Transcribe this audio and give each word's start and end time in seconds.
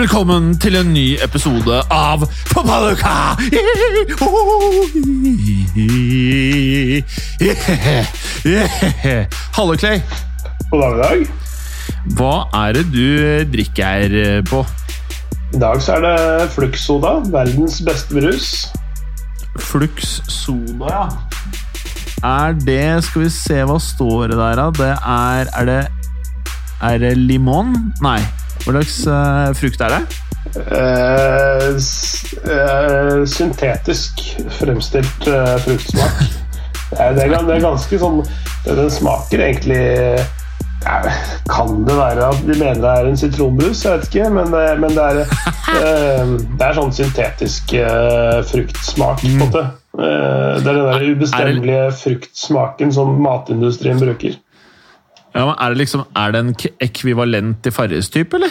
Velkommen 0.00 0.54
til 0.56 0.78
en 0.78 0.94
ny 0.94 1.18
episode 1.20 1.76
av 1.92 2.22
Fotballuka! 2.48 3.34
Halle 9.58 9.76
Clay. 9.82 10.00
God 10.70 10.80
dag, 10.80 10.96
dag. 11.02 11.26
Hva 12.16 12.32
er 12.62 12.78
det 12.78 12.86
du 12.94 13.04
drikker 13.52 14.16
på? 14.48 14.62
I 15.52 15.60
dag 15.66 15.84
så 15.84 15.98
er 15.98 16.06
det 16.06 16.48
Flux-soda, 16.56 17.18
verdens 17.36 17.82
beste 17.84 18.16
brus. 18.16 18.50
Flux 19.60 20.16
Soda, 20.32 20.88
ja. 20.96 21.06
Er 22.24 22.56
det 22.56 23.04
Skal 23.04 23.26
vi 23.26 23.32
se 23.36 23.60
hva 23.68 23.76
står 23.76 24.32
det 24.32 24.40
der, 24.40 24.64
da. 24.64 24.70
Det 24.80 24.92
er 24.96 25.56
Er 25.60 25.64
det 25.74 25.80
Er 26.88 27.02
det 27.04 27.18
limon? 27.20 27.92
Nei. 28.00 28.22
Hva 28.64 28.74
slags 28.74 28.98
uh, 29.08 29.52
frukt 29.58 29.80
er 29.84 29.94
det? 29.94 30.00
Uh, 30.56 31.76
eh, 32.48 33.16
syntetisk 33.28 34.22
fremstilt 34.58 35.30
fruktsmak. 35.66 36.22
Det 36.90 36.98
er, 36.98 37.12
det, 37.14 37.22
er, 37.54 37.60
ganske 37.62 37.98
sånn 38.02 38.16
Den 38.64 38.88
smaker 38.90 39.44
egentlig 39.44 39.84
Kan 41.46 41.84
det 41.86 41.94
være 41.94 42.32
at 42.32 42.40
de 42.48 42.56
mener 42.56 42.80
det 42.82 42.94
er 42.96 43.10
en 43.12 43.20
sitronbrus? 43.20 43.84
Jeg 43.86 44.00
vet 44.00 44.08
ikke, 44.08 44.32
men, 44.34 44.50
men 44.82 44.96
det, 44.98 45.04
er, 45.04 46.34
det 46.58 46.66
er 46.66 46.74
sånn 46.80 46.90
syntetisk 46.96 47.76
fruktsmak, 48.50 49.22
på 49.22 49.30
en 49.30 49.38
måte. 49.44 49.62
Eh, 49.98 50.62
det 50.62 50.70
er 50.70 50.76
den 50.76 50.86
der 50.86 51.06
ubestemmelige 51.10 51.92
fruktsmaken 51.92 52.92
som 52.94 53.16
matindustrien 53.22 53.98
bruker. 53.98 54.36
Ja, 55.34 55.44
men 55.46 55.54
Er 55.58 55.74
det 55.74 55.78
liksom 55.84 56.06
Er 56.16 56.32
det 56.34 56.40
en 56.44 56.54
ekvivalent 56.82 57.60
til 57.62 57.72
Farris-type, 57.72 58.36
eller? 58.40 58.50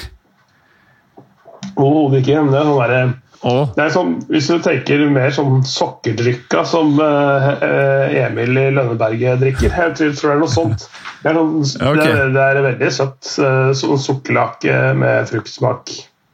Overhodet 1.75 2.21
ikke. 2.23 2.43
men 2.43 2.53
Det 2.53 2.61
er 2.61 2.69
sånn 2.69 2.79
derre 2.83 3.01
Oh. 3.39 3.69
Det 3.71 3.85
er 3.85 3.91
sånn, 3.93 4.17
Hvis 4.27 4.49
du 4.51 4.57
tenker 4.59 4.99
mer 5.15 5.29
sånn 5.31 5.61
sokkerdrikka 5.63 6.65
som 6.67 6.97
eh, 6.99 7.45
eh, 7.63 8.15
Emil 8.25 8.51
i 8.59 8.65
Lønneberget 8.75 9.39
drikker 9.39 9.71
Jeg 9.71 9.93
tror, 9.95 10.11
tror 10.11 10.27
det 10.27 10.33
er 10.33 10.41
noe 10.41 10.51
sånt. 10.51 10.83
Det 11.23 11.29
er, 11.31 11.37
noen, 11.37 11.63
okay. 11.63 11.95
det 12.03 12.09
er, 12.17 12.33
det 12.35 12.43
er 12.49 12.59
veldig 12.65 12.89
søtt. 12.97 13.29
eh, 13.39 13.69
Sånn 13.79 14.01
sukkerlake 14.03 14.75
med 14.99 15.31
fruktsmak. 15.31 15.87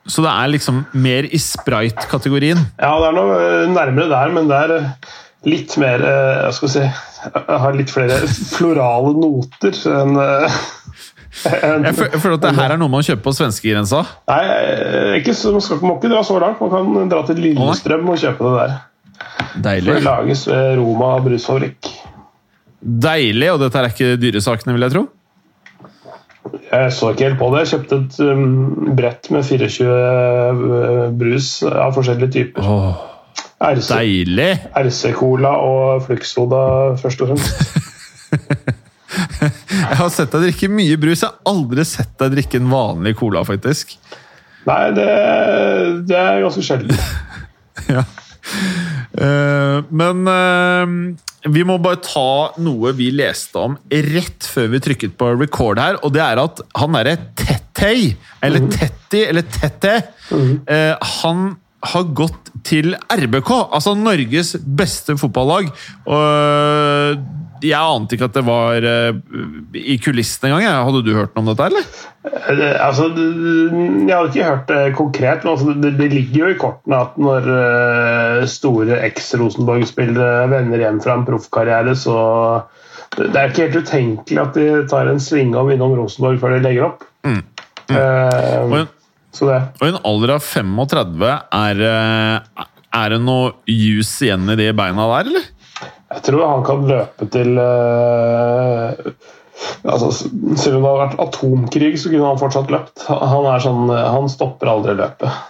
så 0.07 0.21
det 0.25 0.31
er 0.33 0.49
liksom 0.55 0.81
mer 0.93 1.25
i 1.29 1.37
sprite-kategorien? 1.41 2.59
Ja, 2.81 2.91
det 3.01 3.07
er 3.11 3.15
noe 3.19 3.37
eh, 3.37 3.69
nærmere 3.73 4.09
der, 4.09 4.33
men 4.33 4.49
det 4.49 4.63
er 4.65 4.75
litt 5.45 5.77
mer 5.81 6.01
eh, 6.01 6.41
Hva 6.47 6.51
skal 6.57 6.73
si 6.73 6.81
Jeg 6.81 6.91
har 7.33 7.77
litt 7.77 7.91
flere 7.93 8.21
florale 8.27 9.13
noter 9.17 9.77
enn 9.91 10.17
en, 11.43 11.83
Jeg, 11.83 11.95
jeg 11.99 12.21
føler 12.23 12.37
at 12.37 12.43
det 12.45 12.53
her 12.55 12.73
er 12.73 12.79
noe 12.79 12.91
man 12.91 13.03
kjøper 13.03 13.25
på 13.25 13.33
svenskegrensa. 13.35 14.01
Nei, 14.31 14.41
eh, 14.47 15.15
ikke, 15.19 15.35
man 15.51 15.63
skal 15.65 15.81
må 15.83 15.97
ikke 15.97 16.11
dra 16.13 16.21
så 16.25 16.37
langt. 16.41 16.61
Man 16.63 16.71
kan 16.71 17.11
dra 17.11 17.23
til 17.27 17.41
Lillestrøm 17.43 18.07
og 18.13 18.21
kjøpe 18.21 18.47
det 18.47 18.53
der. 18.61 18.77
Deilig. 19.65 19.97
Det 19.97 20.05
lages 20.05 20.45
ved 20.47 20.79
Roma 20.79 21.11
brusfabrikk. 21.25 21.91
Deilig, 22.79 23.51
og 23.51 23.61
dette 23.63 23.81
er 23.81 23.91
ikke 23.91 24.15
dyresakene, 24.21 24.75
vil 24.77 24.87
jeg 24.87 24.95
tro? 24.95 25.05
Jeg 26.45 26.93
så 26.93 27.11
ikke 27.11 27.27
helt 27.29 27.39
på 27.39 27.49
det. 27.51 27.63
Jeg 27.63 27.71
kjøpte 27.73 27.99
et 28.03 28.17
um, 28.21 28.95
brett 28.97 29.29
med 29.33 29.47
24 29.47 29.85
uh, 29.89 31.05
brus 31.17 31.49
av 31.65 31.95
forskjellige 31.97 32.33
typer. 32.35 32.67
Åh, 32.69 33.03
RC, 33.55 33.87
deilig! 33.87 34.51
RC-cola 34.75 35.53
og 35.63 36.03
Flux-soda 36.05 36.61
først 36.99 37.23
og 37.23 37.31
fremst. 37.31 37.61
Jeg 39.15 39.97
har 39.99 40.09
sett 40.11 40.33
deg 40.33 40.49
drikke 40.49 40.67
mye 40.71 40.97
brus. 40.99 41.21
Jeg 41.23 41.29
har 41.29 41.51
aldri 41.53 41.85
sett 41.87 42.11
deg 42.19 42.33
drikke 42.35 42.59
en 42.59 42.71
vanlig 42.71 43.15
cola, 43.19 43.45
faktisk. 43.47 43.95
Nei, 44.65 44.81
det, 44.97 45.07
det 46.09 46.19
er 46.19 46.43
ganske 46.45 46.65
sjelden. 46.65 46.99
Ja. 47.85 48.01
Uh, 49.19 49.83
men 49.93 50.21
uh, 50.25 50.85
vi 51.53 51.63
må 51.67 51.75
bare 51.83 51.99
ta 52.01 52.55
noe 52.63 52.93
vi 52.97 53.09
leste 53.13 53.61
om 53.61 53.75
rett 53.91 54.47
før 54.49 54.71
vi 54.71 54.81
trykket 54.81 55.13
på 55.19 55.27
record 55.35 55.81
her, 55.81 55.99
og 56.01 56.13
det 56.15 56.23
er 56.23 56.41
at 56.41 56.63
han 56.79 56.95
derre 56.97 57.17
Tettei, 57.37 58.15
eller 58.45 58.65
Tetti, 58.73 59.21
eller 59.27 59.45
Tette, 59.57 59.93
uh, 60.31 61.11
han 61.19 61.45
har 61.93 62.11
gått 62.17 62.51
til 62.65 62.95
RBK, 63.13 63.51
altså 63.75 63.95
Norges 63.97 64.55
beste 64.65 65.17
fotballag. 65.21 65.71
Og 66.09 67.25
jeg 67.63 67.79
ante 67.79 68.15
ikke 68.15 68.27
at 68.27 68.35
det 68.35 68.43
var 68.45 68.85
eh, 68.89 69.17
i 69.79 69.97
kulissene 70.01 70.51
engang. 70.51 70.85
Hadde 70.87 71.03
du 71.05 71.13
hørt 71.15 71.35
noe 71.35 71.45
om 71.45 71.51
dette, 71.51 71.69
eller? 71.69 71.87
Eh, 72.25 72.75
Altså, 72.85 73.09
jeg 73.15 74.11
hadde 74.11 74.31
ikke 74.31 74.49
hørt 74.49 74.67
det 74.71 74.81
konkret, 74.97 75.45
men 75.45 75.53
altså, 75.53 75.75
det, 75.85 76.09
ligger 76.13 76.41
jo 76.41 76.51
i 76.51 76.59
kortene 76.61 77.01
at 77.07 77.17
når 77.21 77.49
eh, 77.55 78.45
store 78.51 78.99
eks-Rosenborg-spillere 79.07 80.49
vender 80.51 80.83
hjem 80.83 81.01
fra 81.03 81.17
en 81.19 81.27
proffkarriere, 81.27 81.95
så 81.97 82.17
det 83.15 83.31
er 83.31 83.51
ikke 83.51 83.67
helt 83.69 83.85
utenkelig 83.85 84.41
at 84.41 84.57
de 84.57 84.69
tar 84.91 85.09
en 85.09 85.21
svingom 85.23 85.71
innom 85.71 85.95
Rosenborg 85.95 86.41
før 86.41 86.57
de 86.57 86.63
legger 86.65 86.89
opp. 86.89 87.05
Mm. 87.25 87.41
Mm. 87.85 87.95
En, 87.95 88.87
så 89.35 89.49
det. 89.49 89.61
og 89.81 89.85
i 89.85 89.91
en 89.91 90.01
alder 90.07 90.35
av 90.37 90.43
35, 90.45 91.31
er, 91.59 91.81
eh, 91.89 92.65
er 93.01 93.15
det 93.15 93.21
noe 93.23 93.51
juice 93.67 94.27
igjen 94.27 94.47
i 94.53 94.59
de 94.59 94.69
beina 94.77 95.07
der, 95.11 95.31
eller? 95.31 95.49
Jeg 96.15 96.23
tror 96.29 96.45
han 96.47 96.63
kan 96.63 96.85
løpe 96.87 97.27
til 97.33 97.57
eh, 97.59 98.91
altså, 99.83 100.11
Selv 100.13 100.77
om 100.77 100.85
det 100.85 100.91
hadde 100.91 101.01
vært 101.01 101.19
atomkrig, 101.25 101.91
så 101.99 102.11
kunne 102.13 102.29
han 102.29 102.39
fortsatt 102.39 102.71
løpt. 102.71 103.07
Han, 103.09 103.49
sånn, 103.63 103.91
han 103.91 104.31
stopper 104.31 104.71
aldri 104.71 104.95
løpet. 105.01 105.43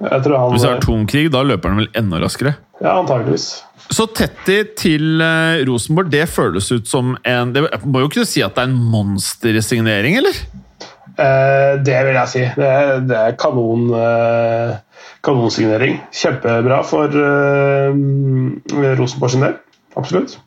Han, 0.00 0.22
Hvis 0.54 0.64
det 0.64 0.70
er 0.70 0.78
atomkrig, 0.78 1.26
da 1.32 1.42
løper 1.44 1.72
han 1.72 1.82
vel 1.82 1.90
enda 2.00 2.20
raskere. 2.22 2.54
Ja, 2.80 2.96
antageligvis. 2.96 3.50
Så 3.90 4.06
Tetti 4.14 4.62
til 4.78 5.20
eh, 5.24 5.60
Rosenborg, 5.68 6.12
det 6.12 6.24
føles 6.30 6.70
ut 6.72 6.88
som 6.88 7.16
en 7.26 7.52
det, 7.52 7.64
må 7.84 8.04
jo 8.04 8.10
kunne 8.12 8.28
si 8.28 8.42
at 8.44 8.54
det 8.56 8.64
er 8.64 8.70
en 8.70 8.78
monstersignering, 8.92 10.20
eller? 10.20 10.38
Eh, 11.18 11.74
det 11.84 11.98
vil 12.06 12.18
jeg 12.18 12.30
si. 12.32 12.44
Det, 12.56 12.70
det 13.10 13.18
er 13.18 13.36
kanon, 13.40 13.88
eh, 13.96 14.78
kanonsignering. 15.26 15.98
Kjempebra 16.14 16.80
for 16.86 17.20
eh, 17.24 18.00
Rosenborg 18.98 19.34
sin 19.34 19.46
del. 19.46 19.58
Absolutt. 19.98 20.38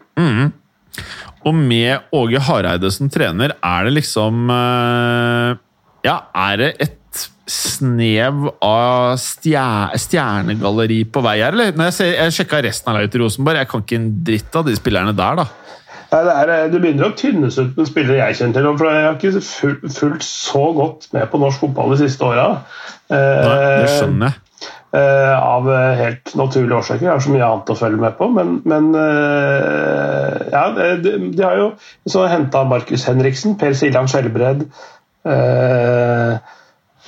Og 1.44 1.56
med 1.58 2.14
Åge 2.16 2.40
Hareide 2.48 2.92
som 2.94 3.10
trener, 3.12 3.56
er 3.60 3.88
det 3.88 3.96
liksom 3.98 4.46
Ja, 6.04 6.14
er 6.32 6.60
det 6.62 6.70
et 6.80 7.00
snev 7.50 8.46
av 8.64 9.18
stjer 9.20 9.98
stjernegalleri 10.00 11.02
på 11.12 11.24
vei 11.26 11.36
her, 11.42 11.52
eller? 11.52 11.74
Når 11.76 11.90
jeg, 11.90 11.96
ser, 11.98 12.12
jeg 12.16 12.36
sjekka 12.38 12.62
resten 12.64 12.92
av 12.92 12.98
laget 12.98 13.12
til 13.14 13.26
Rosenborg, 13.26 13.60
jeg 13.60 13.70
kan 13.74 13.84
ikke 13.84 14.00
en 14.00 14.08
dritt 14.30 14.56
av 14.60 14.70
de 14.70 14.76
spillerne 14.78 15.16
der, 15.18 15.42
da. 15.42 15.46
Er, 16.14 16.54
det 16.70 16.80
begynner 16.80 17.10
å 17.10 17.16
tynnes 17.18 17.58
ut 17.58 17.78
med 17.78 17.90
spillere 17.90 18.20
jeg 18.20 18.38
kjenner 18.40 18.60
til. 18.60 18.70
For 18.78 18.90
jeg 18.92 19.06
har 19.08 19.18
ikke 19.18 19.92
fulgt 19.98 20.28
så 20.28 20.64
godt 20.78 21.10
med 21.16 21.30
på 21.32 21.42
norsk 21.42 21.66
fotball 21.66 21.96
de 21.96 22.04
siste 22.06 22.28
åra. 22.28 22.48
Det 23.10 23.90
skjønner 23.90 24.30
jeg. 24.30 24.40
Eh, 24.94 25.40
av 25.42 25.66
eh, 25.74 25.96
helt 25.98 26.36
naturlige 26.38 26.78
årsaker. 26.78 27.08
Jeg 27.08 27.10
har 27.16 27.22
så 27.26 27.32
mye 27.34 27.46
annet 27.48 27.72
å 27.74 27.76
følge 27.80 27.98
med 28.04 28.14
på. 28.20 28.28
Men, 28.30 28.60
men 28.70 28.92
eh, 28.94 30.36
ja, 30.54 30.68
de, 31.02 31.16
de 31.34 31.42
har 31.42 31.58
jo 31.58 31.72
så 32.14 32.28
henta 32.30 32.62
Markus 32.70 33.08
Henriksen, 33.10 33.56
Per 33.58 33.74
Siljan 33.74 34.06
Skjelbred 34.12 34.62
eh, 35.26 36.38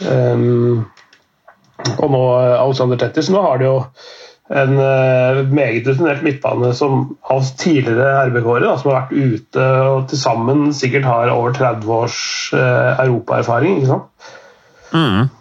em, 0.10 0.82
og 2.00 2.10
nå 2.10 2.24
eh, 2.40 2.56
Alexander 2.58 3.04
Tetter. 3.04 3.28
Så 3.28 3.36
nå 3.36 3.46
har 3.46 3.62
de 3.62 3.70
jo 3.70 3.78
en 4.54 4.76
eh, 4.78 5.40
meget 5.50 5.88
rutinert 5.88 6.22
midtbane 6.26 6.70
som 6.78 7.16
av 7.34 7.48
tidligere 7.58 8.28
RBK-ere, 8.30 8.76
som 8.78 8.92
har 8.92 9.00
vært 9.00 9.16
ute 9.16 9.64
og 9.90 10.04
til 10.12 10.22
sammen 10.22 10.68
sikkert 10.76 11.08
har 11.10 11.34
over 11.34 11.56
30 11.56 11.96
års 11.96 12.20
eh, 12.54 12.92
europaerfaring. 13.08 13.80
ikke 13.80 13.96
sant? 13.96 14.30
Mm. 14.94 15.34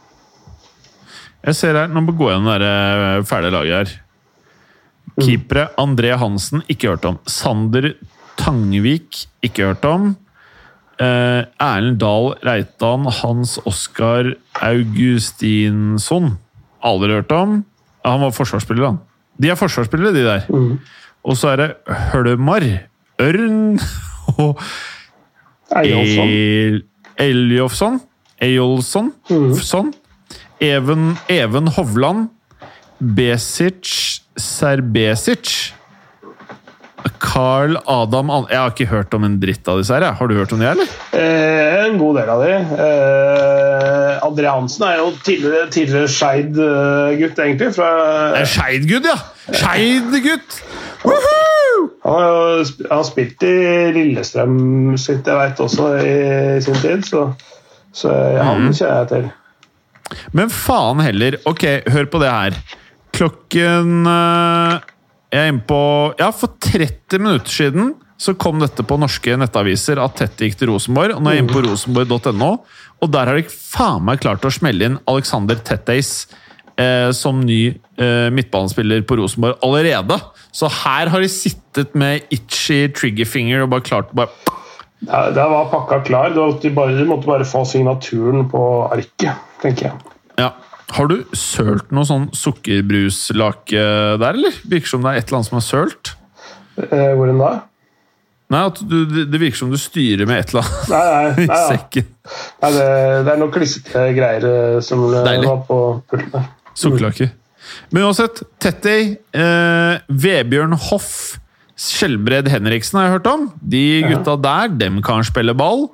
Jeg 1.45 1.59
ser 1.59 1.77
her, 1.77 1.93
Nå 1.93 2.01
må 2.01 2.15
vi 2.15 2.23
gå 2.23 2.31
gjennom 2.31 2.49
det 2.63 2.73
eh, 2.73 3.21
fæle 3.29 3.53
laget 3.53 3.77
her. 3.77 4.01
Keepere 5.21 5.69
André 5.79 6.17
Hansen, 6.19 6.65
ikke 6.73 6.95
hørt 6.95 7.05
om. 7.07 7.21
Sander 7.29 7.93
Tangvik, 8.41 9.27
ikke 9.45 9.69
hørt 9.69 9.85
om. 9.87 10.15
Eh, 10.97 11.45
Erlend 11.61 12.01
Dahl 12.01 12.33
Reitan, 12.47 13.05
Hans 13.21 13.59
Oskar 13.69 14.33
Augustinsson, 14.65 16.39
aldri 16.81 17.19
hørt 17.19 17.37
om. 17.37 17.61
Han 18.05 18.21
var 18.21 18.35
forsvarsspiller, 18.37 18.87
han. 18.93 18.99
De 19.41 19.51
er 19.51 19.59
forsvarsspillere, 19.59 20.15
de 20.15 20.25
der. 20.27 20.49
Og 21.25 21.37
så 21.41 21.55
er 21.55 21.57
det 21.63 21.69
Hølmar, 22.13 22.65
Ørn 23.23 23.79
og 24.39 24.61
Eljofsson. 27.19 28.01
Eyolfsson. 28.43 29.13
Mm. 29.31 29.93
Even, 30.61 31.17
Even 31.29 31.69
Hovland. 31.69 32.29
Besic 33.01 34.21
Serbesic. 34.37 35.73
Carl 37.21 37.77
Adam 37.91 38.31
An 38.33 38.47
Jeg 38.49 38.59
har 38.59 38.71
ikke 38.73 38.87
hørt 38.89 39.15
om 39.17 39.27
en 39.27 39.37
dritt 39.41 39.67
av 39.69 39.81
disse 39.81 39.93
her. 39.97 40.07
Har 40.17 40.29
du 40.31 40.35
hørt 40.39 40.53
om 40.57 40.61
de, 40.63 40.69
eller? 40.71 40.89
Eh, 41.13 41.85
en 41.85 41.99
god 42.01 42.17
del 42.21 42.31
av 42.33 42.45
de. 42.45 42.53
Eh, 42.55 43.64
André 44.23 44.51
Hansen 44.51 44.87
er 44.87 45.01
jo 45.01 45.11
tidligere, 45.25 45.69
tidligere 45.75 46.11
Skeid-gutt, 46.13 47.39
egentlig. 47.39 47.71
Fra, 47.77 47.91
Skeid-gutt, 48.47 49.09
ja! 49.11 49.17
Skeid-gutt! 49.51 50.61
Han 52.05 52.65
har 52.91 53.05
spilt 53.09 53.45
i 53.45 53.55
Lillestrøm, 53.97 54.95
sitt, 55.01 55.27
jeg 55.27 55.41
vet, 55.41 55.61
også 55.65 55.91
i 56.05 56.15
sin 56.65 56.79
tid. 56.83 57.05
Så, 57.09 57.27
så 57.97 58.13
han 58.41 58.69
kjenner 58.71 59.03
jeg 59.03 59.11
til. 59.13 59.29
Men 60.37 60.53
faen 60.53 61.03
heller. 61.05 61.39
Ok, 61.49 61.65
hør 61.91 62.09
på 62.13 62.21
det 62.23 62.33
her. 62.33 62.59
Klokken 63.15 64.09
eh, 64.11 64.81
Jeg 65.31 65.45
er 65.45 65.53
inne 65.53 65.63
på 65.69 65.83
Ja, 66.19 66.33
for 66.35 66.57
30 66.59 67.23
minutter 67.23 67.55
siden 67.55 67.93
så 68.25 68.35
kom 68.39 68.61
dette 68.63 68.85
på 68.87 68.97
norske 69.01 69.35
nettaviser 69.37 69.99
at 70.01 70.15
Tette 70.21 70.47
gikk 70.47 70.57
til 70.61 70.71
Rosenborg. 70.71 71.17
og 71.17 71.23
Nå 71.25 71.31
er 71.31 71.37
jeg 71.37 71.45
inne 71.45 71.55
på 71.55 71.65
rosenborg.no, 71.67 72.51
og 73.05 73.13
der 73.13 73.29
har 73.29 73.37
de 73.37 73.45
faen 73.53 74.05
meg 74.07 74.23
klart 74.25 74.45
å 74.47 74.53
smelle 74.53 74.89
inn 74.89 74.99
Alexander 75.11 75.59
Tetteis 75.61 76.25
eh, 76.81 77.11
som 77.17 77.43
ny 77.45 77.61
eh, 78.01 78.31
midtbanespiller 78.33 79.05
på 79.07 79.19
Rosenborg 79.21 79.61
allerede. 79.67 80.19
Så 80.55 80.71
her 80.73 81.11
har 81.13 81.25
de 81.25 81.31
sittet 81.31 81.95
med 81.99 82.25
itchy 82.35 82.87
triggerfinger 82.97 83.65
og 83.65 83.75
bare 83.75 83.87
klart 83.87 84.15
bare 84.17 84.33
Ja, 85.05 85.29
Der 85.37 85.51
var 85.53 85.69
pakka 85.73 86.01
klar. 86.07 86.33
De, 86.33 86.71
bare, 86.73 86.97
de 86.97 87.05
måtte 87.09 87.29
bare 87.29 87.45
få 87.45 87.65
signaturen 87.69 88.49
på 88.49 88.63
arket, 88.89 89.43
tenker 89.61 89.91
jeg. 89.91 90.15
Ja. 90.41 90.55
Har 90.95 91.09
du 91.11 91.17
sølt 91.35 91.91
noe 91.97 92.07
sånn 92.07 92.29
sukkerbruslake 92.37 93.85
der, 94.21 94.37
eller? 94.37 94.57
Virker 94.69 94.93
som 94.93 95.05
det 95.05 95.11
er 95.11 95.21
et 95.21 95.29
eller 95.29 95.41
annet 95.41 95.51
som 95.51 95.59
er 95.59 95.65
sølt. 95.67 96.13
Eh, 96.79 97.13
hvor 97.19 97.31
enn 97.31 97.41
da? 97.41 97.53
Nei, 98.55 98.65
at 98.71 98.81
du, 98.87 98.99
det 99.27 99.41
virker 99.43 99.59
som 99.65 99.73
du 99.73 99.79
styrer 99.81 100.29
med 100.31 100.45
et 100.45 100.53
eller 100.55 100.67
annet 100.69 100.91
Nei, 100.93 101.05
nei, 101.05 101.31
i 101.45 101.49
nei, 101.49 101.59
ja. 101.59 101.63
sekken. 101.73 102.11
nei 102.63 102.71
det, 102.77 102.89
det 103.27 103.33
er 103.35 103.41
noen 103.43 103.55
klissete 103.55 104.05
greier 104.17 104.47
eh, 104.51 104.77
som 104.85 105.03
eh, 105.11 105.23
Deilig. 105.27 105.49
var 105.51 105.65
på 105.69 105.79
pulten 106.13 106.35
der. 106.37 106.47
Sukkerlake. 106.79 107.31
Men 107.95 108.07
uansett, 108.09 108.43
Tettey, 108.63 109.15
eh, 109.35 109.95
Vebjørn 110.09 110.75
Hoff, 110.91 111.11
Skjelbred 111.81 112.49
Henriksen 112.53 113.01
har 113.01 113.09
jeg 113.09 113.17
hørt 113.17 113.31
om. 113.31 113.47
De 113.59 113.85
gutta 114.07 114.37
der, 114.39 114.75
dem 114.79 115.01
kan 115.07 115.25
spille 115.27 115.55
ball. 115.59 115.89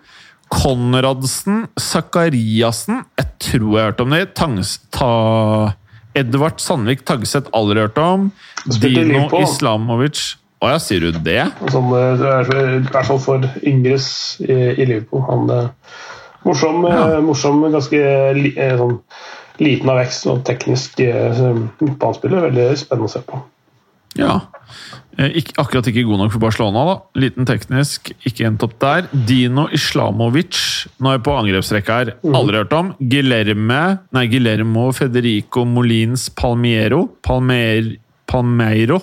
Konradsen, 0.51 1.69
Sakariassen, 1.79 3.05
jeg 3.17 3.29
tror 3.47 3.69
jeg 3.71 3.85
har 3.85 3.93
hørt 3.93 4.03
om 4.05 4.17
det. 4.17 4.25
Tangs, 4.37 4.75
ta, 4.93 5.11
Edvard 6.19 6.59
Sandvik 6.61 7.05
Tagseth, 7.09 7.49
aldri 7.57 7.85
hørt 7.85 8.01
om. 8.03 8.29
Dino 8.83 9.29
Islamovic 9.41 10.35
Å 10.61 10.69
ja, 10.75 10.79
sier 10.83 11.01
du 11.07 11.19
det? 11.25 11.47
Sånn, 11.73 11.89
eh, 11.97 12.25
er 12.37 12.51
I 12.53 12.81
hvert 12.91 13.09
fall 13.09 13.21
for 13.23 13.47
yngres 13.65 14.09
i, 14.45 14.57
i 14.77 14.85
Liverpool. 14.89 15.23
Han 15.31 15.49
eh, 15.55 15.69
morsom, 16.45 16.85
eh, 16.85 16.97
Ja. 17.17 17.21
morsom 17.25 17.63
ganske 17.73 18.03
li, 18.37 18.53
sånn, 18.57 18.99
liten 19.61 19.89
av 19.93 20.03
vekst 20.03 20.27
og 20.29 20.43
teknisk 20.49 21.01
eh, 21.01 21.41
midtbanespiller. 21.81 22.45
Veldig 22.51 22.67
spennende 22.77 23.09
å 23.09 23.15
se 23.15 23.23
på. 23.25 23.41
Ja. 24.19 24.41
Ikke, 25.21 25.53
akkurat 25.61 25.87
ikke 25.91 26.03
god 26.09 26.19
nok 26.25 26.33
for 26.35 26.43
Barcelona, 26.43 26.83
da. 26.89 26.95
Liten 27.23 27.47
teknisk, 27.49 28.11
ikke 28.27 28.47
endt 28.49 28.63
opp 28.67 28.75
der. 28.83 29.07
Dino 29.13 29.67
Islamovic, 29.77 30.59
nå 30.99 31.11
er 31.13 31.19
jeg 31.19 31.25
på 31.27 31.35
angrepsrekka 31.37 31.99
her. 32.01 32.13
Aldri 32.27 32.61
hørt 32.61 32.75
om. 32.77 32.93
Guillerme, 33.01 33.81
nei, 34.17 34.27
Guillermo 34.33 34.89
Federico 34.97 35.65
Molins 35.69 36.29
Palmiero. 36.37 37.05
Palmer, 37.27 37.93
Palmeiro. 38.31 39.01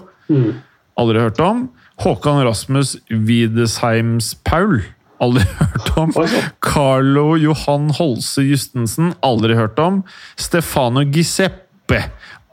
Aldri 0.98 1.22
hørt 1.22 1.40
om. 1.44 1.68
Håkan 2.04 2.44
Rasmus 2.46 2.96
Widesheims 3.10 4.34
Paul. 4.44 4.82
Aldri 5.22 5.46
hørt 5.60 5.92
om. 5.98 6.14
Sånn. 6.14 6.52
Carlo 6.64 7.32
Johan 7.42 7.90
Holse 7.98 8.46
Justensen. 8.46 9.14
Aldri 9.26 9.58
hørt 9.58 9.80
om. 9.82 10.04
Stefano 10.38 11.06
Giuseppe. 11.06 12.04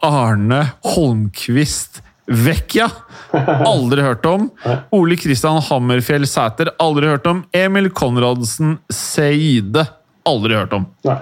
Arne 0.05 0.63
Holmquist 0.95 2.03
Vecchia. 2.29 2.89
Aldri 3.33 4.05
hørt 4.05 4.25
om. 4.29 4.49
Ole 4.97 5.17
Kristian 5.21 5.61
Hammerfjell 5.65 6.27
Sæter. 6.29 6.73
Aldri 6.81 7.09
hørt 7.13 7.29
om. 7.31 7.45
Emil 7.57 7.91
Konradsen 7.97 8.79
Seide. 8.93 9.87
Aldri 10.29 10.57
hørt 10.57 10.73
om. 10.77 10.89
Nei. 11.09 11.21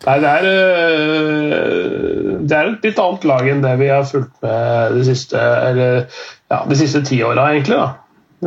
Nei, 0.00 0.14
det 0.22 0.28
er, 0.32 0.46
eh, 0.48 2.36
det 2.48 2.56
er 2.56 2.68
et 2.70 2.86
litt 2.88 3.00
annet 3.02 3.24
lag 3.28 3.48
enn 3.52 3.58
det 3.60 3.72
vi 3.82 3.90
har 3.90 4.06
fulgt 4.08 4.32
med 4.40 4.94
det 4.96 5.02
siste, 5.10 5.36
eller, 5.36 6.06
ja, 6.50 6.60
de 6.66 6.78
siste 6.78 7.02
ti 7.06 7.20
åra, 7.24 7.48
egentlig. 7.54 7.78
Da. 7.78 7.90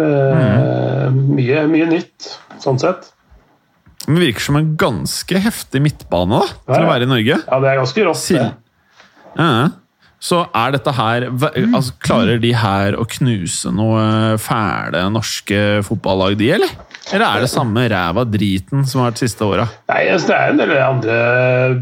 Eh, 0.04 1.10
mye, 1.14 1.66
mye 1.70 1.90
nytt, 1.90 2.32
sånn 2.64 2.80
sett. 2.82 3.12
Men 4.08 4.18
det 4.20 4.26
virker 4.26 4.44
som 4.44 4.58
en 4.60 4.74
ganske 4.80 5.40
heftig 5.46 5.80
midtbane 5.86 6.42
da, 6.42 6.50
til 6.68 6.82
Ja, 6.82 6.84
å 6.84 6.92
være 6.92 7.08
i 7.08 7.12
Norge. 7.14 7.38
Ja, 7.40 7.60
det 7.64 7.72
er 7.72 7.80
ganske 7.80 8.06
rått. 8.10 8.20
Sil-. 8.20 8.42
Ja. 9.40 9.54
Så 10.24 10.38
er 10.56 10.72
dette 10.72 10.92
her 10.96 11.26
altså, 11.34 11.92
Klarer 12.00 12.38
de 12.40 12.54
her 12.56 12.96
å 12.96 13.04
knuse 13.12 13.74
noe 13.76 14.38
fæle 14.40 15.02
norske 15.12 15.58
fotballag, 15.84 16.38
de, 16.40 16.48
eller? 16.56 16.72
Eller 17.12 17.26
er 17.28 17.44
det 17.44 17.50
samme 17.52 17.84
ræva 17.92 18.24
driten 18.32 18.86
som 18.88 19.02
har 19.04 19.10
vært 19.12 19.20
siste 19.26 19.44
åra? 19.44 19.66
Nei, 19.92 20.06
altså, 20.14 20.30
Det 20.32 20.38
er 20.38 20.54
en 20.54 20.62
del 20.62 20.72
andre 20.80 21.18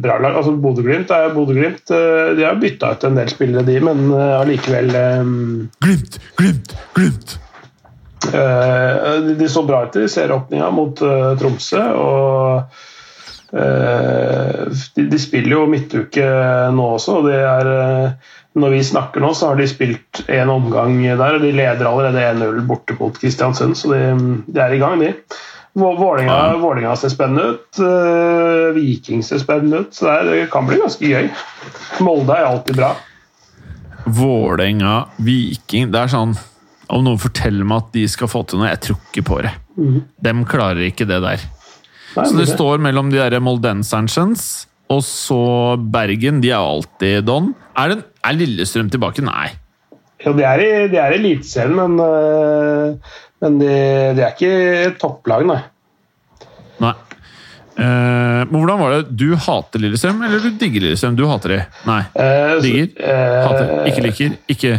bra 0.02 0.16
lag. 0.24 0.40
Altså, 0.40 0.56
Bodø-Glimt 0.64 1.14
er 1.14 1.30
Bodø-Glimt. 1.36 1.94
eh, 1.94 2.32
De 2.40 2.48
har 2.48 2.58
bytta 2.64 2.96
ut 2.96 3.06
en 3.12 3.20
del 3.22 3.30
spillere, 3.30 3.62
de, 3.70 3.78
men 3.86 4.02
eh, 4.10 4.34
allikevel 4.40 4.90
um... 5.22 5.38
Glimt, 5.86 6.18
glimt, 6.42 6.74
glimt! 6.98 7.38
Uh, 8.32 9.22
de- 9.28 9.36
De 9.38 9.48
så 9.50 9.64
bra 9.66 9.84
ut 9.86 9.96
i 10.02 10.08
serieåpninga 10.10 10.68
mot 10.74 11.00
uh, 11.06 11.32
Tromsø. 11.40 11.82
og 11.98 12.82
de, 13.52 15.04
de 15.12 15.20
spiller 15.20 15.58
jo 15.58 15.66
midtuke 15.68 16.24
nå 16.72 16.86
også. 16.98 17.18
og 17.20 17.26
det 17.28 17.40
er, 17.44 17.70
eh, 17.76 18.36
Når 18.56 18.70
vi 18.74 18.82
snakker 18.84 19.24
nå, 19.24 19.34
så 19.36 19.50
har 19.52 19.56
de 19.60 19.68
spilt 19.68 20.22
én 20.28 20.50
omgang 20.52 20.98
der, 21.04 21.36
og 21.38 21.42
de 21.44 21.52
leder 21.56 21.88
allerede 21.88 22.24
1-0 22.36 22.62
borte 22.68 22.96
mot 23.00 23.16
Kristiansund. 23.20 23.76
Så 23.80 23.92
de, 23.94 24.02
de 24.48 24.60
er 24.60 24.74
i 24.76 24.80
gang, 24.82 25.00
de. 25.00 25.14
Vålinga, 25.74 26.34
Ja. 26.52 26.58
Vålinga 26.60 26.96
ser 27.00 27.10
spennende 27.14 27.54
ut. 27.54 27.80
eh, 27.80 28.74
Viking 28.76 29.24
ser 29.24 29.40
spennende 29.40 29.86
ut. 29.86 29.94
Så 29.96 30.12
det, 30.28 30.50
kan 30.52 30.68
bli 30.68 30.80
ganske 30.82 31.00
gøy. 31.08 31.30
Molde 32.04 32.36
er 32.36 32.50
alltid 32.50 32.76
bra. 32.76 32.92
Vålerenga, 34.06 35.06
Viking 35.22 35.92
Det 35.94 36.00
er 36.02 36.10
sånn 36.10 36.32
Om 36.90 37.04
noen 37.06 37.20
forteller 37.22 37.64
meg 37.64 37.84
at 37.86 37.92
de 37.94 38.08
skal 38.10 38.28
få 38.28 38.42
til 38.50 38.60
noe, 38.60 38.72
jeg 38.74 38.82
tror 38.88 38.98
ikke 39.08 39.24
på 39.28 39.38
det. 39.46 39.52
Dem 40.26 40.42
klarer 40.50 40.82
ikke 40.90 41.06
det 41.08 41.22
der. 41.24 41.40
Så 42.16 42.36
det 42.36 42.50
står 42.52 42.82
mellom 42.84 43.10
de 43.12 43.22
der 43.22 43.40
moldensernsens 43.44 44.68
og 44.92 45.04
så 45.08 45.42
Bergen. 45.92 46.42
De 46.44 46.52
er 46.52 46.60
alltid 46.60 47.28
don. 47.28 47.52
Er, 47.80 47.94
det, 47.94 48.08
er 48.28 48.38
Lillestrøm 48.38 48.90
tilbake? 48.92 49.24
Nei. 49.26 49.50
Jo, 50.22 50.34
de 50.38 50.46
er 50.46 50.62
i, 50.62 50.72
de 50.92 51.00
er 51.02 51.16
i 51.16 51.22
Eliteserien, 51.22 51.78
men, 51.78 51.96
øh, 52.04 53.16
men 53.42 53.56
de, 53.62 53.72
de 54.18 54.26
er 54.26 54.36
ikke 54.36 54.92
topplag, 55.02 55.48
nei. 55.50 55.62
Nei. 56.82 56.94
Uh, 57.72 58.44
men 58.52 58.58
hvordan 58.60 58.82
var 58.82 58.94
det? 58.94 59.16
Du 59.18 59.32
hater 59.40 59.82
Lillestrøm, 59.82 60.20
eller 60.28 60.44
du 60.44 60.58
digger 60.60 60.84
Lillestrøm? 60.84 61.16
Du 61.18 61.24
hater 61.30 61.56
de? 61.56 61.60
Nei. 61.88 62.02
Uh, 62.14 62.58
Digger? 62.62 62.90
Uh, 63.00 63.38
Hater. 63.48 63.72
Ikke 63.90 64.04
liker? 64.06 64.36
Ikke, 64.52 64.74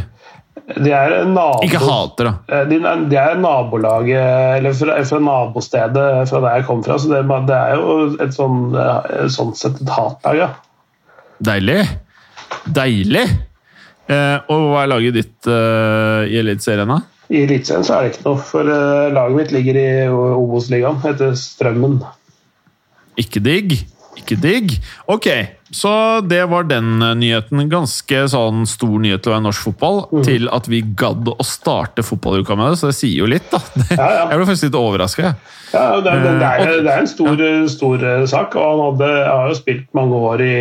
De 0.63 0.93
er 0.95 1.25
nabo, 1.27 1.59
ikke 1.67 1.81
hater, 1.83 2.29
da. 2.29 2.33
eh, 2.55 2.65
De, 2.71 2.77
de 3.11 3.17
er 3.19 3.39
nabolaget, 3.43 4.59
eller 4.61 4.77
fra, 4.79 4.99
fra 5.09 5.19
nabostedet 5.27 6.05
fra 6.31 6.41
der 6.45 6.59
jeg 6.61 6.67
kom 6.69 6.85
fra, 6.87 6.99
så 7.03 7.11
det, 7.11 7.23
det 7.49 7.57
er 7.59 7.81
jo 7.81 7.97
et 8.23 8.37
sånn, 8.37 8.61
eh, 8.79 9.25
sånn 9.35 9.51
sett 9.59 9.81
et 9.83 9.91
hatlag, 9.91 10.39
ja. 10.39 10.51
Deilig! 11.43 11.81
Deilig! 12.79 13.25
Eh, 14.13 14.39
og 14.53 14.69
hva 14.71 14.85
er 14.85 14.93
laget 14.93 15.17
ditt 15.19 15.51
eh, 15.51 16.31
i 16.31 16.39
Eliteserien, 16.43 16.91
da? 16.95 17.01
I 17.33 17.43
Eliteserien 17.47 17.87
så 17.87 17.97
er 17.99 18.07
det 18.07 18.15
ikke 18.15 18.27
noe, 18.29 18.43
for 18.53 18.71
eh, 18.71 19.11
laget 19.17 19.39
mitt 19.41 19.53
ligger 19.55 19.79
i 19.83 19.89
Obos-ligaen, 20.15 21.03
heter 21.03 21.35
Strømmen. 21.39 21.99
Ikke 23.21 23.43
digg. 23.45 23.75
Ikke 24.19 24.37
digg. 24.37 24.75
Ok, 25.09 25.27
så 25.73 26.21
det 26.29 26.43
var 26.51 26.67
den 26.69 27.01
eh, 27.01 27.15
nyheten. 27.17 27.63
Ganske 27.73 28.19
sånn 28.29 28.67
stor 28.69 28.99
nyhet 29.01 29.23
til 29.25 29.33
å 29.33 29.37
være 29.39 29.45
norsk 29.47 29.65
fotball, 29.71 30.03
Mm. 30.13 30.23
til 30.27 30.49
at 30.53 30.69
vi 30.69 30.83
gadd 31.01 31.31
å 31.33 31.47
starte 31.49 32.05
fotballuka 32.05 32.57
med 32.61 32.75
det, 32.75 32.79
så 32.83 32.91
det 32.91 32.97
sier 32.99 33.23
jo 33.23 33.31
litt, 33.31 33.49
da. 33.51 33.61
Ja, 33.97 34.11
ja. 34.19 34.27
Jeg 34.29 34.37
ble 34.43 34.49
faktisk 34.51 34.69
litt 34.69 34.79
overraska, 34.83 35.23
jeg. 35.31 35.57
Ja, 35.73 35.87
det, 36.05 36.13
det, 36.13 36.35
det, 36.43 36.51
Eh, 36.53 36.61
er, 36.67 36.83
det 36.85 36.93
er 36.93 37.01
en 37.01 37.09
stor, 37.09 37.43
stor 37.73 38.05
eh, 38.05 38.27
sak, 38.29 38.57
og 38.61 38.69
han 38.69 38.85
hadde, 38.91 39.11
har 39.33 39.49
jo 39.49 39.57
spilt 39.63 39.89
mange 39.97 40.21
år 40.29 40.45
i 40.45 40.57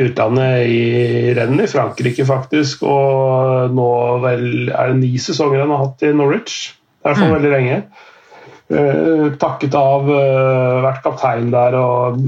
utlandet, 0.00 0.68
i 0.72 1.34
renn 1.36 1.60
i 1.60 1.68
Frankrike 1.68 2.24
faktisk, 2.24 2.82
og 2.88 3.74
nå 3.76 3.88
vel 4.24 4.70
er 4.72 4.94
det 4.94 5.00
ni 5.02 5.18
sesonger 5.20 5.60
han 5.66 5.74
har 5.74 5.84
hatt 5.84 6.06
i 6.08 6.14
Norwich. 6.16 6.70
I 7.04 7.08
hvert 7.10 7.20
fall 7.20 7.34
veldig 7.36 7.50
lenge. 7.52 7.82
Uh, 8.70 9.32
takket 9.40 9.74
av, 9.74 10.06
uh, 10.06 10.80
vært 10.84 11.00
kaptein 11.04 11.48
der 11.52 11.74
og 11.74 12.20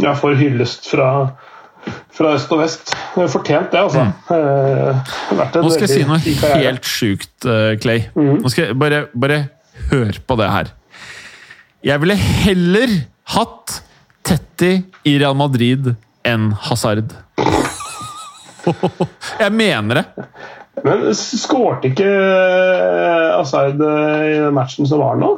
ja, 0.00 0.14
får 0.18 0.34
hyllest 0.40 0.88
fra, 0.90 1.08
fra 2.14 2.34
øst 2.36 2.52
og 2.52 2.58
vest. 2.62 2.92
Det 3.14 3.28
Fortjent 3.32 3.72
det, 3.72 3.80
altså. 3.80 4.00
Eh, 4.34 5.14
vært 5.38 5.56
en 5.56 5.62
Nå 5.66 5.70
skal 5.74 5.86
jeg 5.86 5.94
si 5.94 6.02
noe 6.08 6.18
helt 6.64 6.84
sjukt, 6.88 7.36
eh, 7.46 7.72
Clay. 7.82 8.00
Nå 8.16 8.48
skal 8.52 8.62
jeg 8.70 8.78
bare, 8.80 8.98
bare 9.14 9.38
hør 9.90 10.12
på 10.26 10.34
det 10.40 10.48
her. 10.52 10.66
Jeg 11.86 11.96
ville 12.02 12.16
heller 12.20 12.88
hatt 13.36 13.66
Tetti 14.26 14.72
i 15.08 15.12
Real 15.18 15.36
Madrid 15.38 15.94
enn 16.28 16.50
Hazard. 16.68 17.08
Jeg 19.40 19.52
mener 19.56 19.94
det. 20.02 20.04
Men 20.84 21.06
skårte 21.16 21.88
ikke 21.90 22.10
Hazard 23.38 23.80
i 23.80 24.50
matchen 24.54 24.88
som 24.88 25.00
var 25.02 25.16
nå? 25.20 25.32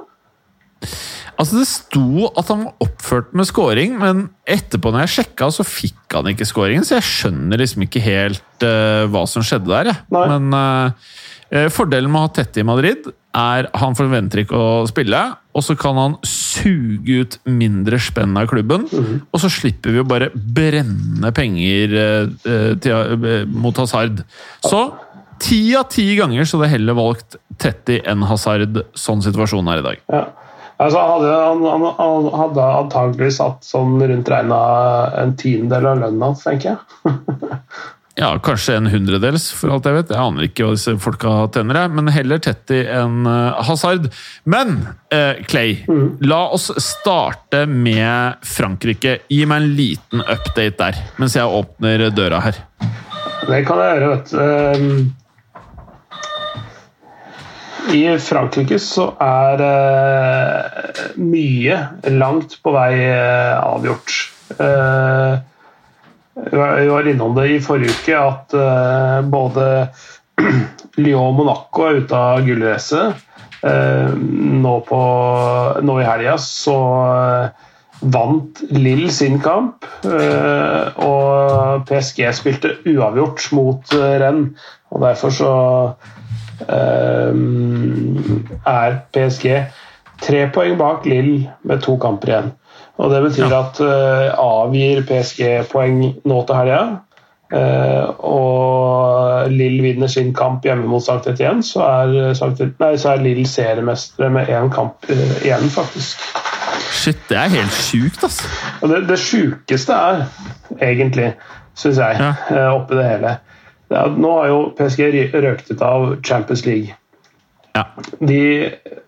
Altså 1.43 1.59
Det 1.59 1.67
sto 1.67 2.29
at 2.39 2.53
han 2.53 2.65
var 2.69 2.87
oppført 2.87 3.33
med 3.35 3.49
scoring, 3.49 3.97
men 3.99 4.29
etterpå 4.47 4.93
når 4.93 5.07
jeg 5.07 5.15
sjekka, 5.17 5.51
så 5.51 5.67
fikk 5.67 6.15
han 6.15 6.31
ikke 6.31 6.47
scoringen. 6.47 6.87
Så 6.87 7.01
jeg 7.01 7.09
skjønner 7.09 7.59
liksom 7.63 7.83
ikke 7.89 8.05
helt 8.05 8.67
uh, 8.67 9.11
hva 9.11 9.25
som 9.31 9.43
skjedde 9.47 9.73
der. 9.73 9.91
Jeg. 9.91 10.05
Nei. 10.15 10.23
Men 10.31 10.55
uh, 10.55 11.67
fordelen 11.75 12.13
med 12.13 12.23
å 12.23 12.29
ha 12.29 12.33
Tette 12.39 12.63
i 12.63 12.67
Madrid 12.67 13.11
er 13.37 13.69
han 13.81 13.97
forventer 13.97 14.43
ikke 14.43 14.57
å 14.57 14.83
spille, 14.89 15.21
og 15.57 15.65
så 15.65 15.77
kan 15.79 15.99
han 15.99 16.17
suge 16.29 17.23
ut 17.23 17.39
mindre 17.49 17.99
spenn 18.03 18.37
av 18.39 18.49
klubben. 18.51 18.85
Og 19.33 19.41
så 19.41 19.51
slipper 19.53 19.95
vi 19.95 20.03
å 20.03 20.09
bare 20.09 20.31
brenne 20.33 21.33
penger 21.37 21.97
eh, 22.03 22.75
til, 22.83 23.17
eh, 23.17 23.47
mot 23.49 23.77
Hazard. 23.81 24.21
Så 24.65 24.83
ti 25.43 25.63
av 25.79 25.89
ti 25.93 26.07
ganger 26.19 26.45
så 26.45 26.59
hadde 26.59 26.71
jeg 26.71 26.79
heller 26.79 26.99
valgt 26.99 27.39
Tetti 27.63 28.01
enn 28.09 28.25
Hazard, 28.29 28.83
sånn 28.97 29.25
situasjonen 29.25 29.73
er 29.73 29.83
i 29.83 29.87
dag. 29.89 30.05
Ja. 30.13 30.25
Altså, 30.83 30.99
han, 30.99 31.11
hadde, 31.15 31.33
han, 31.47 31.65
han, 31.71 31.89
han 32.01 32.29
hadde 32.41 32.69
antagelig 32.83 33.33
satt 33.39 33.67
sånn 33.67 34.01
rundt 34.03 34.31
regna 34.33 34.61
en 35.23 35.37
tiendedel 35.39 35.93
av 35.93 36.01
lønna 36.07 36.31
hans, 36.33 36.47
tenker 36.47 36.75
jeg. 36.75 37.19
Ja, 38.15 38.35
kanskje 38.45 38.75
en 38.77 38.91
hundredels, 38.93 39.47
for 39.57 39.73
alt 39.73 39.87
jeg 39.89 39.97
vet. 39.97 40.11
Jeg 40.13 40.21
aner 40.21 40.45
ikke 40.45 40.67
hva 40.67 40.75
disse 40.77 40.93
folka 41.01 41.31
tjener, 41.55 41.79
men 41.89 42.11
heller 42.13 42.43
Tetty 42.45 42.83
enn 42.93 43.25
eh, 43.25 43.63
Hazard. 43.65 44.11
Men 44.45 44.83
eh, 45.09 45.41
Clay, 45.49 45.79
la 46.21 46.43
oss 46.53 46.69
starte 46.77 47.65
med 47.65 48.45
Frankrike. 48.45 49.23
Gi 49.33 49.47
meg 49.49 49.65
en 49.65 49.73
liten 49.79 50.27
update 50.27 50.77
der, 50.77 51.01
mens 51.17 51.39
jeg 51.41 51.49
åpner 51.49 52.11
døra 52.13 52.43
her. 52.45 52.61
Det 53.49 53.65
kan 53.67 53.81
jeg 53.81 53.97
gjøre, 53.97 54.13
vet 54.13 54.37
du. 54.37 55.11
I 57.91 58.03
Frankrike 58.23 58.79
så 58.81 59.09
er 59.21 59.63
eh, 59.67 61.01
mye 61.19 61.79
langt 62.15 62.55
på 62.63 62.73
vei 62.75 62.93
eh, 63.03 63.57
avgjort. 63.59 64.15
Eh, 64.55 65.33
vi 66.53 66.87
var- 66.89 67.09
innom 67.11 67.35
det 67.37 67.49
i 67.51 67.59
forrige 67.65 67.91
uke 67.97 68.15
at 68.21 68.55
eh, 68.55 69.19
både 69.35 69.67
Lyon 71.03 71.27
og 71.33 71.35
Monaco 71.41 71.89
er 71.89 72.01
ute 72.05 72.17
av 72.17 72.47
gullracet. 72.47 73.19
Eh, 73.67 74.15
nå, 74.63 74.77
nå 75.83 75.99
i 76.01 76.07
helga 76.07 76.39
så 76.41 76.79
eh, 77.11 77.69
vant 78.03 78.63
Lill 78.75 79.05
sin 79.15 79.37
kamp, 79.39 79.85
og 80.03 81.85
PSG 81.87 82.25
spilte 82.35 82.73
uavgjort 82.91 83.45
mot 83.55 83.93
Rennes. 83.95 84.59
Og 84.91 85.05
derfor 85.05 85.31
så 85.37 85.53
er 88.67 88.99
PSG 89.15 89.47
tre 90.23 90.43
poeng 90.55 90.77
bak 90.79 91.07
Lill 91.09 91.49
med 91.67 91.83
to 91.83 91.97
kamper 92.01 92.29
igjen. 92.33 92.53
Og 93.03 93.11
Det 93.11 93.23
betyr 93.25 93.55
at 93.57 93.81
eh, 93.83 94.29
avgir 94.39 95.03
PSG 95.09 95.65
poeng 95.73 96.05
nå 96.29 96.45
til 96.47 96.61
helga, 96.61 96.83
Uh, 97.53 98.09
og 98.25 99.51
Lill 99.53 99.83
vinner 99.85 100.09
sin 100.09 100.31
kamp 100.33 100.65
hjemme 100.65 100.87
mot 100.89 101.05
Sankt 101.05 101.27
Etienne, 101.29 101.61
så 101.61 101.83
er, 101.85 102.31
Sankt, 102.33 102.63
nei, 102.81 102.95
så 102.97 103.11
er 103.13 103.21
Lill 103.27 103.43
seriemestere 103.45 104.31
med 104.33 104.49
én 104.49 104.71
kamp 104.73 105.05
uh, 105.11 105.35
igjen, 105.45 105.69
faktisk. 105.75 106.23
Shit, 106.97 107.21
det 107.29 107.37
er 107.37 107.53
helt 107.53 107.77
sjukt, 107.77 108.25
altså. 108.25 108.49
Det, 108.89 109.03
det 109.11 109.19
sjukeste 109.21 109.93
er, 109.93 110.25
egentlig, 110.81 111.35
syns 111.77 112.01
jeg, 112.01 112.17
Ja. 112.25 112.33
Uh, 112.49 112.71
oppi 112.79 112.97
det 112.97 113.11
hele 113.11 113.37
er 113.99 114.17
Nå 114.17 114.31
har 114.39 114.49
jo 114.51 114.59
PSG 114.79 115.33
røkt 115.35 115.71
ut 115.73 115.83
av 115.83 116.09
Champions 116.27 116.65
League. 116.67 116.95
Ja. 117.77 117.87
De 118.21 118.41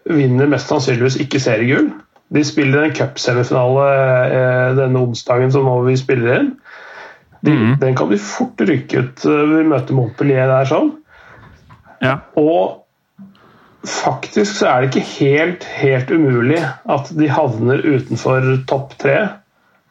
vinner 0.09 0.49
mest 0.49 0.71
sannsynligvis 0.73 1.19
ikke 1.21 1.41
seriegull. 1.41 1.91
De 2.35 2.43
spiller 2.45 2.87
en 2.87 2.95
cupsemifinale 2.97 3.89
eh, 4.33 4.71
denne 4.79 5.03
onsdagen 5.05 5.53
som 5.53 5.67
nå 5.69 5.75
vi 5.87 5.97
spiller 6.01 6.39
inn. 6.41 6.53
De, 7.45 7.53
Den 7.83 7.95
kan 7.99 8.09
bli 8.09 8.17
fort 8.19 8.61
rykke 8.65 9.03
ut. 9.05 9.25
eh, 9.29 9.43
Vi 9.53 9.67
møter 9.69 9.95
Montpellier 9.99 10.49
der 10.49 10.71
sånn. 10.71 10.95
ja. 12.03 12.17
Og 12.41 12.81
faktisk 13.85 14.57
så 14.57 14.67
er 14.71 14.81
det 14.81 14.95
ikke 14.95 15.09
helt, 15.21 15.65
helt 15.77 16.11
umulig 16.11 16.61
at 16.89 17.11
de 17.13 17.27
havner 17.29 17.83
utenfor 17.85 18.47
topp 18.71 18.95
tre. 19.03 19.19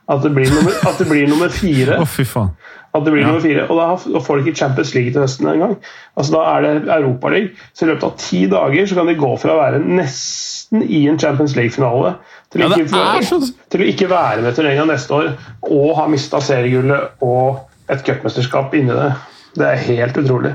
At 0.09 0.23
det 0.25 0.33
blir 0.35 0.49
nummer, 0.51 0.73
det 0.97 1.05
blir 1.07 1.29
nummer 1.29 1.53
fire. 1.53 1.99
Faen. 2.09 2.49
At 2.93 3.03
det 3.05 3.11
blir 3.13 3.21
Ja. 3.23 3.27
nummer 3.31 3.41
fire, 3.41 3.63
Og 3.69 3.77
da 4.13 4.19
får 4.21 4.37
de 4.37 4.43
ikke 4.51 4.57
Champions 4.59 4.93
League 4.93 5.11
til 5.11 5.21
høsten 5.23 5.47
engang. 5.49 5.77
Altså, 6.15 6.31
da 6.35 6.41
er 6.57 6.61
det 6.61 6.87
Europaliga. 6.93 7.49
Så 7.73 7.87
i 7.87 7.89
løpet 7.89 8.03
av 8.03 8.17
ti 8.17 8.45
dager 8.47 8.85
så 8.85 8.95
kan 8.95 9.07
de 9.07 9.15
gå 9.15 9.31
fra 9.41 9.51
å 9.55 9.61
være 9.63 9.79
nesten 9.83 10.83
i 10.89 11.07
en 11.09 11.17
Champions 11.17 11.55
League-finale 11.55 12.15
til, 12.51 12.61
Ja, 12.61 12.67
er 12.67 13.21
sånn. 13.25 13.47
til 13.69 13.81
å 13.81 13.87
ikke 13.89 14.09
være 14.09 14.41
med 14.43 14.55
turneringa 14.55 14.85
neste 14.85 15.09
år 15.11 15.31
og 15.71 15.95
ha 15.97 16.07
mista 16.07 16.37
seriegullet 16.37 17.09
og 17.21 17.61
et 17.89 18.03
cupmesterskap 18.05 18.73
inni 18.75 18.93
det. 18.93 19.13
Det 19.55 19.65
er 19.65 19.75
helt 19.87 20.13
utrolig. 20.17 20.53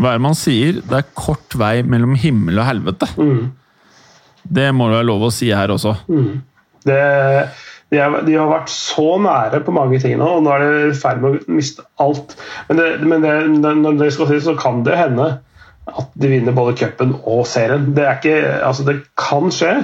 Hva 0.00 0.08
er 0.08 0.12
det 0.16 0.20
man 0.24 0.34
sier? 0.34 0.72
Det 0.80 0.92
er 0.98 1.04
kort 1.14 1.52
vei 1.54 1.82
mellom 1.82 2.14
himmel 2.16 2.58
og 2.58 2.64
helvete. 2.64 3.08
Mm. 3.18 3.52
Det 4.50 4.72
må 4.74 4.88
det 4.88 4.96
være 5.02 5.06
lov 5.06 5.20
å 5.28 5.32
si 5.32 5.50
her 5.52 5.68
også. 5.68 5.92
Det, 6.84 7.48
de, 7.92 7.98
er, 8.00 8.18
de 8.24 8.34
har 8.40 8.48
vært 8.48 8.70
så 8.72 9.06
nære 9.20 9.62
på 9.66 9.74
mange 9.76 9.98
ting 10.00 10.16
nå, 10.18 10.28
og 10.38 10.44
nå 10.46 10.52
er 10.54 10.62
de 10.64 10.90
i 10.90 10.96
ferd 10.96 11.20
med 11.20 11.34
å 11.42 11.56
miste 11.58 11.84
alt. 12.00 12.32
Men, 12.70 12.78
det, 12.80 12.86
men 13.04 13.24
det, 13.26 13.34
når 13.84 13.98
det 14.00 14.12
skal 14.16 14.30
sies, 14.32 14.46
så 14.48 14.54
kan 14.58 14.80
det 14.86 14.96
hende 14.96 15.26
at 15.92 16.12
de 16.14 16.30
vinner 16.30 16.54
både 16.56 16.76
cupen 16.78 17.12
og 17.26 17.42
serien. 17.50 17.90
Det, 17.96 18.06
er 18.06 18.16
ikke, 18.20 18.38
altså 18.64 18.86
det 18.86 19.00
kan 19.18 19.50
skje. 19.52 19.74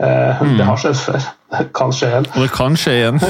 Eh, 0.00 0.40
Det 0.56 0.64
har 0.64 0.78
skjedd 0.80 0.96
før. 0.96 1.24
Det 1.50 1.64
kan 1.76 1.90
skje 1.92 2.06
igjen. 2.08 2.26
Og 2.32 2.44
det 2.46 2.50
kan 2.54 2.76
skje 2.80 2.94
igjen. 3.00 3.20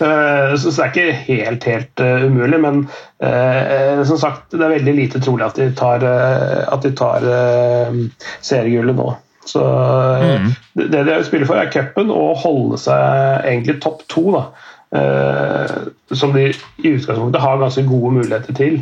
Eh, 0.00 0.52
Så 0.60 0.70
det 0.70 0.82
er 0.84 0.90
ikke 0.90 1.14
helt, 1.26 1.64
helt 1.68 2.00
eh, 2.04 2.22
umulig, 2.26 2.60
men 2.62 2.82
eh, 3.22 4.00
som 4.08 4.18
sagt, 4.20 4.52
det 4.52 4.62
er 4.64 4.74
veldig 4.76 4.94
lite 4.96 5.20
trolig 5.24 5.44
at 5.46 5.58
de 5.60 5.66
tar, 5.76 6.04
at 6.04 6.84
de 6.84 6.92
tar 6.96 7.26
seriegullet 8.44 8.96
nå. 8.96 9.08
Så 9.50 9.62
mm. 9.62 10.50
det, 10.78 10.88
det 10.92 11.04
de 11.08 11.20
spiller 11.26 11.48
for, 11.48 11.58
er 11.58 11.72
cupen 11.72 12.12
og 12.14 12.38
holde 12.44 12.78
seg 12.80 13.46
egentlig 13.48 13.80
topp 13.82 14.04
to. 14.12 14.26
da. 14.36 14.44
Eh, 14.90 15.70
som 16.18 16.32
de 16.34 16.48
i 16.50 16.88
utgangspunktet 16.88 17.42
har 17.42 17.60
ganske 17.60 17.86
gode 17.86 18.14
muligheter 18.18 18.56
til. 18.58 18.80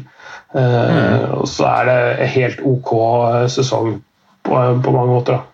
Eh, 0.57 1.31
Og 1.37 1.49
så 1.49 1.69
er 1.69 1.89
det 1.89 2.01
en 2.25 2.35
helt 2.39 2.65
ok 2.65 2.93
eh, 2.95 3.47
sesong 3.53 3.99
på, 4.43 4.65
på 4.85 4.95
mange 4.95 5.13
måter. 5.13 5.39
da. 5.39 5.45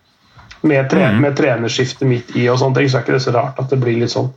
Med, 0.65 0.87
tre, 0.89 1.11
med 1.21 1.35
trenerskifte 1.37 2.07
midt 2.09 2.31
i 2.39 2.47
og 2.49 2.57
sånne 2.57 2.79
ting, 2.79 2.89
så 2.89 2.97
er 2.97 3.05
ikke 3.05 3.17
det 3.19 3.25
så 3.27 3.35
rart 3.35 3.59
at 3.61 3.69
det 3.69 3.77
blir 3.83 3.99
litt 4.01 4.13
sånn. 4.15 4.31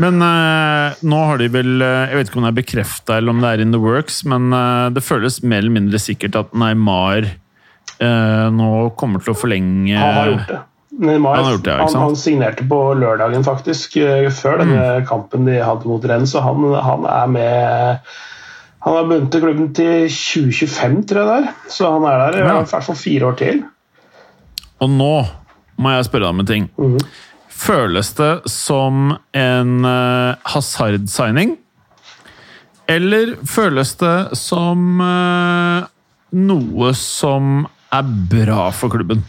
Men 0.00 0.20
eh, 0.22 0.98
nå 1.06 1.22
har 1.28 1.38
de 1.38 1.46
vel 1.54 1.82
eh, 1.82 2.10
Jeg 2.10 2.18
vet 2.18 2.30
ikke 2.30 2.40
om 2.40 2.46
det 2.46 2.50
er 2.50 2.58
bekrefta 2.58 3.16
eller 3.16 3.34
om 3.34 3.40
det 3.42 3.52
er 3.52 3.62
in 3.62 3.72
the 3.74 3.80
works, 3.80 4.22
men 4.28 4.52
eh, 4.52 4.90
det 4.94 5.04
føles 5.06 5.40
mer 5.42 5.62
eller 5.62 5.76
mindre 5.78 6.00
sikkert 6.02 6.38
at 6.38 6.54
Neymar 6.58 7.30
nå 8.54 8.70
kommer 8.98 9.24
til 9.24 9.34
å 9.34 9.38
forlenge 9.38 9.98
Han 9.98 10.16
har 10.18 10.32
gjort 10.32 10.48
det. 10.52 10.60
Han 10.94 11.50
gjort 11.50 11.64
det, 11.64 11.72
ja, 11.74 11.86
han, 11.88 11.96
han 11.98 12.16
signerte 12.16 12.64
på 12.70 12.78
lørdagen, 12.94 13.44
faktisk, 13.44 13.96
eh, 13.96 14.30
før 14.30 14.60
denne 14.62 14.82
Mm. 15.00 15.06
kampen 15.08 15.44
de 15.44 15.58
hadde 15.58 15.88
mot 15.90 16.04
Rennes. 16.04 16.30
Så 16.30 16.40
han, 16.40 16.62
han 16.74 17.04
er 17.04 17.26
med 17.26 17.98
Han 18.84 18.96
har 18.98 19.04
bundet 19.08 19.30
til 19.32 19.40
klubben 19.40 19.74
til 19.74 20.08
2025, 20.12 21.06
tror 21.08 21.20
jeg 21.20 21.26
det 21.26 21.36
er. 21.48 21.54
Så 21.72 21.90
han 21.90 22.04
er 22.04 22.18
der 22.20 22.38
i 22.38 22.42
hvert 22.44 22.84
fall 22.84 22.98
fire 23.00 23.30
år 23.30 23.38
til. 23.38 23.62
Og 24.84 24.90
nå 24.90 25.14
må 25.80 25.90
jeg 25.94 26.04
spørre 26.04 26.26
deg 26.26 26.34
om 26.34 26.42
en 26.42 26.46
ting. 26.46 26.66
Mm. 26.76 26.98
Føles 27.48 28.12
det 28.18 28.32
som 28.50 29.14
en 29.32 29.84
uh, 29.88 30.34
Hazard-signing? 30.52 31.56
Eller 32.86 33.38
føles 33.48 33.94
det 33.96 34.36
som 34.36 35.00
uh, 35.00 35.88
noe 36.36 36.92
som 36.98 37.64
er 37.98 38.12
bra 38.34 38.68
for 38.74 38.92
klubben? 38.92 39.24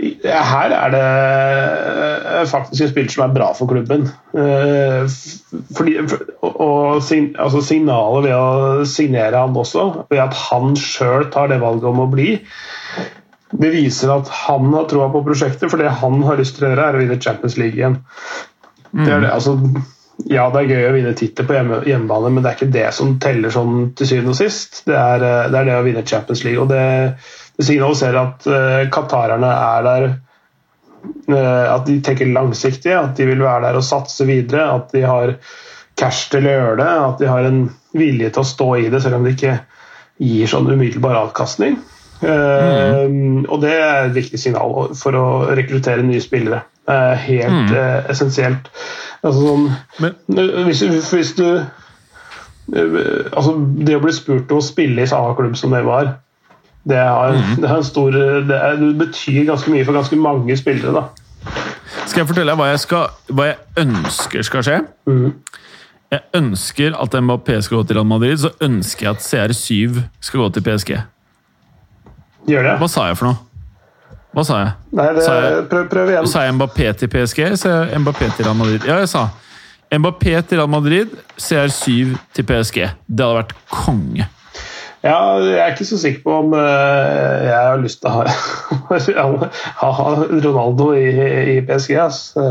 Her 0.00 0.72
er 0.72 0.92
det 0.94 1.00
eh, 1.04 2.44
faktisk 2.48 2.86
en 2.86 2.92
spiller 2.92 3.12
som 3.12 3.24
er 3.26 3.34
bra 3.34 3.50
for 3.56 3.68
klubben. 3.68 4.06
Eh, 4.32 5.04
Fordi, 5.76 5.96
og, 6.40 6.54
og 6.54 7.02
altså 7.04 7.60
signalet 7.64 8.30
ved 8.30 8.36
å 8.36 8.86
signere 8.88 9.42
han 9.42 9.56
også, 9.56 10.06
ved 10.08 10.22
at 10.24 10.38
han 10.46 10.76
sjøl 10.80 11.28
tar 11.34 11.52
det 11.52 11.60
valget 11.60 11.90
om 11.90 12.00
å 12.06 12.08
bli, 12.12 12.38
det 13.50 13.72
viser 13.74 14.12
at 14.14 14.30
han 14.46 14.70
har 14.72 14.88
troa 14.88 15.10
på 15.12 15.24
prosjektet, 15.26 15.68
for 15.68 15.82
det 15.82 15.92
han 16.00 16.20
har 16.24 16.38
lyst 16.40 16.56
til 16.56 16.68
å 16.68 16.72
gjøre, 16.72 16.86
er 16.86 16.96
å 16.96 17.02
vinne 17.02 17.20
Champions 17.20 17.58
League 17.60 17.76
igjen. 17.76 17.98
Det 18.94 19.10
er 19.10 19.24
det, 19.26 19.32
altså, 19.34 19.58
ja, 20.28 20.46
det 20.52 20.60
er 20.60 20.70
gøy 20.70 20.86
å 20.88 20.94
vinne 20.94 21.12
tittel 21.16 21.46
på 21.48 21.54
hjemme, 21.56 21.80
hjemmebane, 21.88 22.32
men 22.34 22.44
det 22.44 22.50
er 22.50 22.58
ikke 22.58 22.74
det 22.74 22.88
som 22.96 23.14
teller 23.22 23.52
sånn 23.54 23.92
til 23.96 24.08
syvende 24.10 24.34
og 24.34 24.40
sist. 24.40 24.82
Det 24.88 24.96
er, 24.96 25.24
eh, 25.24 25.46
det 25.52 25.60
er, 25.60 25.68
det 25.68 25.76
å 25.78 25.84
vinne 25.86 26.06
Champions 26.06 26.42
League. 26.46 26.60
og 26.62 26.68
Det, 26.72 26.82
det 27.56 27.66
signaliserer 27.68 28.20
at 28.20 28.48
uh, 28.50 28.82
qatarerne 28.92 29.50
er 29.54 29.86
der 29.86 30.06
uh, 30.10 31.66
At 31.76 31.86
de 31.88 31.98
tenker 32.04 32.32
langsiktig, 32.34 32.92
at 32.96 33.16
de 33.16 33.28
vil 33.30 33.44
være 33.44 33.68
der 33.68 33.80
og 33.80 33.86
satse 33.86 34.26
videre. 34.28 34.66
At 34.76 34.94
de 34.96 35.04
har 35.06 35.36
cash 36.00 36.30
til 36.32 36.48
å 36.48 36.56
gjøre 36.56 36.80
det, 36.80 36.90
at 37.06 37.22
de 37.22 37.30
har 37.30 37.46
en 37.48 37.62
vilje 37.96 38.32
til 38.32 38.44
å 38.44 38.50
stå 38.50 38.70
i 38.80 38.90
det, 38.92 39.02
selv 39.04 39.18
om 39.18 39.26
det 39.26 39.36
ikke 39.36 39.58
gir 40.20 40.50
sånn 40.50 40.68
umiddelbar 40.68 41.18
avkastning. 41.26 41.80
Mm. 42.20 43.46
og 43.48 43.62
det 43.62 43.70
er 43.72 44.02
et 44.02 44.12
viktig 44.12 44.36
signal 44.36 44.90
for 44.92 45.16
å 45.16 45.28
rekruttere 45.56 46.04
nye 46.04 46.20
spillere. 46.20 46.58
helt 47.24 47.70
mm. 47.70 47.70
uh, 47.72 48.10
essensielt. 48.12 48.68
Altså 49.20 49.40
sånn, 49.44 49.66
Men, 50.00 50.14
hvis, 50.66 50.80
hvis, 51.12 51.32
du 51.36 51.44
altså 52.72 53.52
Det 53.84 53.96
å 53.98 54.02
bli 54.02 54.12
spurt 54.14 54.52
om 54.54 54.60
å 54.60 54.64
spille 54.64 55.02
i 55.02 55.10
samme 55.10 55.34
klubb 55.38 55.56
som 55.58 55.74
det 55.74 55.82
var, 55.84 56.14
det, 56.88 56.96
har, 56.96 57.34
mm. 57.36 57.56
det, 57.60 57.68
er 57.68 57.82
stor, 57.84 58.14
det, 58.14 58.56
er, 58.56 58.78
det, 58.80 58.94
betyr 59.00 59.42
ganske 59.48 59.72
mye 59.72 59.84
for 59.84 59.98
ganske 59.98 60.16
mange 60.16 60.56
spillere. 60.56 60.94
da. 60.96 61.02
Skal 62.06 62.22
jeg 62.22 62.30
fortelle 62.30 62.52
deg 62.52 62.60
hva 62.60 62.70
jeg, 62.70 62.80
skal, 62.86 63.10
hva 63.36 63.50
jeg 63.50 63.58
ønsker 63.84 64.46
skal 64.46 64.64
skje? 64.66 64.78
Mm. 65.10 65.34
Jeg 66.10 66.24
ønsker 66.40 66.96
at 66.98 67.14
Mbappé 67.22 67.60
skal 67.62 67.80
gå 67.80 67.84
til 67.86 68.00
Real 68.00 68.08
Madrid, 68.08 68.40
så 68.42 68.50
ønsker 68.64 69.06
jeg 69.06 69.12
at 69.12 69.26
CR7 69.26 70.00
skal 70.24 70.42
gå 70.42 70.48
til 70.56 70.64
PSG. 70.66 70.96
Gjør 72.50 72.66
det. 72.66 72.74
Hva 72.80 72.88
sa 72.90 73.06
jeg 73.10 73.20
for 73.20 73.30
noe? 73.30 73.49
Hva 74.30 74.44
sa 74.46 74.58
jeg? 74.60 74.74
Nei, 74.94 75.06
det, 75.16 75.22
sa 75.26 75.36
jeg, 75.42 75.62
prøv, 75.70 75.86
prøv, 75.90 76.10
igjen. 76.12 76.28
Sa 76.30 76.44
jeg 76.46 76.54
Mbappé 76.54 76.90
til 77.00 77.10
PSG? 77.10 77.40
Sa 77.58 77.72
jeg 77.90 78.02
Mbappé 78.02 78.28
til 78.36 78.46
Real 78.46 78.58
Madrid? 78.58 78.84
Ja, 78.86 79.00
jeg 79.02 79.10
sa 79.10 79.26
Mbappé 79.90 80.36
til 80.46 80.60
Real 80.60 80.70
Madrid, 80.70 81.16
CR7 81.34 82.14
til 82.36 82.46
PSG. 82.46 82.84
Det 83.10 83.26
hadde 83.26 83.40
vært 83.40 83.56
konge. 83.72 84.28
Ja, 85.02 85.16
jeg 85.40 85.58
er 85.64 85.72
ikke 85.72 85.88
så 85.88 85.98
sikker 85.98 86.22
på 86.22 86.36
om 86.42 86.54
uh, 86.54 86.60
jeg 86.60 87.56
har 87.56 87.80
lyst 87.80 88.02
til 88.02 88.10
å 88.10 88.20
ha, 88.20 89.42
ha 89.98 90.14
Ronaldo 90.44 90.90
i, 90.94 91.08
i 91.56 91.58
PSG. 91.66 91.96
Altså. 92.04 92.44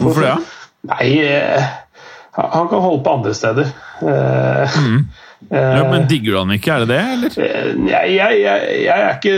Hvorfor 0.00 0.24
det? 0.24 0.36
Nei, 0.90 1.10
uh, 1.28 1.68
han 2.40 2.72
kan 2.72 2.82
holde 2.82 3.04
på 3.04 3.18
andre 3.20 3.36
steder. 3.36 3.70
Mm. 4.00 5.04
Ja, 5.50 5.82
men 5.90 6.06
Digger 6.08 6.32
du 6.32 6.38
han 6.38 6.52
ikke, 6.54 6.72
er 6.72 6.84
det 6.84 6.88
det? 6.88 7.00
eller? 7.12 7.34
Jeg, 7.84 8.14
jeg, 8.14 8.38
jeg, 8.40 8.68
jeg 8.86 9.02
er 9.04 9.18
ikke 9.18 9.34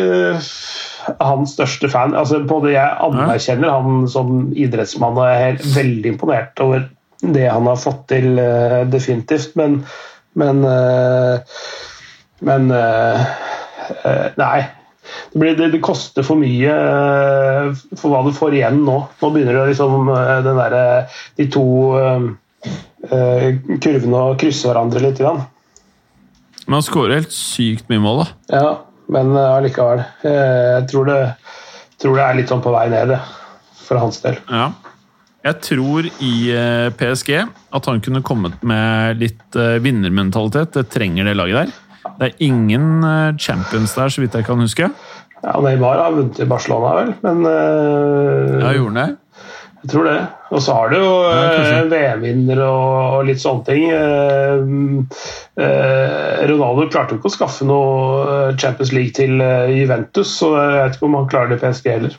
hans 1.21 1.55
største 1.57 1.91
fan. 1.93 2.15
Altså, 2.19 2.43
på 2.49 2.61
det 2.65 2.77
Jeg 2.77 2.99
anerkjenner 3.07 3.75
han 3.75 4.07
som 4.11 4.53
idrettsmann 4.57 5.19
og 5.19 5.29
jeg 5.29 5.51
er 5.53 5.75
veldig 5.77 6.15
imponert 6.15 6.63
over 6.65 6.87
det 7.21 7.47
han 7.49 7.69
har 7.69 7.79
fått 7.81 8.07
til, 8.13 8.39
uh, 8.39 8.83
definitivt. 8.91 9.57
Men, 9.59 9.81
men, 10.39 10.65
uh, 10.65 11.39
men 12.47 12.73
uh, 12.73 13.23
Nei. 14.37 14.67
Det, 15.33 15.39
blir, 15.39 15.55
det, 15.55 15.71
det, 15.71 15.81
koster 15.85 16.25
for 16.27 16.39
mye 16.41 16.73
for 17.95 18.11
hva 18.11 18.25
du 18.27 18.33
får 18.35 18.57
igjen 18.59 18.81
nå. 18.83 18.97
Nå 19.21 19.29
begynner 19.31 19.55
det 19.61 19.69
liksom 19.71 20.09
den 20.43 20.59
der, 20.59 20.75
de 21.39 21.47
to 21.55 21.67
kurvene 23.07 24.23
å 24.33 24.35
krysse 24.41 24.67
hverandre 24.67 25.05
litt. 25.05 25.23
Grann. 25.23 25.45
Men 26.67 26.81
han 26.81 26.87
skårer 26.89 27.21
helt 27.21 27.35
sykt 27.35 27.87
mye 27.93 28.03
mål, 28.03 28.25
da. 28.25 28.27
Ja, 28.51 28.71
men 29.13 29.33
eh, 29.37 29.55
allikevel. 29.57 30.03
Jeg 30.27 30.87
tror 30.91 31.09
det, 31.11 31.21
tror 32.03 32.19
det 32.19 32.27
er 32.27 32.39
litt 32.41 32.53
sånn 32.53 32.65
på 32.65 32.75
vei 32.75 32.87
ned, 32.93 33.15
for 33.87 34.03
hans 34.03 34.21
del. 34.25 34.39
Ja. 34.51 34.71
Jeg 35.47 35.61
tror 35.63 36.09
i 36.11 36.33
eh, 36.51 36.89
PSG 36.99 37.37
at 37.39 37.91
han 37.91 38.01
kunne 38.03 38.25
kommet 38.27 38.65
med 38.67 39.21
litt 39.23 39.59
eh, 39.59 39.77
vinnermentalitet. 39.83 40.75
Det 40.75 40.89
trenger 40.91 41.29
det 41.29 41.37
laget 41.39 41.61
der. 41.61 41.77
Det 42.17 42.31
er 42.31 42.43
ingen 42.47 43.05
champions 43.43 43.95
der, 43.99 44.11
så 44.11 44.23
vidt 44.23 44.35
jeg 44.39 44.47
kan 44.47 44.63
huske. 44.63 44.89
Ja, 45.43 45.55
Neymar 45.63 46.01
har 46.01 46.15
vunnet 46.15 46.39
i 46.41 46.47
Barcelona, 46.49 46.93
vel, 46.97 47.11
men 47.23 47.43
Ja, 48.63 48.71
gjorde 48.73 48.93
han 48.95 49.01
det? 49.03 49.09
Jeg 49.83 49.93
tror 49.93 50.07
det. 50.09 50.19
Og 50.51 50.63
så 50.63 50.75
har 50.75 50.91
du 50.91 50.97
jo 50.99 51.11
ja, 51.27 51.81
VM-vinner 51.91 52.61
og, 52.65 53.25
litt 53.29 53.43
sånne 53.43 53.67
ting. 53.67 53.89
Eh, 53.93 54.63
eh, 55.63 56.45
Ronaldo 56.51 56.87
klarte 56.91 57.15
jo 57.15 57.21
ikke 57.21 57.31
å 57.31 57.35
skaffe 57.35 57.67
noe 57.69 58.23
eh, 58.23 58.55
Champions 58.59 58.95
League 58.97 59.15
til 59.19 59.43
eh, 59.43 59.75
Juventus, 59.83 60.33
så 60.41 60.55
jeg 60.57 60.79
vet 60.79 60.97
ikke 60.97 61.11
om 61.11 61.19
han 61.21 61.29
klarer 61.31 61.53
det 61.53 61.61
PSG 61.63 61.91
heller. 61.93 62.17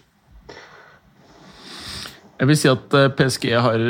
Jeg 2.38 2.52
vil 2.52 2.60
si 2.62 2.70
at 2.70 2.96
eh, 3.00 3.10
PSG 3.18 3.50
har 3.66 3.88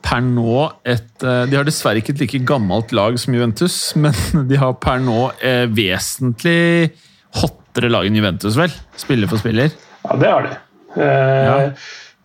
per 0.00 0.24
nå 0.24 0.56
et 0.88 1.10
De 1.20 1.58
har 1.58 1.66
dessverre 1.68 2.00
ikke 2.00 2.14
et 2.16 2.24
like 2.24 2.40
gammelt 2.48 2.94
lag 2.96 3.18
som 3.20 3.36
Juventus, 3.36 3.76
men 4.02 4.48
de 4.48 4.58
har 4.58 4.78
per 4.80 5.04
nå 5.04 5.28
vesentlig 5.76 6.96
hottere 7.36 7.92
lag 7.92 8.08
enn 8.08 8.18
Juventus, 8.18 8.56
vel? 8.58 8.72
Spiller 8.98 9.30
for 9.30 9.42
spiller. 9.42 9.70
Ja, 10.06 10.16
det 10.18 10.32
har 10.32 10.48
de. 10.48 10.56
Eh, 10.96 11.46
ja. 11.46 11.58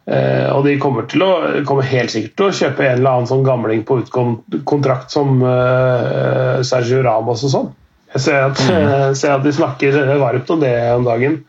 Eh, 0.06 0.50
og 0.54 0.68
de 0.68 0.76
kommer, 0.78 1.08
til 1.10 1.24
å, 1.26 1.32
kommer 1.66 1.88
helt 1.90 2.14
sikkert 2.14 2.36
til 2.38 2.48
å 2.48 2.54
kjøpe 2.54 2.86
en 2.86 3.00
eller 3.00 3.12
annen 3.16 3.30
sånn 3.30 3.46
gamling 3.46 3.82
på 3.88 4.04
utkontrakt 4.04 5.14
som 5.14 5.40
eh, 5.42 6.62
Sergio 6.68 7.02
Ramos 7.06 7.46
og 7.48 7.54
sånn. 7.56 7.72
Jeg 8.14 8.24
ser 8.28 8.44
at, 8.46 8.62
mm. 8.62 9.16
ser 9.18 9.34
at, 9.36 9.44
de 9.44 9.52
snakker 9.52 9.98
varmt 10.22 10.52
om 10.54 10.62
det 10.62 10.76
om 10.94 11.08
dagen. 11.08 11.42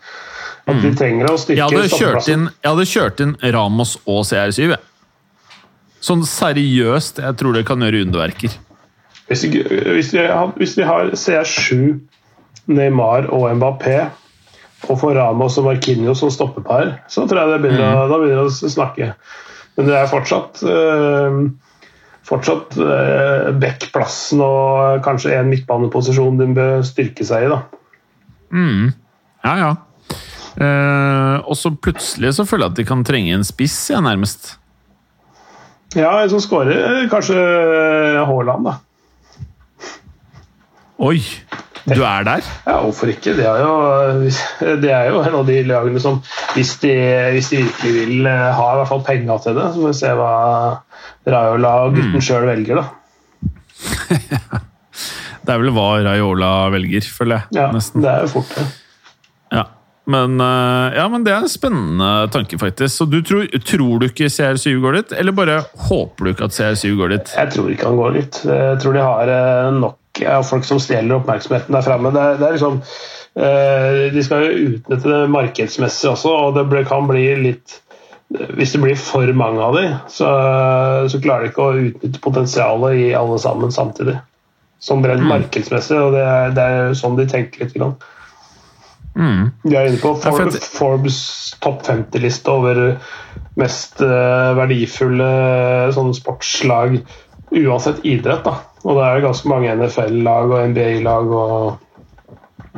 At 0.67 0.81
de 0.83 0.91
mm. 0.91 0.97
trenger 0.99 1.31
å 1.31 1.37
styrke 1.39 1.61
jeg 1.61 1.93
hadde, 2.01 2.23
inn, 2.33 2.49
jeg 2.51 2.73
hadde 2.73 2.87
kjørt 2.91 3.23
inn 3.23 3.37
Ramos 3.55 3.95
og 4.03 4.25
CR7. 4.27 4.75
Sånn 6.03 6.25
seriøst. 6.27 7.21
Jeg 7.23 7.39
tror 7.39 7.55
det 7.55 7.63
kan 7.69 7.85
gjøre 7.85 8.03
underverker. 8.09 8.57
Hvis 9.29 9.45
de, 9.45 9.63
hvis 9.95 10.11
de, 10.15 10.25
hvis 10.59 10.75
de 10.79 10.87
har 10.87 11.13
CR7, 11.15 12.01
Neymar 12.67 13.29
og 13.35 13.47
Mbappé 13.61 14.09
og 14.87 14.99
får 15.01 15.17
Ramos 15.17 15.57
og 15.61 15.67
Marquinho 15.71 16.15
som 16.19 16.31
stoppepar, 16.33 16.99
så 17.11 17.25
tror 17.27 17.43
jeg 17.43 17.55
det 17.55 17.63
begynner, 17.65 17.95
mm. 17.97 18.11
da 18.11 18.19
begynner 18.21 18.49
å 18.49 18.73
snakke. 18.77 19.13
Men 19.77 19.89
det 19.89 19.97
er 19.99 20.11
fortsatt 20.11 20.61
uh, 20.65 21.41
fortsatt 22.27 22.77
uh, 22.81 23.49
backplassen 23.61 24.43
og 24.45 25.03
kanskje 25.07 25.35
en 25.37 25.51
midtbaneposisjon 25.53 26.41
den 26.41 26.55
bør 26.57 26.85
styrke 26.87 27.27
seg 27.27 27.47
i. 27.47 27.51
da. 27.53 27.61
Mm. 28.55 28.95
Ja, 29.47 29.57
ja. 29.63 29.73
Uh, 30.57 31.45
og 31.45 31.57
så 31.61 31.75
plutselig 31.75 32.33
så 32.39 32.47
føler 32.49 32.67
jeg 32.67 32.75
at 32.75 32.81
de 32.81 32.89
kan 32.89 33.05
trenge 33.07 33.37
en 33.37 33.45
spiss, 33.47 33.77
ja, 33.93 34.01
nærmest. 34.05 34.55
Ja, 35.97 36.11
en 36.21 36.33
som 36.33 36.43
skårer 36.43 37.07
kanskje 37.13 37.37
Haaland, 38.27 38.69
da. 38.69 38.79
Oi! 41.07 41.21
Du 41.87 42.03
er 42.03 42.25
der? 42.27 42.47
Ja, 42.67 42.81
hvorfor 42.83 43.11
ikke? 43.13 43.37
Det 43.39 43.47
er, 43.47 43.61
jo, 43.63 44.31
det 44.83 44.91
er 44.91 45.11
jo 45.13 45.21
en 45.23 45.37
av 45.39 45.45
de 45.47 45.61
lagene 45.69 46.03
som 46.03 46.19
hvis 46.57 46.75
de, 46.83 46.95
hvis 47.37 47.53
de 47.53 47.63
virkelig 47.63 47.93
vil 47.95 48.31
eh, 48.31 48.47
ha 48.59 48.71
i 48.73 48.79
hvert 48.81 48.91
fall 48.91 49.05
penger 49.07 49.45
til 49.45 49.59
det, 49.59 49.69
så 49.71 49.83
får 49.85 49.93
vi 49.93 49.99
se 50.01 50.15
hva 50.19 50.33
Raiola 51.37 51.75
og 51.85 51.95
gutten 51.95 52.19
mm. 52.19 52.25
sjøl 52.27 52.49
velger, 52.49 52.81
da. 52.81 52.87
det 55.47 55.55
er 55.55 55.63
vel 55.63 55.73
hva 55.77 55.87
Raiola 56.09 56.51
velger, 56.75 57.07
føler 57.07 57.39
jeg. 57.39 57.61
Ja, 57.61 57.71
nesten. 57.75 58.03
det 58.03 58.11
er 58.11 58.27
jo 58.27 58.35
fort 58.35 58.51
det. 58.59 58.67
Ja. 59.55 59.67
Men, 60.11 60.41
eh, 60.43 60.97
ja, 60.99 61.05
men 61.11 61.27
det 61.27 61.35
er 61.35 61.45
en 61.45 61.51
spennende 61.51 62.11
tanke, 62.35 62.59
faktisk. 62.63 62.95
Så 62.95 63.07
du 63.11 63.21
tror, 63.27 63.47
tror 63.67 64.03
du 64.03 64.09
ikke 64.09 64.31
CR7 64.31 64.81
går 64.83 64.99
dit, 65.01 65.15
eller 65.21 65.35
bare 65.35 65.61
håper 65.87 66.27
du 66.27 66.33
ikke 66.33 66.51
at 66.51 66.59
CR7 66.59 66.99
går 66.99 67.15
dit? 67.15 67.33
Jeg 67.39 67.55
tror 67.55 67.71
ikke 67.71 67.91
han 67.91 68.03
går 68.03 68.19
dit. 68.19 68.43
Jeg 68.51 68.83
tror 68.83 68.99
de 68.99 69.07
har 69.07 69.33
eh, 69.37 69.71
nok 69.79 69.99
av 70.25 70.47
folk 70.49 70.65
som 70.65 70.81
stjeler 70.83 71.19
oppmerksomheten 71.19 71.77
der 71.77 71.85
framme. 71.85 72.13
Det, 72.15 72.27
det, 72.41 72.47
er 72.47 72.57
liksom 72.57 72.79
eh, 72.81 73.99
De 74.15 74.25
skal 74.25 74.47
jo 74.47 74.71
utnytte 74.71 75.11
det 75.13 75.21
markedsmessig 75.35 76.13
også, 76.13 76.33
og 76.33 76.57
det 76.57 76.87
kan 76.89 77.09
bli 77.11 77.27
litt 77.43 77.81
Hvis 78.59 78.75
det 78.75 78.83
blir 78.83 78.99
for 78.99 79.31
mange 79.39 79.63
av 79.63 79.77
dem, 79.79 79.99
så, 80.11 80.31
så 81.07 81.21
klarer 81.23 81.47
de 81.47 81.53
ikke 81.53 81.67
å 81.67 81.85
utnytte 81.91 82.23
potensialet 82.25 83.05
i 83.05 83.07
alle 83.15 83.39
sammen 83.39 83.71
samtidig. 83.71 84.17
Sånn 84.83 85.05
rent 85.07 85.23
mm. 85.23 85.31
markedsmessig, 85.31 86.01
og 86.03 86.17
det 86.17 86.25
er, 86.27 86.51
det 86.57 86.65
er, 86.67 86.97
sånn 86.99 87.15
de 87.21 87.29
tenker 87.31 87.63
litt. 87.63 87.77
Grann. 87.77 87.95
Mm. 89.17 89.45
De 89.63 89.77
er 89.79 89.89
inne 89.89 90.03
på 90.03 90.13
Forbes 90.61 91.21
topp 91.65 91.87
50-liste 91.87 92.53
over 92.53 92.83
mest 93.57 94.03
uh, 94.05 94.53
verdifulle 94.59 95.31
sånne 95.97 96.19
sportslag 96.19 96.99
uansett 97.51 98.05
idrett. 98.05 98.45
da. 98.45 98.59
Og 98.87 98.95
det 98.95 99.07
er 99.07 99.25
ganske 99.25 99.51
mange 99.51 99.73
NFL-lag 99.75 100.53
og 100.53 100.71
NBA-lag 100.71 101.35
og, 101.35 102.07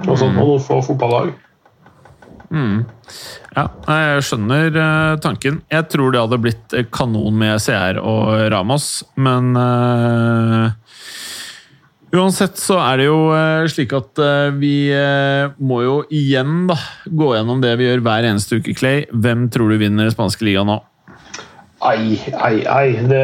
og 0.07 0.15
sånn, 0.17 0.39
og 0.39 0.41
noen 0.41 0.65
få 0.65 0.81
fotballag. 0.87 1.35
Mm. 2.49 2.79
Ja, 3.53 3.67
jeg 3.93 4.25
skjønner 4.25 4.73
uh, 4.73 5.19
tanken. 5.21 5.61
Jeg 5.69 5.89
tror 5.93 6.15
det 6.15 6.23
hadde 6.23 6.41
blitt 6.41 6.77
eh, 6.77 6.87
kanon 6.89 7.37
med 7.37 7.61
CR 7.61 8.01
og 8.01 8.31
Ramos, 8.55 8.89
men 9.21 9.53
uh, 9.59 10.73
Uansett 12.09 12.57
så 12.57 12.79
er 12.81 13.03
det 13.03 13.09
jo 13.11 13.17
eh, 13.37 13.67
slik 13.69 13.93
at 13.97 14.21
eh, 14.25 14.55
vi 14.57 14.89
eh, 14.97 15.51
må 15.61 15.83
jo 15.85 15.97
igjen 16.09 16.65
da 16.71 16.79
gå 17.05 17.35
gjennom 17.35 17.61
det 17.61 17.75
vi 17.77 17.85
gjør 17.91 18.05
hver 18.07 18.29
eneste 18.31 18.61
uke, 18.61 18.73
Clay. 18.77 19.03
Hvem 19.13 19.49
tror 19.53 19.69
du 19.69 19.77
vinner 19.83 20.09
spanske 20.13 20.47
liga 20.49 20.65
nå? 20.65 20.79
Ai, 21.81 22.19
ai, 22.35 22.65
ai. 22.67 22.89
Det, 23.07 23.23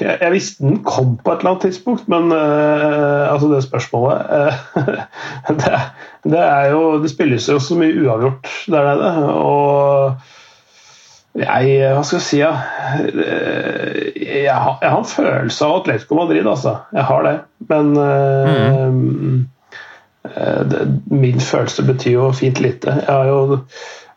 jeg, 0.00 0.18
jeg, 0.20 0.32
visste 0.32 0.66
den 0.66 0.82
kom 0.84 1.14
på 1.16 1.32
et 1.32 1.40
eller 1.40 1.54
annet 1.54 1.62
tidspunkt, 1.64 2.08
men 2.12 2.28
uh, 2.32 3.32
altså 3.32 3.48
det 3.48 3.62
spørsmålet 3.64 4.18
uh, 4.30 4.90
det, 5.62 5.80
det, 6.28 6.42
er 6.42 6.66
jo 6.74 7.02
Det 7.02 7.10
spilles 7.10 7.48
jo 7.48 7.56
så 7.58 7.78
mye 7.80 7.96
uavgjort 8.04 8.50
der 8.68 8.90
nede. 8.90 9.12
Og 9.40 10.12
jeg 11.40 11.94
Hva 11.96 12.04
skal 12.04 12.20
jeg 12.20 12.26
si? 12.28 12.42
Ja? 12.42 12.52
Jeg, 14.14 14.52
har, 14.52 14.76
jeg 14.82 14.90
har 14.90 15.00
en 15.00 15.08
følelse 15.08 15.64
av 15.64 15.80
Atletico 15.80 16.20
Madrid, 16.20 16.46
altså. 16.46 16.76
Jeg 16.92 17.08
har 17.08 17.26
det. 17.26 17.34
Men 17.72 17.96
uh, 17.96 18.92
mm. 18.92 19.48
det, 20.70 20.86
min 21.10 21.40
følelse 21.40 21.88
betyr 21.88 22.12
jo 22.12 22.32
fint 22.36 22.60
lite. 22.60 23.00
Jeg 23.00 23.08
har 23.08 23.32
jo 23.32 23.58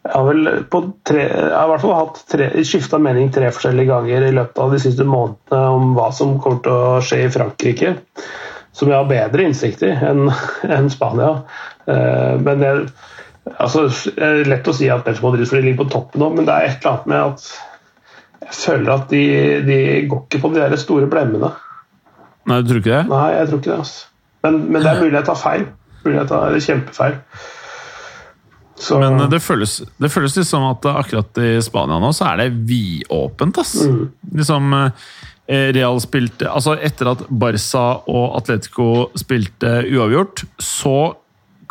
jeg 0.08 0.16
har 0.16 0.28
vel 0.28 0.50
på 0.72 0.80
tre, 1.08 1.24
jeg 1.28 1.52
har 1.52 1.68
i 1.68 1.72
hvert 1.74 1.84
fall 1.84 1.96
hatt 1.98 2.20
tre, 2.32 2.48
skifta 2.68 3.00
mening 3.02 3.32
tre 3.36 3.50
forskjellige 3.52 3.90
ganger 3.90 4.28
i 4.28 4.36
løpet 4.38 4.62
av 4.64 4.72
de 4.72 4.80
siste 4.80 5.04
månedene 5.08 5.74
om 5.76 5.96
hva 5.98 6.08
som 6.16 6.38
kommer 6.44 6.62
til 6.64 6.76
å 6.76 7.02
skje 7.04 7.26
i 7.26 7.32
Frankrike. 7.34 7.94
Som 8.78 8.92
jeg 8.92 9.00
har 9.00 9.10
bedre 9.10 9.48
innsikt 9.48 9.84
i 9.84 9.92
enn 9.92 10.30
en 10.78 10.90
Spania. 10.94 11.34
Eh, 11.90 12.34
men 12.40 12.64
det, 12.64 12.72
altså, 13.58 13.88
det 14.16 14.30
er 14.30 14.52
lett 14.54 14.70
å 14.70 14.76
si 14.78 14.88
at 14.88 15.04
Atletico 15.04 15.32
Madrid 15.32 15.56
ligger 15.66 15.84
på 15.84 15.90
toppen 15.98 16.24
nå, 16.24 16.32
men 16.38 16.48
det 16.48 16.56
er 16.56 16.70
et 16.70 16.80
eller 16.80 16.94
annet 16.94 17.12
med 17.12 17.24
at 17.26 17.50
jeg 18.48 18.60
føler 18.62 18.94
at 18.94 19.10
de, 19.12 19.24
de 19.68 19.80
går 20.08 20.24
ikke 20.24 20.44
på 20.46 20.54
de 20.54 20.62
der 20.62 20.80
store 20.80 21.10
blemmene. 21.12 21.52
Nei, 22.48 22.62
du 22.64 22.72
tror 22.72 22.80
ikke 22.80 22.94
det? 22.94 23.04
Nei, 23.12 23.28
jeg 23.34 23.50
tror 23.50 23.60
ikke 23.60 23.74
det. 23.74 23.80
Altså. 23.84 24.08
Men, 24.46 24.60
men 24.72 24.84
det 24.84 24.92
er 24.94 25.02
mulig 25.02 25.18
jeg 25.18 25.28
tar 25.28 25.40
feil. 25.42 25.66
Mulig 26.06 26.20
jeg 26.22 26.30
tar 26.30 26.60
kjempefeil. 26.70 27.18
Så... 28.80 29.00
Men 29.02 29.24
det 29.32 29.40
føles, 29.42 29.80
det 29.98 30.12
føles 30.14 30.36
liksom 30.38 30.66
at 30.70 30.86
akkurat 30.92 31.40
i 31.42 31.56
Spania 31.66 31.98
nå 32.02 32.12
så 32.14 32.28
er 32.32 32.44
det 32.44 32.50
vidåpent. 32.70 33.58
Mm. 33.58 34.04
Liksom, 34.38 34.76
eh, 34.78 35.70
Real 35.74 36.02
spilte 36.04 36.50
Altså, 36.52 36.76
etter 36.78 37.14
at 37.14 37.24
Barca 37.30 37.86
og 38.06 38.36
Atletico 38.38 39.08
spilte 39.18 39.80
uavgjort, 39.88 40.46
så 40.62 41.16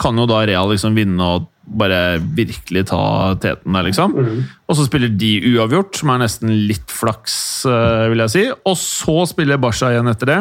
kan 0.00 0.18
jo 0.18 0.26
da 0.28 0.42
Real 0.48 0.68
liksom 0.72 0.96
vinne 0.98 1.30
og 1.36 1.46
bare 1.66 2.18
virkelig 2.36 2.84
ta 2.92 3.34
teten 3.42 3.74
der, 3.74 3.86
liksom. 3.88 4.12
Mm. 4.14 4.42
Og 4.68 4.78
så 4.78 4.86
spiller 4.86 5.10
de 5.10 5.32
uavgjort, 5.54 5.98
som 5.98 6.12
er 6.14 6.22
nesten 6.22 6.52
litt 6.68 6.92
flaks, 6.94 7.36
eh, 7.66 8.06
vil 8.12 8.22
jeg 8.22 8.34
si. 8.34 8.44
Og 8.66 8.76
så 8.78 9.16
spiller 9.30 9.62
Barca 9.62 9.90
igjen 9.90 10.10
etter 10.10 10.30
det. 10.30 10.40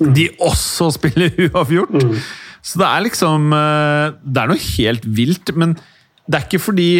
Mm. 0.00 0.14
De 0.16 0.28
også 0.42 0.90
spiller 0.96 1.34
uavgjort. 1.50 1.98
Mm. 2.02 2.16
Så 2.62 2.80
det 2.80 2.88
er 2.88 3.06
liksom 3.06 3.54
eh, 3.56 4.18
Det 4.20 4.42
er 4.42 4.50
noe 4.50 4.66
helt 4.76 5.06
vilt, 5.08 5.54
men 5.56 5.78
det 6.30 6.38
er 6.38 6.46
ikke 6.46 6.62
fordi 6.62 6.90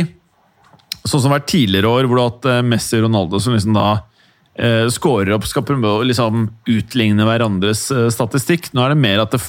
Sånn 1.01 1.20
som 1.23 1.31
det 1.31 1.33
har 1.33 1.38
vært 1.38 1.53
tidligere 1.55 1.90
år, 1.90 2.07
hvor 2.07 2.18
du 2.18 2.20
har 2.20 2.33
hatt 2.35 2.46
eh, 2.51 2.64
Messi 2.66 2.99
og 2.99 3.07
Ronaldo 3.07 3.38
som 3.40 3.55
liksom 3.55 3.73
da 3.73 3.87
eh, 4.61 4.85
scorer 4.92 5.33
opp, 5.33 5.46
skal 5.49 5.64
prøve 5.64 5.94
å 5.96 6.03
liksom 6.05 6.42
utligne 6.68 7.25
hverandres 7.25 7.87
eh, 7.94 8.11
statistikk. 8.12 8.68
Nå 8.77 8.85
er 8.85 8.92
det 8.92 8.99
mer 9.01 9.23
at 9.25 9.33
det, 9.33 9.40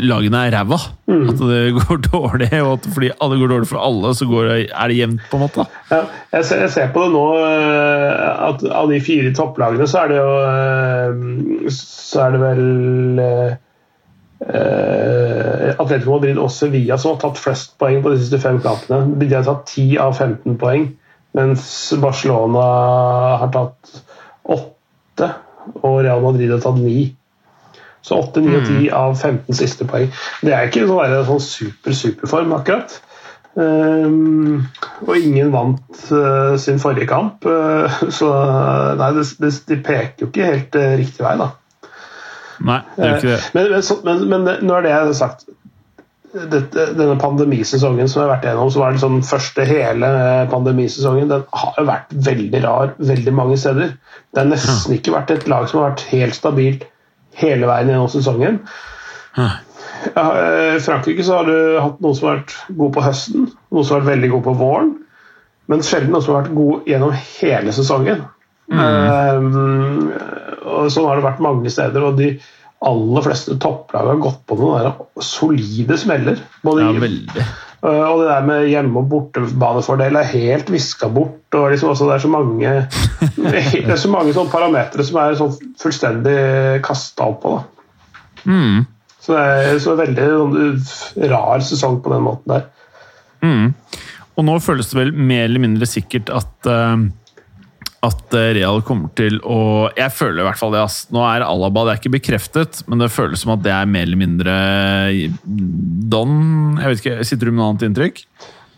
lagene 0.00 0.46
er 0.46 0.56
ræva. 0.56 0.78
Mm. 1.04 1.26
At 1.34 1.42
det 1.50 1.60
går 1.82 2.00
dårlig, 2.06 2.48
og 2.62 2.70
at 2.78 2.88
fordi 2.94 3.12
alle 3.12 3.40
går 3.42 3.52
dårlig 3.52 3.68
for 3.74 3.82
alle, 3.82 4.14
så 4.16 4.30
går 4.30 4.48
det, 4.48 4.56
er 4.70 4.94
det 4.94 4.98
jevnt, 5.02 5.28
på 5.28 5.36
en 5.36 5.44
måte. 5.44 5.68
Ja, 5.92 6.00
jeg, 6.32 6.48
ser, 6.48 6.64
jeg, 6.64 6.72
ser, 6.78 6.88
på 6.96 7.04
det 7.04 7.12
nå, 7.12 7.26
at 8.48 8.66
av 8.80 8.88
de 8.94 9.02
fire 9.04 9.36
topplagene, 9.36 9.90
så 9.90 10.06
er 10.06 10.14
det 10.14 10.22
jo 10.22 11.76
Så 11.76 12.24
er 12.24 12.38
det 12.38 12.44
vel 12.46 12.66
Uh, 14.36 15.72
Atletico 15.80 16.18
Madrid 16.18 16.36
og 16.36 16.50
Sevilla 16.52 16.98
som 17.00 17.14
har 17.14 17.22
tatt 17.22 17.38
flest 17.40 17.72
poeng 17.80 18.02
på 18.04 18.12
de 18.12 18.20
siste 18.20 18.40
fem 18.42 18.58
kampene. 18.64 19.16
De 19.16 19.30
har 19.32 19.46
tatt 19.46 19.72
10 19.72 19.96
av 20.02 20.12
15 20.18 20.58
poeng, 20.60 20.90
mens 21.36 21.64
Barcelona 22.02 22.66
har 23.42 23.52
tatt 23.54 24.02
8, 24.44 25.30
og 25.80 26.02
Real 26.04 26.20
Madrid 26.24 26.52
har 26.52 26.60
tatt 26.64 26.82
9. 26.82 27.08
Så 28.06 28.20
8, 28.20 28.44
9 28.44 28.58
og 28.60 28.68
10 28.68 28.76
mm. 28.76 28.92
av 28.94 29.16
15 29.16 29.58
siste 29.58 29.88
poeng. 29.88 30.12
Det 30.44 30.52
er 30.54 30.68
ikke 30.68 30.84
sånn, 30.86 31.18
sånn 31.32 31.42
super, 31.42 31.96
superform, 31.96 32.54
akkurat. 32.60 33.00
Um, 33.56 34.66
og 35.06 35.14
ingen 35.16 35.48
vant 35.54 36.00
uh, 36.12 36.58
sin 36.60 36.76
forrige 36.82 37.08
kamp, 37.08 37.46
uh, 37.48 38.02
så 38.18 38.28
nei, 39.00 39.14
det, 39.16 39.30
det, 39.40 39.52
de 39.70 39.78
peker 39.80 40.26
jo 40.26 40.28
ikke 40.28 40.50
helt 40.50 40.76
riktig 41.00 41.24
vei, 41.24 41.38
da. 41.40 41.54
Nei, 42.64 42.80
det 42.96 43.08
gjør 43.10 43.16
ikke 43.20 43.32
det. 43.34 43.40
Men, 43.54 43.70
men, 43.72 44.26
men, 44.30 44.44
men 44.48 44.66
nå 44.66 44.80
er 44.80 44.88
det 45.10 45.16
sagt 45.18 45.46
dette, 46.36 46.88
denne 46.96 47.16
pandemisesongen 47.20 48.08
som 48.08 48.20
vi 48.20 48.24
har 48.24 48.32
vært 48.34 48.46
gjennom, 48.48 48.70
som 48.72 48.82
var 48.82 48.94
den 48.94 49.02
sånn 49.02 49.22
første 49.26 49.64
hele 49.68 50.10
pandemisesongen, 50.52 51.30
den 51.30 51.44
har 51.60 51.78
jo 51.78 51.86
vært 51.88 52.12
veldig 52.28 52.62
rar 52.64 52.92
veldig 52.98 53.34
mange 53.36 53.56
steder. 53.60 53.94
Det 54.34 54.42
har 54.42 54.50
nesten 54.50 54.96
ikke 54.96 55.14
vært 55.14 55.32
et 55.34 55.48
lag 55.50 55.68
som 55.70 55.80
har 55.80 55.94
vært 55.94 56.06
helt 56.12 56.36
stabilt 56.36 56.84
hele 57.40 57.68
veien 57.68 57.92
gjennom 57.92 58.10
sesongen. 58.12 58.60
Ja, 59.36 59.48
eh, 60.12 60.76
I 60.76 60.84
Frankrike 60.84 61.24
så 61.24 61.40
har 61.40 61.48
du 61.48 61.80
hatt 61.80 62.00
noen 62.04 62.16
som 62.16 62.30
har 62.30 62.40
vært 62.40 62.56
gode 62.70 62.94
på 62.96 63.04
høsten, 63.04 63.50
noen 63.72 63.86
som 63.86 63.96
har 63.96 64.04
vært 64.04 64.14
veldig 64.16 64.32
gode 64.34 64.48
på 64.48 64.56
våren, 64.60 64.94
men 65.70 65.84
sjelden 65.84 66.14
noen 66.14 66.24
som 66.24 66.34
har 66.36 66.44
vært 66.44 66.56
gode 66.56 66.90
gjennom 66.90 67.14
hele 67.16 67.74
sesongen. 67.74 68.24
Mm. 68.66 68.80
Um, 68.82 70.08
og 70.76 70.92
Sånn 70.92 71.08
har 71.08 71.18
det 71.18 71.26
vært 71.26 71.42
mange 71.44 71.72
steder. 71.72 72.04
og 72.04 72.20
de 72.20 72.34
aller 72.86 73.24
fleste 73.24 73.56
topplag 73.60 74.10
har 74.10 74.18
gått 74.20 74.42
på 74.48 74.58
noen 74.60 75.22
solide 75.24 75.96
smeller. 75.98 76.42
Både 76.66 76.84
ja, 76.84 76.92
veldig. 77.00 77.46
Uh, 77.84 78.04
og 78.08 78.20
det 78.20 78.28
der 78.28 78.46
med 78.48 78.66
hjemme- 78.70 79.00
og 79.00 79.08
bortebanefordel 79.12 80.18
er 80.20 80.30
helt 80.32 80.70
viska 80.72 81.08
bort. 81.12 81.54
og 81.54 81.70
liksom 81.72 81.92
også 81.92 82.08
Det 82.08 82.14
er 82.14 82.24
så 82.24 82.28
mange 82.28 82.88
det 83.52 83.90
er 83.90 84.00
så 84.00 84.10
mange 84.12 84.34
sånne 84.36 84.52
parametere 84.52 85.04
som 85.06 85.20
er 85.22 85.38
sånn 85.38 85.56
fullstendig 85.80 86.82
kasta 86.84 87.30
opp 87.30 87.42
på. 87.42 87.54
Mm. 88.44 88.86
Så 89.20 89.34
det 89.34 89.44
er 89.70 89.78
så 89.82 89.96
veldig 89.98 90.26
sånn, 90.32 91.30
rar 91.32 91.62
sesong 91.64 92.00
på 92.02 92.12
den 92.12 92.26
måten 92.26 92.52
der. 92.52 92.66
Mm. 93.42 93.72
Og 94.36 94.44
nå 94.44 94.58
føles 94.60 94.90
det 94.90 94.98
vel 94.98 95.14
mer 95.16 95.46
eller 95.46 95.62
mindre 95.64 95.88
sikkert 95.88 96.32
at 96.34 96.68
uh 96.68 97.06
at 98.06 98.36
eh, 98.38 98.52
Real 98.58 98.80
kommer 98.86 99.10
til 99.18 99.38
å 99.42 99.88
Jeg 99.96 100.14
føler 100.14 100.42
i 100.42 100.46
hvert 100.46 100.60
fall 100.60 100.74
det. 100.74 100.82
ass. 100.86 101.02
Nå 101.14 101.22
er 101.26 101.44
Alaba 101.46 101.84
det 101.86 101.94
er 101.94 102.00
ikke 102.02 102.16
bekreftet, 102.16 102.82
men 102.86 103.02
det 103.02 103.12
føles 103.14 103.42
som 103.42 103.54
at 103.56 103.62
det 103.66 103.72
er 103.74 103.90
mer 103.90 104.06
eller 104.06 104.20
mindre 104.20 104.56
don. 105.44 106.34
Jeg 106.80 106.90
vet 106.92 107.04
ikke, 107.04 107.24
Sitter 107.26 107.48
du 107.48 107.54
med 107.54 107.62
noe 107.62 107.70
annet 107.72 107.86
inntrykk? 107.90 108.22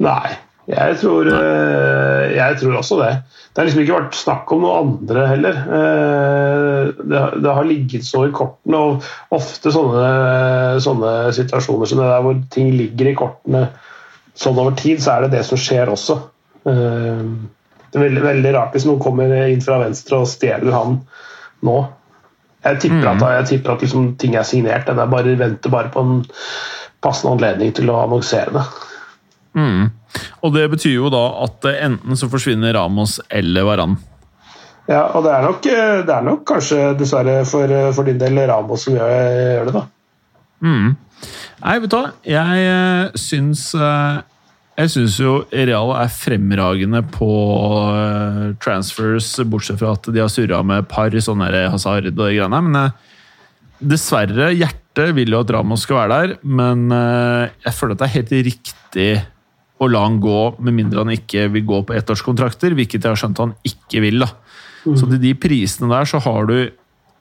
Nei, 0.05 0.37
jeg 0.71 1.01
tror, 1.01 1.29
Nei. 1.33 1.43
Eh, 1.43 2.25
jeg 2.37 2.59
tror 2.61 2.79
også 2.81 3.01
det. 3.01 3.13
Det 3.49 3.63
har 3.63 3.67
liksom 3.69 3.83
ikke 3.83 3.97
vært 3.97 4.19
snakk 4.19 4.53
om 4.55 4.61
noe 4.63 4.81
andre 4.85 5.27
heller. 5.33 5.61
Eh, 5.79 6.91
det, 7.03 7.23
det 7.43 7.55
har 7.59 7.67
ligget 7.67 8.07
så 8.07 8.27
i 8.29 8.35
kortene, 8.35 8.79
og 8.79 9.07
ofte 9.35 9.73
sånne, 9.75 10.09
sånne 10.85 11.15
situasjoner 11.35 11.91
som 11.91 12.03
det 12.03 12.11
der 12.13 12.27
hvor 12.27 12.41
ting 12.55 12.71
ligger 12.79 13.11
i 13.11 13.17
kortene 13.19 13.65
sånn 14.39 14.61
over 14.61 14.77
tid, 14.79 15.01
så 15.03 15.17
er 15.17 15.27
det 15.27 15.33
det 15.39 15.47
som 15.49 15.59
skjer 15.59 15.91
også. 15.91 16.21
Det 17.89 17.99
er 17.99 18.05
veldig, 18.09 18.25
veldig, 18.25 18.51
rart 18.57 18.75
hvis 18.77 18.87
noen 18.89 19.01
kommer 19.03 19.33
inn 19.49 19.63
fra 19.65 19.79
venstre 19.83 20.21
og 20.23 20.29
stjeler 20.29 20.75
han 20.75 20.99
nå. 21.67 21.79
Jeg 22.67 22.83
tipper 22.83 23.05
mm. 23.05 23.11
at, 23.15 23.25
jeg 23.39 23.49
tipper 23.53 23.75
at 23.75 23.85
liksom, 23.87 24.11
ting 24.21 24.37
er 24.37 24.47
signert. 24.47 24.91
Jeg 24.91 25.11
bare, 25.15 25.37
venter 25.39 25.73
bare 25.73 25.93
på 25.95 26.05
en 26.05 26.21
passende 27.05 27.37
anledning 27.37 27.73
til 27.77 27.91
å 27.93 28.03
annonsere 28.03 28.53
det. 28.59 28.67
Mm. 29.59 29.89
Og 30.45 30.55
det 30.55 30.69
betyr 30.75 30.97
jo 30.99 31.11
da 31.13 31.25
at 31.47 31.67
enten 31.73 32.19
så 32.19 32.29
forsvinner 32.31 32.75
Ramos 32.77 33.19
eller 33.29 33.67
Varan. 33.69 33.99
Ja, 34.89 35.05
og 35.13 35.25
det 35.27 35.35
er 35.37 35.45
nok, 35.45 35.67
det 36.09 36.15
er 36.15 36.25
nok 36.25 36.47
kanskje 36.49 36.95
dessverre 36.97 37.43
for, 37.49 37.73
for, 37.93 38.09
din 38.09 38.21
del 38.21 38.41
Ramos 38.49 38.87
som 38.87 38.97
gjør, 38.97 39.13
gjør 39.13 39.69
det, 39.69 39.75
da. 39.77 39.85
Mm. 40.65 40.95
Nei, 41.59 41.75
vet 41.83 41.93
du 41.93 41.97
hva. 41.99 42.13
Jeg 42.25 43.21
syns 43.21 43.69
jeg 44.79 44.93
syns 44.93 45.17
jo 45.19 45.33
Real 45.51 45.91
er 45.99 46.11
fremragende 46.13 47.01
på 47.15 47.29
uh, 47.91 48.43
transfers, 48.63 49.33
bortsett 49.51 49.81
fra 49.81 49.97
at 49.97 50.07
de 50.15 50.23
har 50.23 50.31
surra 50.31 50.61
med 50.67 50.87
par 50.91 51.11
sånne 51.11 51.49
Hazard 51.73 52.07
og 52.13 52.21
de 52.21 52.29
greiene. 52.37 52.61
Men 52.69 52.79
uh, 52.87 53.17
dessverre, 53.79 54.53
hjertet 54.55 55.15
vil 55.17 55.35
jo 55.35 55.43
at 55.43 55.51
Ramos 55.55 55.83
skal 55.87 56.03
være 56.03 56.15
der. 56.15 56.37
Men 56.47 56.87
uh, 56.95 57.51
jeg 57.65 57.75
føler 57.75 57.97
at 57.97 58.05
det 58.05 58.09
er 58.09 58.17
helt 58.17 58.37
riktig 58.53 59.11
å 59.79 59.89
la 59.91 60.05
han 60.07 60.19
gå, 60.23 60.39
med 60.63 60.75
mindre 60.75 61.03
han 61.05 61.15
ikke 61.15 61.49
vil 61.55 61.67
gå 61.67 61.83
på 61.87 61.99
ettårskontrakter, 61.99 62.75
hvilket 62.79 63.03
jeg 63.03 63.11
har 63.11 63.19
skjønt 63.19 63.43
han 63.43 63.55
ikke 63.67 64.03
vil. 64.03 64.23
da. 64.23 64.31
Mm. 64.85 64.95
Så 64.95 65.11
til 65.11 65.23
de 65.23 65.35
prisene 65.39 65.91
der 65.91 66.07
så 66.11 66.23
har 66.23 66.47
du 66.51 66.57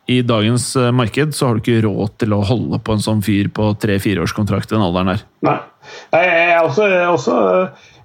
i 0.08 0.22
dagens 0.24 0.70
marked 0.96 1.36
så 1.36 1.50
har 1.50 1.58
du 1.58 1.64
ikke 1.64 1.84
råd 1.84 2.14
til 2.24 2.36
å 2.36 2.44
holde 2.48 2.80
på 2.80 2.96
en 2.96 3.04
sånn 3.04 3.24
fyr 3.26 3.50
på 3.54 3.74
tre-fireårskontrakt 3.82 4.72
i 4.72 4.78
den 4.78 4.86
alderen 4.86 5.14
her. 5.14 5.26
Nei. 5.48 5.58
Jeg 6.16 6.32
er 6.54 6.64
også, 6.64 6.88
jeg 6.88 7.04
er 7.04 7.12
også, 7.12 7.36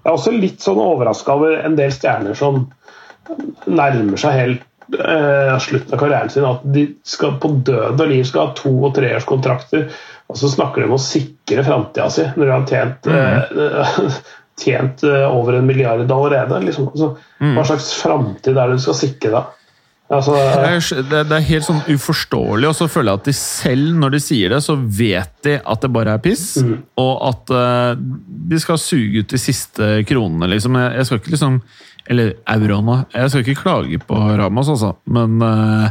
jeg 0.03 0.11
er 0.11 0.17
også 0.17 0.35
litt 0.35 0.65
sånn 0.65 0.83
overraska 0.83 1.39
over 1.39 1.63
en 1.63 1.79
del 1.79 1.95
stjerner 1.95 2.39
som 2.39 2.65
nærmer 3.71 4.21
seg 4.21 4.39
helt 4.39 4.67
eh, 4.99 5.55
slutten 5.63 5.95
av 5.95 6.01
karrieren 6.01 6.33
sin 6.33 6.47
at 6.49 6.65
de 6.75 6.87
skal 7.07 7.37
på 7.43 7.53
død 7.67 8.01
og 8.01 8.11
liv 8.11 8.25
skal 8.29 8.49
ha 8.49 8.57
to- 8.59 8.81
og 8.89 8.95
treårskontrakter. 8.99 9.89
Og 10.33 10.39
så 10.41 10.51
snakker 10.51 10.83
de 10.83 10.89
om 10.89 10.97
å 10.97 11.03
sikre 11.03 11.65
framtida 11.67 12.09
si 12.13 12.27
når 12.37 12.45
de 12.45 12.53
har 12.53 12.69
tjent, 12.71 13.11
eh, 13.13 14.21
tjent 14.63 15.05
eh, 15.09 15.27
over 15.29 15.59
en 15.59 15.69
milliard 15.69 16.05
allerede. 16.11 16.63
Liksom. 16.67 16.93
Altså, 16.93 17.13
Hva 17.43 17.67
slags 17.69 17.91
framtid 18.01 18.57
er 18.57 18.71
det 18.71 18.81
du 18.81 18.87
skal 18.87 19.01
sikre 19.03 19.35
da? 19.35 19.45
Altså, 20.13 20.35
Det 20.37 21.17
er, 21.17 21.25
det 21.25 21.37
er 21.39 21.47
helt 21.47 21.65
sånn 21.65 21.81
uforståelig, 21.89 22.69
og 22.69 22.75
så 22.77 22.89
føler 22.93 23.15
jeg 23.15 23.21
at 23.23 23.29
de 23.31 23.35
selv, 23.39 23.95
når 23.97 24.13
de 24.13 24.21
sier 24.21 24.53
det, 24.53 24.59
så 24.65 24.77
vet 24.77 25.33
de 25.47 25.55
at 25.57 25.85
det 25.85 25.93
bare 25.95 26.17
er 26.19 26.23
piss, 26.23 26.59
og 27.01 27.15
at 27.31 27.53
uh, 27.57 27.95
de 27.97 28.61
skal 28.61 28.81
suge 28.81 29.23
ut 29.23 29.33
de 29.33 29.41
siste 29.41 29.89
kronene, 30.09 30.51
liksom. 30.53 30.77
Jeg, 30.77 30.93
jeg 31.01 31.09
skal 31.09 31.23
ikke 31.23 31.35
liksom 31.37 31.63
Eller 32.11 32.33
euroene. 32.51 33.05
Jeg 33.15 33.31
skal 33.31 33.45
ikke 33.45 33.63
klage 33.63 33.99
på 34.03 34.17
Ramas, 34.19 34.69
altså, 34.69 34.97
men 35.07 35.37
eh, 35.47 35.91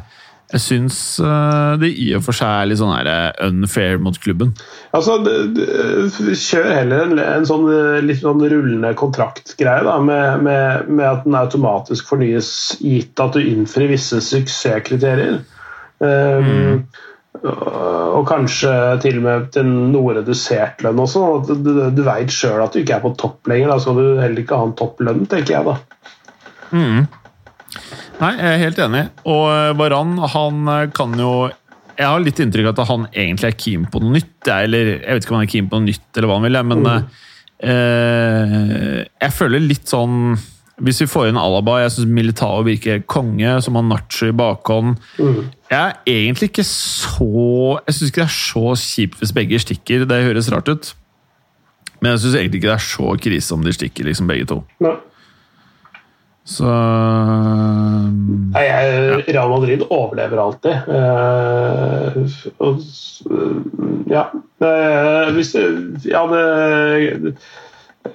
jeg 0.52 0.62
syns 0.64 0.96
eh, 1.24 1.74
det 1.82 1.92
i 2.04 2.10
og 2.18 2.26
for 2.26 2.36
seg 2.36 2.50
er 2.52 2.70
litt 2.70 2.80
sånn 2.82 2.94
her 2.94 3.10
eh, 3.12 3.30
unfair 3.48 4.02
mot 4.04 4.18
klubben. 4.20 4.52
Altså, 4.96 5.18
Kjør 5.24 6.68
heller 6.76 7.06
en, 7.06 7.22
en 7.24 7.48
sånn 7.48 7.68
eh, 7.72 8.02
litt 8.04 8.20
sånn 8.24 8.44
rullende 8.44 8.92
kontraktgreie, 9.00 9.86
da, 9.88 9.96
med, 10.04 10.44
med, 10.48 10.90
med 10.92 11.08
at 11.08 11.24
den 11.28 11.38
automatisk 11.40 12.12
fornyes 12.12 12.52
gitt 12.82 13.24
at 13.24 13.38
du 13.38 13.46
innfrir 13.46 13.92
visse 13.94 14.20
suksesskriterier. 14.28 15.40
Um, 16.02 16.86
Og 17.42 18.26
kanskje 18.28 18.70
til 19.02 19.22
og 19.22 19.24
med 19.24 19.46
til 19.56 19.70
noe 19.94 20.18
redusert 20.18 20.84
lønn 20.84 21.00
også. 21.00 21.22
At 21.40 21.52
du, 21.64 21.70
du 21.96 22.02
veit 22.06 22.34
sjøl 22.34 22.60
at 22.62 22.76
du 22.76 22.82
ikke 22.82 22.98
er 22.98 23.06
på 23.06 23.14
topp 23.18 23.48
lenger. 23.50 23.72
Da 23.72 23.78
skal 23.82 23.98
du 23.98 24.20
heller 24.20 24.44
ikke 24.44 24.60
ha 24.60 24.68
en 24.68 24.76
topplønn, 24.78 25.24
tenker 25.32 25.56
jeg 25.56 25.70
da. 25.70 25.78
Nei, 28.22 28.36
jeg 28.38 28.54
er 28.54 28.62
helt 28.62 28.80
enig. 28.86 29.02
Og 29.26 29.44
eh, 29.50 29.72
Varan, 29.80 30.14
han 30.36 30.62
eh, 30.70 30.86
kan 30.94 31.16
jo 31.18 31.32
Jeg 31.98 32.06
har 32.06 32.22
litt 32.22 32.40
inntrykk 32.44 32.70
av 32.70 32.78
at 32.84 32.92
han 32.92 33.08
egentlig 33.10 33.50
er 33.50 33.58
keen 33.58 33.88
på 33.90 34.02
noe 34.04 34.16
nytt. 34.20 34.38
Eller 34.54 34.94
jeg 35.00 35.18
vet 35.18 35.26
ikke 35.26 35.34
om 35.36 35.40
han 35.40 35.48
er 35.48 35.54
keen 35.56 35.70
på 35.72 35.80
noe 35.82 35.90
nytt, 35.90 36.08
eller 36.16 36.30
hva 36.30 36.40
han 36.40 36.48
vil, 36.48 36.62
men 36.70 36.86
men 36.86 37.04
eh, 37.62 38.98
jeg 39.22 39.38
føler 39.38 39.62
litt 39.62 39.86
sånn 39.92 40.34
Hvis 40.82 41.04
vi 41.04 41.06
får 41.06 41.28
inn 41.30 41.38
Alaba 41.38 41.76
Jeg 41.84 41.92
syns 41.94 42.10
Militao 42.10 42.64
virker 42.66 43.04
konge, 43.06 43.52
som 43.62 43.78
har 43.78 43.86
Nacho 43.86 44.32
i 44.32 44.38
bakhånd. 44.38 44.96
Jeg 45.18 45.78
er 45.78 46.00
egentlig 46.10 46.50
ikke 46.50 46.66
så 46.66 47.78
Jeg 47.86 47.98
syns 47.98 48.10
ikke 48.10 48.24
det 48.24 48.30
er 48.30 48.40
så 48.40 48.66
kjipt 48.82 49.22
hvis 49.22 49.36
begge 49.38 49.62
stikker. 49.62 50.08
Det 50.10 50.26
høres 50.26 50.50
rart 50.54 50.70
ut. 50.74 50.94
Men 52.02 52.16
jeg 52.16 52.24
syns 52.24 52.38
egentlig 52.40 52.62
ikke 52.62 52.72
det 52.72 52.80
er 52.80 52.90
så 52.90 53.16
krise 53.22 53.54
om 53.54 53.66
de 53.66 53.74
stikker, 53.78 54.08
liksom 54.10 54.30
begge 54.30 54.48
to. 54.50 54.64
Nei. 54.82 54.98
Så 56.52 56.66
eh, 56.66 57.51
Nei, 58.82 59.24
Real 59.28 59.50
Madrid 59.52 59.84
overlever 59.90 60.42
alltid. 60.44 60.76
Eh, 60.98 62.18
s- 62.26 63.24
ja. 64.12 64.26
Eh, 64.62 65.32
hvis 65.36 65.54
jeg 65.56 66.16
hadde 66.18 67.34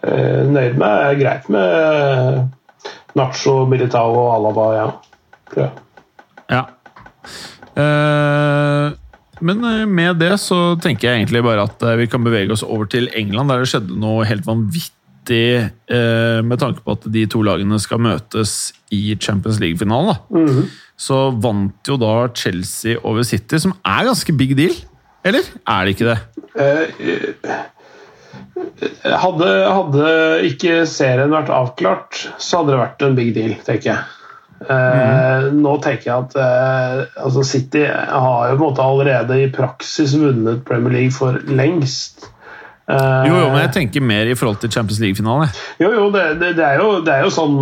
eh, 0.02 0.42
nøyd 0.50 0.76
meg 0.80 1.18
greit 1.22 1.48
med 1.52 2.48
Nacho, 3.16 3.58
Militao 3.70 4.12
og 4.12 4.30
Alaba, 4.36 4.66
ja. 4.76 4.86
Tror 5.52 5.62
jeg. 5.66 5.72
Ja. 6.52 6.62
Eh, 7.76 8.92
men 9.46 9.64
eh, 9.68 9.84
med 9.88 10.16
det 10.22 10.34
så 10.40 10.58
tenker 10.80 11.10
jeg 11.10 11.22
egentlig 11.24 11.42
bare 11.44 11.66
at 11.68 11.82
eh, 11.84 11.96
vi 12.00 12.06
kan 12.12 12.24
bevege 12.24 12.54
oss 12.56 12.64
over 12.64 12.88
til 12.92 13.08
England, 13.16 13.50
der 13.52 13.62
det 13.64 13.70
skjedde 13.72 13.98
noe 14.00 14.24
helt 14.28 14.46
vanvittig 14.48 14.92
eh, 15.34 16.40
med 16.46 16.58
tanke 16.62 16.82
på 16.84 16.92
at 16.96 17.06
de 17.12 17.26
to 17.26 17.42
lagene 17.42 17.78
skal 17.82 17.98
møtes 17.98 18.72
i 18.94 19.16
Champions 19.18 19.58
League-finalen. 19.62 20.14
da. 20.14 20.66
Så 20.96 21.16
vant 21.42 21.88
jo 21.90 21.96
da 22.00 22.28
Chelsea 22.32 22.96
over 23.04 23.22
City, 23.26 23.58
som 23.60 23.74
er 23.84 24.06
ganske 24.08 24.32
big 24.36 24.54
deal. 24.56 24.74
Eller 25.26 25.42
er 25.66 25.84
det 25.84 25.96
ikke 25.96 26.12
det? 26.12 26.18
Eh, 26.56 27.64
Hadde, 29.06 29.48
hadde 29.68 30.10
ikke 30.48 30.78
serien 30.88 31.32
vært 31.34 31.50
avklart, 31.52 32.22
så 32.40 32.62
hadde 32.62 32.72
det 32.72 32.78
vært 32.80 33.02
en 33.04 33.16
big 33.18 33.34
deal, 33.36 33.52
tenker 33.66 33.90
jeg. 33.90 34.04
Eh, 34.72 35.48
Nå 35.52 35.74
tenker 35.84 36.08
jeg 36.08 36.16
at 36.24 36.36
eh, 36.40 37.02
altså 37.20 37.42
City 37.44 37.82
har 37.84 38.46
jo 38.48 38.54
på 38.54 38.56
en 38.56 38.62
måte 38.62 38.86
allerede 38.86 39.36
i 39.42 39.50
praksis 39.52 40.14
vunnet 40.16 40.62
Premier 40.68 40.94
League 40.96 41.12
for 41.12 41.36
lengst. 41.50 42.30
Eh, 42.88 43.22
Jo, 43.26 43.34
jo, 43.40 43.46
men 43.50 43.62
jeg 43.64 43.72
tenker 43.74 44.04
mer 44.06 44.28
i 44.30 44.34
forhold 44.38 44.60
til 44.62 44.70
Champions 44.70 45.00
League-finalen. 45.02 45.48
jo, 45.82 45.88
jo, 45.90 46.04
det, 46.14 46.26
det, 46.40 46.52
det, 46.58 46.64
er, 46.68 46.78
jo, 46.82 47.00
det 47.06 47.14
er 47.16 47.24
jo 47.26 47.32
sånn 47.34 47.56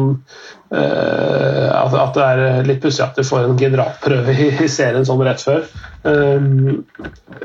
uh, 0.74 1.68
at, 1.84 1.94
at 2.02 2.16
det 2.18 2.24
er 2.26 2.66
litt 2.68 2.82
pussig 2.82 3.04
at 3.06 3.16
du 3.16 3.24
får 3.24 3.46
en 3.48 3.56
generalprøve 3.60 4.34
i, 4.34 4.48
i 4.64 4.68
serien 4.68 5.06
sånn 5.08 5.22
rett 5.24 5.40
før. 5.44 5.64
Um, 6.04 6.82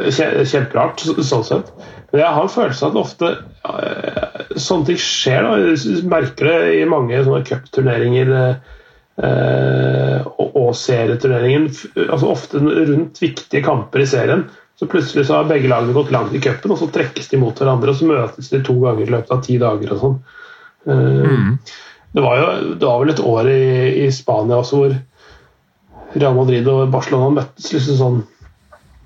kje- 0.09 0.43
Kjemperart, 0.49 1.05
så- 1.05 1.23
sånn 1.23 1.45
sett. 1.47 1.71
Men 2.11 2.23
jeg 2.23 2.33
har 2.35 2.41
en 2.47 2.51
følelse 2.51 2.85
av 2.89 2.97
at 2.97 3.03
ofte 3.05 3.31
uh, 3.69 4.57
sånne 4.59 4.89
ting 4.89 4.99
skjer. 4.99 5.45
Da. 5.45 5.55
Jeg 5.71 6.03
merker 6.09 6.49
det 6.51 6.59
i 6.81 6.85
mange 6.89 7.23
sånne 7.23 7.45
cupturneringer 7.47 8.35
Uh, 9.19 10.21
og, 10.39 10.53
og 10.55 10.69
serieturneringen. 10.79 11.65
Altså 12.05 12.29
ofte 12.31 12.61
rundt 12.63 13.17
viktige 13.19 13.59
kamper 13.65 13.99
i 13.99 14.05
serien. 14.07 14.45
Så 14.79 14.87
plutselig 14.87 15.25
så 15.27 15.35
har 15.35 15.49
begge 15.49 15.67
lagene 15.67 15.95
gått 15.95 16.11
langt 16.15 16.33
i 16.35 16.39
cupen, 16.39 16.71
og 16.71 16.79
så 16.79 16.87
trekkes 16.93 17.27
de 17.33 17.41
mot 17.41 17.57
hverandre, 17.59 17.91
og 17.91 17.99
så 17.99 18.07
møtes 18.07 18.51
de 18.53 18.61
to 18.63 18.77
ganger 18.79 19.03
i 19.03 19.11
løpet 19.11 19.33
av 19.35 19.41
ti 19.43 19.57
dager 19.59 19.91
og 19.95 20.03
sånn. 20.05 20.17
Mm. 20.87 21.57
Det 22.15 22.23
var 22.23 22.39
jo 22.39 22.73
det 22.79 22.87
var 22.87 23.01
vel 23.03 23.13
et 23.13 23.23
år 23.31 23.49
i, 23.51 23.63
i 24.05 24.09
Spania 24.15 24.61
også 24.61 24.79
hvor 24.79 24.93
Real 26.15 26.37
Madrid 26.37 26.67
og 26.71 26.87
Barcelona 26.93 27.41
møttes 27.41 27.73
liksom 27.75 27.99
sånn 27.99 28.21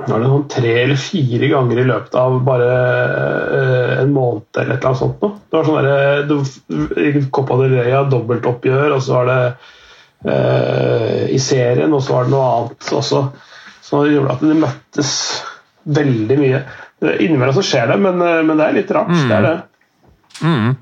var 0.04 0.20
det 0.20 0.30
sånn 0.30 0.48
tre 0.52 0.72
eller 0.84 1.00
fire 1.00 1.48
ganger 1.52 1.80
i 1.80 1.86
løpet 1.88 2.16
av 2.20 2.40
bare 2.44 2.72
eh, 2.74 3.92
en 4.02 4.12
måned 4.12 4.60
eller 4.60 4.76
et 4.76 4.82
eller 4.82 4.90
annet 4.90 5.00
sånt 5.00 5.22
noe. 5.24 5.38
Det 5.48 5.60
var 5.60 5.70
sånn 5.70 5.78
derre 5.86 7.28
Copa 7.34 7.60
del 7.62 7.76
Rey 7.78 7.96
dobbeltoppgjør, 8.12 8.96
og 8.98 9.04
så 9.06 9.20
var 9.20 9.30
det 9.30 9.38
eh, 10.34 11.22
i 11.38 11.40
serien, 11.40 11.94
og 11.94 12.04
så 12.04 12.18
var 12.18 12.28
det 12.28 12.34
noe 12.34 12.50
annet 12.58 12.92
også. 13.00 13.24
Så 13.84 14.04
det 14.04 14.16
gjorde 14.16 14.36
at 14.36 14.44
de 14.44 14.60
møttes 14.60 15.14
veldig 15.84 16.40
mye. 16.40 16.64
Innimellom 17.04 17.56
så 17.58 17.66
skjer 17.66 17.92
det, 17.92 18.00
men, 18.04 18.22
eh, 18.22 18.42
men 18.48 18.60
det 18.60 18.66
er 18.66 18.80
litt 18.80 18.92
rart. 18.96 19.14
Det 19.14 19.38
er 19.38 19.48
det. 19.48 19.56
Mm. 20.44 20.74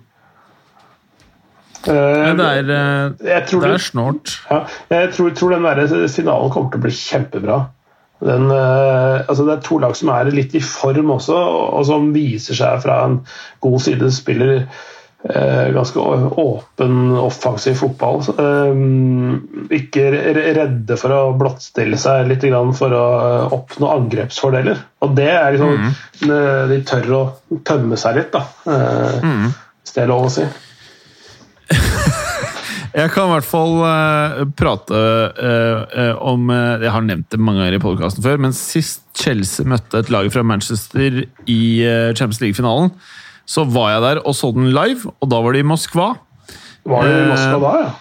Uh, 1.82 2.36
det 2.38 2.46
er, 2.46 2.68
eh, 2.70 3.14
det 3.18 3.32
er 3.34 3.82
snålt. 3.82 4.36
Ja, 4.52 4.60
jeg 4.92 5.14
tror, 5.16 5.32
tror 5.34 5.56
den 5.56 5.66
der 5.66 6.08
finalen 6.14 6.52
kommer 6.54 6.70
til 6.70 6.78
å 6.78 6.84
bli 6.84 6.94
kjempebra. 6.94 7.56
Den, 8.22 8.52
uh, 8.54 9.26
altså 9.26 9.48
det 9.48 9.56
er 9.56 9.64
to 9.66 9.80
lag 9.82 9.96
som 9.98 10.12
er 10.14 10.30
litt 10.30 10.54
i 10.54 10.62
form 10.62 11.10
også, 11.16 11.34
og, 11.34 11.64
og 11.80 11.88
som 11.90 12.12
viser 12.14 12.60
seg 12.60 12.84
fra 12.84 13.00
en 13.08 13.18
god 13.66 13.80
side. 13.82 14.12
Spiller 14.14 14.68
ganske 15.22 16.00
åpen, 16.42 16.96
offensiv 17.22 17.76
fotball. 17.78 18.24
Eh, 18.42 18.82
ikke 19.78 20.08
redde 20.38 20.98
for 20.98 21.14
å 21.14 21.20
blottstille 21.38 22.00
seg 22.02 22.32
litt 22.32 22.48
for 22.78 22.96
å 22.98 23.06
oppnå 23.54 23.92
angrepsfordeler. 24.00 24.82
Og 25.06 25.14
det 25.18 25.30
er 25.30 25.54
liksom 25.54 25.78
mm. 25.78 25.94
De 26.72 26.82
tør 26.86 27.14
å 27.18 27.22
tømme 27.66 27.98
seg 27.98 28.18
litt, 28.18 28.34
da. 28.34 28.46
Eh, 28.66 29.48
Hvis 29.82 29.96
det 29.96 30.04
er 30.04 30.12
lov 30.12 30.28
å 30.28 30.34
si. 30.34 30.46
Jeg 32.92 33.12
kan 33.14 33.30
i 33.30 33.36
hvert 33.38 33.48
fall 33.48 33.78
uh, 33.80 34.42
prate 34.60 34.98
uh, 34.98 35.84
eh, 35.96 36.16
om 36.28 36.50
eh, 36.52 36.84
Jeg 36.84 36.92
har 36.92 37.06
nevnt 37.06 37.30
det 37.32 37.40
mange 37.40 37.62
ganger 37.62 37.78
i 37.78 37.84
podkasten 37.84 38.26
før, 38.26 38.42
men 38.44 38.56
sist 38.56 39.06
Chelsea 39.16 39.68
møtte 39.68 40.02
et 40.02 40.12
lag 40.12 40.28
fra 40.34 40.44
Manchester 40.44 41.22
i 41.24 41.62
eh, 41.86 42.12
Champions 42.12 42.42
League-finalen, 42.44 42.92
så 43.52 43.66
var 43.68 43.92
jeg 43.96 44.04
der 44.06 44.22
og 44.24 44.36
så 44.38 44.52
den 44.56 44.72
live, 44.72 45.12
og 45.20 45.32
da 45.32 45.42
var 45.44 45.56
det 45.56 45.64
i 45.64 45.68
Moskva. 45.68 46.14
Var 46.88 47.08
det 47.08 47.12
i 47.12 47.22
Eh, 47.22 47.30
Moskva 47.32 47.60
da, 47.62 47.72
ja? 47.82 47.92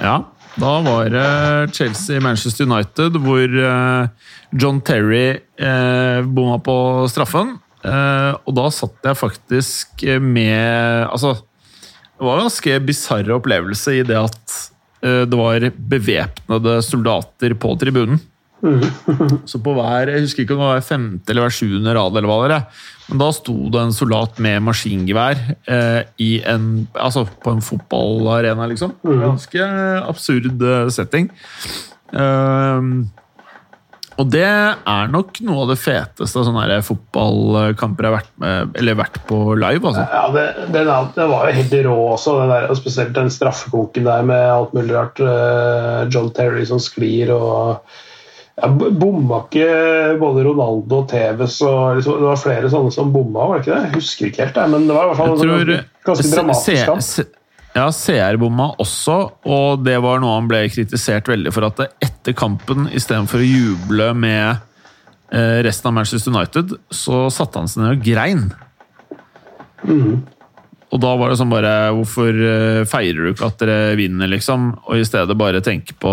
Ja, 0.00 0.14
da 0.60 0.70
var 0.82 1.10
det 1.12 1.74
Chelsea-Manchester 1.76 2.66
United, 2.66 3.18
hvor 3.22 3.44
eh, 3.44 4.30
John 4.56 4.80
Terry 4.82 5.38
eh, 5.38 6.20
bomma 6.26 6.58
på 6.64 6.76
straffen. 7.12 7.58
Og 7.80 8.50
da 8.52 8.66
satt 8.76 9.06
jeg 9.08 9.16
faktisk 9.16 10.02
med 10.20 11.06
Altså, 11.06 11.30
det 11.32 12.26
var 12.26 12.36
en 12.36 12.44
ganske 12.44 12.74
bisarr 12.84 13.30
opplevelse 13.32 13.94
i 13.96 14.02
det 14.04 14.18
at 14.20 14.56
det 15.00 15.38
var 15.38 15.64
bevæpnede 15.88 16.74
soldater 16.84 17.54
på 17.56 17.72
tribunen. 17.80 18.20
Så 19.50 19.60
på 19.64 19.74
hver 19.76 20.12
jeg 20.12 20.24
husker 20.26 20.44
ikke 20.44 20.56
om 20.56 20.64
det 20.64 20.70
var 20.70 20.84
femte 20.84 21.32
eller 21.32 21.46
hver 21.46 21.54
sjuende 21.56 21.94
rad, 21.96 22.16
eller 22.16 22.30
hva 22.30 22.40
det 22.44 22.58
er, 22.58 22.82
men 23.10 23.22
da 23.22 23.30
sto 23.34 23.54
det 23.72 23.80
en 23.82 23.94
soldat 23.96 24.38
med 24.42 24.62
maskingevær 24.62 25.38
eh, 25.66 26.02
i 26.22 26.32
en, 26.46 26.66
altså 26.94 27.24
på 27.42 27.56
en 27.56 27.64
fotballarena, 27.64 28.68
liksom. 28.70 28.92
Ganske 29.02 29.70
absurd 30.04 30.60
eh, 30.62 30.90
setting. 30.94 31.32
Ehm, 32.14 33.08
Og 34.20 34.28
det 34.28 34.44
er 34.44 35.08
nok 35.08 35.38
noe 35.46 35.62
av 35.64 35.70
det 35.70 35.78
feteste 35.80 36.42
sånne 36.44 36.66
her 36.66 36.82
fotballkamper 36.84 38.04
jeg 38.04 38.10
har 38.10 38.16
vært, 38.18 38.32
med, 38.42 38.74
eller 38.76 38.98
vært 38.98 39.16
på 39.30 39.38
live. 39.56 39.80
altså. 39.80 40.02
Ja, 40.12 40.26
det, 40.34 40.44
det, 40.74 40.82
det, 41.16 41.28
var 41.30 41.48
jo 41.48 41.56
helt 41.56 41.76
rå 41.86 41.96
også, 42.18 42.36
der, 42.50 42.66
og 42.68 42.76
spesielt 42.76 43.14
den 43.16 43.32
straffekonken 43.32 44.04
der 44.10 44.26
med 44.28 44.44
alt 44.52 44.76
mulig 44.76 44.92
rart. 44.92 45.22
eh, 45.24 46.04
John 46.12 46.28
Terry 46.36 46.66
som 46.68 46.82
sklir 46.82 47.32
og 47.32 47.80
ja, 48.60 48.68
Bomma 48.70 49.42
ikke 49.46 49.66
både 50.20 50.44
Ronaldo 50.46 51.02
og 51.02 51.10
Tevez 51.10 51.58
og 51.66 51.98
liksom, 51.98 52.20
Det 52.20 52.28
var 52.28 52.40
flere 52.40 52.70
sånne 52.72 52.94
som 52.94 53.12
bomma, 53.14 53.48
var 53.48 53.58
det 53.60 53.64
ikke 53.64 53.74
det? 53.74 53.82
Jeg 53.86 53.94
husker 53.96 54.30
ikke 54.30 54.44
helt, 54.44 54.56
det, 54.56 54.66
men 54.74 54.88
det 54.88 54.96
var 54.96 55.04
i 55.04 55.10
hvert 55.10 55.20
fall 55.20 55.34
Jeg 55.34 55.42
tror 55.42 55.70
ganske, 55.70 56.00
ganske 56.10 56.32
dramatisk. 56.34 56.90
kamp. 56.90 57.36
Ja, 57.70 57.84
CR-bomma 57.94 58.72
også, 58.82 59.16
og 59.46 59.84
det 59.86 59.94
var 60.02 60.18
noe 60.22 60.34
han 60.34 60.48
ble 60.50 60.64
kritisert 60.72 61.28
veldig 61.30 61.52
for. 61.54 61.68
At 61.68 62.02
etter 62.02 62.34
kampen, 62.34 62.88
istedenfor 62.90 63.38
å 63.38 63.46
juble 63.46 64.08
med 64.18 64.58
eh, 65.30 65.60
resten 65.62 65.92
av 65.92 65.94
Manchester 66.00 66.34
United, 66.34 66.74
så 66.90 67.28
satte 67.30 67.62
han 67.62 67.70
seg 67.70 67.84
ned 67.84 67.94
og 67.94 68.04
grein. 68.08 68.44
Og 70.90 70.98
da 71.02 71.12
var 71.18 71.30
det 71.30 71.38
sånn 71.38 71.52
bare 71.52 71.74
Hvorfor 71.94 72.34
eh, 72.34 72.82
feirer 72.88 73.22
du 73.22 73.30
ikke 73.32 73.50
at 73.50 73.62
dere 73.62 73.94
vinner, 73.98 74.30
liksom? 74.30 74.72
Og 74.88 74.98
i 74.98 75.06
stedet 75.06 75.38
bare 75.38 75.62
tenke 75.64 75.94
på, 76.00 76.12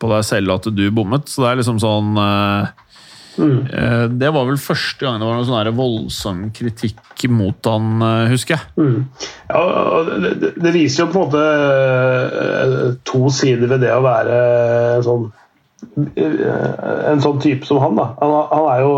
på 0.00 0.10
deg 0.14 0.26
selv 0.26 0.56
at 0.56 0.68
du 0.72 0.84
bommet. 0.94 1.28
Så 1.28 1.44
det 1.44 1.50
er 1.50 1.60
liksom 1.60 1.80
sånn 1.82 2.16
eh, 2.22 2.70
eh, 3.44 4.04
Det 4.16 4.32
var 4.32 4.48
vel 4.48 4.60
første 4.60 5.04
gang 5.04 5.20
det 5.20 5.28
var 5.28 5.40
noen 5.40 5.48
sånn 5.50 5.76
voldsom 5.76 6.44
kritikk 6.56 7.26
mot 7.32 7.68
han, 7.68 8.00
husker 8.32 8.56
jeg. 8.56 8.88
Ja, 9.50 9.60
og 9.60 10.12
det, 10.24 10.54
det, 10.56 10.72
viser 10.72 11.04
jo 11.04 11.10
på 11.12 11.26
en 11.26 11.28
måte 11.28 12.96
to 13.08 13.26
sider 13.34 13.68
ved 13.74 13.84
det 13.84 13.92
å 13.92 14.04
være 14.04 14.40
en 14.96 15.04
sånn, 15.04 15.28
en 16.16 17.24
sånn 17.24 17.40
type 17.44 17.68
som 17.68 17.80
han. 17.84 17.96
Da. 17.98 18.10
Han, 18.22 18.36
han 18.52 18.68
er 18.72 18.84
jo 18.86 18.92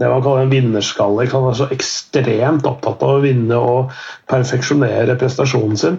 det 0.00 0.08
man 0.08 0.22
kaller 0.24 0.46
en 0.46 0.52
vinnerskalle. 0.52 1.26
Han 1.32 1.48
er 1.50 1.56
så 1.60 1.68
ekstremt 1.74 2.66
opptatt 2.68 3.02
av 3.04 3.18
å 3.18 3.22
vinne 3.24 3.58
og 3.60 3.90
perfeksjonere 4.32 5.16
prestasjonen 5.20 5.76
sin. 5.80 5.98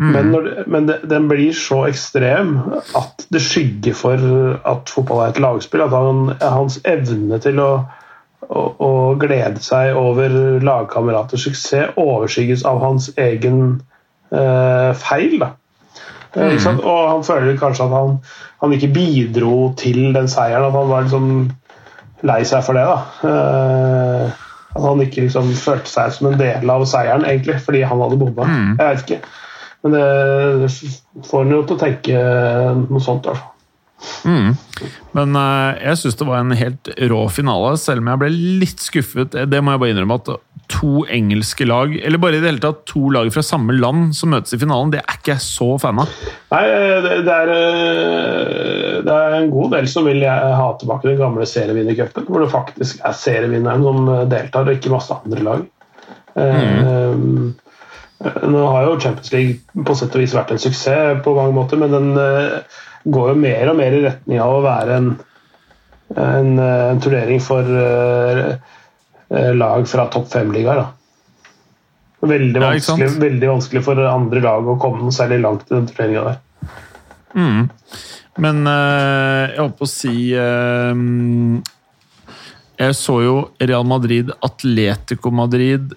Men, 0.00 0.30
når, 0.32 0.46
det- 0.48 0.62
men 0.72 0.86
det, 0.88 0.94
den 1.10 1.26
blir 1.28 1.52
så 1.52 1.82
ekstrem 1.90 2.54
at 2.96 3.26
det 3.30 3.42
skygger 3.44 3.94
for 3.98 4.22
at 4.64 4.88
fotball 4.90 5.20
er 5.26 5.34
et 5.34 5.40
lagspill. 5.44 5.84
At 5.84 5.92
han, 5.92 6.30
hans 6.40 6.78
evne 6.88 7.36
til 7.44 7.60
å, 7.60 7.68
å, 8.48 8.62
å 8.80 8.92
glede 9.20 9.60
seg 9.62 9.92
over 10.00 10.32
lagkameraters 10.64 11.44
suksess 11.46 11.92
overskygges 12.00 12.64
av 12.66 12.80
hans 12.82 13.10
egen 13.20 13.60
eh, 14.32 14.90
feil. 15.04 15.36
Da. 15.44 15.50
Mm. 16.34 16.48
ikke 16.48 16.64
sant? 16.64 16.80
Og 16.82 17.04
han 17.12 17.26
føler 17.28 17.60
kanskje 17.60 17.84
at 17.86 17.94
han, 17.94 18.16
han 18.64 18.72
ikke 18.74 18.90
bidro 18.96 19.74
til 19.78 20.08
den 20.16 20.32
seieren. 20.32 20.70
At 20.72 20.80
han 20.80 20.90
var 20.90 21.04
liksom 21.06 21.28
lei 22.24 22.40
seg 22.48 22.64
for 22.66 22.78
det. 22.78 22.84
da. 22.88 23.30
Eh, 23.30 24.42
at 24.74 24.82
han 24.82 25.02
ikke 25.04 25.26
liksom 25.28 25.52
følte 25.54 25.90
seg 25.90 26.12
som 26.16 26.32
en 26.32 26.38
del 26.40 26.70
av 26.72 26.82
seieren, 26.90 27.26
egentlig, 27.28 27.60
fordi 27.62 27.84
han 27.86 28.00
hadde 28.02 28.18
bomma. 28.18 28.48
Jeg 28.80 28.84
vet 28.88 29.04
ikke. 29.04 29.20
Men 29.84 29.92
det 29.94 30.70
får 31.28 31.44
han 31.44 31.52
jo 31.54 31.62
til 31.62 31.76
å 31.76 31.82
tenke 31.84 32.22
noe 32.80 33.04
sånt. 33.04 33.28
i 33.28 33.30
hvert 33.30 33.42
fall. 33.42 33.53
Men 35.14 35.36
uh, 35.38 35.76
jeg 35.78 36.00
syns 36.00 36.18
det 36.20 36.26
var 36.28 36.42
en 36.42 36.56
helt 36.56 36.90
rå 37.12 37.20
finale, 37.32 37.74
selv 37.80 38.02
om 38.02 38.10
jeg 38.12 38.20
ble 38.22 38.32
litt 38.64 38.82
skuffet. 38.82 39.36
Det 39.48 39.62
må 39.62 39.74
jeg 39.74 39.82
bare 39.82 39.94
innrømme 39.94 40.18
at 40.20 40.34
to 40.72 41.04
engelske 41.12 41.66
lag, 41.68 41.92
eller 42.00 42.20
bare 42.20 42.38
i 42.38 42.42
det 42.42 42.48
hele 42.48 42.62
tatt 42.62 42.84
to 42.88 43.10
lag 43.12 43.28
fra 43.34 43.44
samme 43.44 43.74
land 43.76 44.14
som 44.16 44.32
møtes 44.32 44.56
i 44.56 44.60
finalen, 44.60 44.94
det 44.94 45.02
er 45.02 45.18
ikke 45.18 45.34
jeg 45.34 45.44
så 45.44 45.68
fan 45.80 46.00
av. 46.00 46.14
Nei, 46.54 46.62
det, 47.04 47.18
det, 47.26 47.34
er, 47.34 47.52
eh, 47.52 48.94
det 49.04 49.18
er 49.18 49.36
en 49.38 49.52
god 49.52 49.74
del 49.76 49.90
som 49.92 50.08
vil 50.08 50.24
ha 50.24 50.70
tilbake 50.80 51.10
den 51.10 51.20
gamle 51.20 51.48
serievinnercupen, 51.48 52.28
hvor 52.30 52.44
det 52.44 52.52
faktisk 52.54 53.04
er 53.04 53.18
serievinneren 53.18 53.84
som 53.84 54.08
deltar, 54.32 54.64
og 54.64 54.78
ikke 54.78 54.94
masse 54.94 55.20
andre 55.20 55.44
lag. 55.50 55.68
Eh, 56.40 57.20
Nå 58.24 58.60
har 58.70 58.86
jo 58.86 59.00
Champions 59.00 59.32
League 59.34 59.84
på 59.84 59.94
sett 59.98 60.14
og 60.16 60.22
vis 60.22 60.34
vært 60.36 60.54
en 60.54 60.60
suksess, 60.62 61.20
på 61.24 61.34
mange 61.36 61.52
måter, 61.56 61.80
men 61.80 61.92
den 61.92 62.14
eh, 62.20 62.80
går 63.04 63.30
jo 63.32 63.36
mer 63.38 63.70
og 63.70 63.78
mer 63.78 63.96
i 63.96 64.02
retning 64.06 64.40
av 64.40 64.56
å 64.56 64.64
være 64.64 64.98
en, 65.00 65.08
en, 66.16 66.50
eh, 66.58 66.84
en 66.90 67.02
turnering 67.04 67.42
for 67.44 67.68
eh, 67.80 69.50
lag 69.54 69.88
fra 69.90 70.08
topp 70.12 70.30
fem-ligaer. 70.32 70.84
Veldig 72.24 72.60
Ja, 72.60 72.70
vanskelig, 72.70 73.10
veldig 73.20 73.48
vanskelig 73.50 73.84
for 73.84 74.00
andre 74.08 74.40
lag 74.44 74.68
å 74.68 74.78
komme 74.80 75.02
noe 75.02 75.12
særlig 75.12 75.42
langt 75.44 75.66
i 75.68 75.74
den 75.76 75.88
turneringa 75.90 76.24
der. 76.30 76.38
Men 78.40 78.64
uh, 78.66 79.50
jeg 79.50 79.60
holdt 79.60 79.76
på 79.78 79.86
å 79.86 79.90
si 79.90 80.14
uh, 80.34 80.94
Jeg 82.78 82.96
så 82.98 83.18
jo 83.22 83.34
Real 83.58 83.86
Madrid, 83.86 84.32
Atletico 84.42 85.30
Madrid 85.34 85.92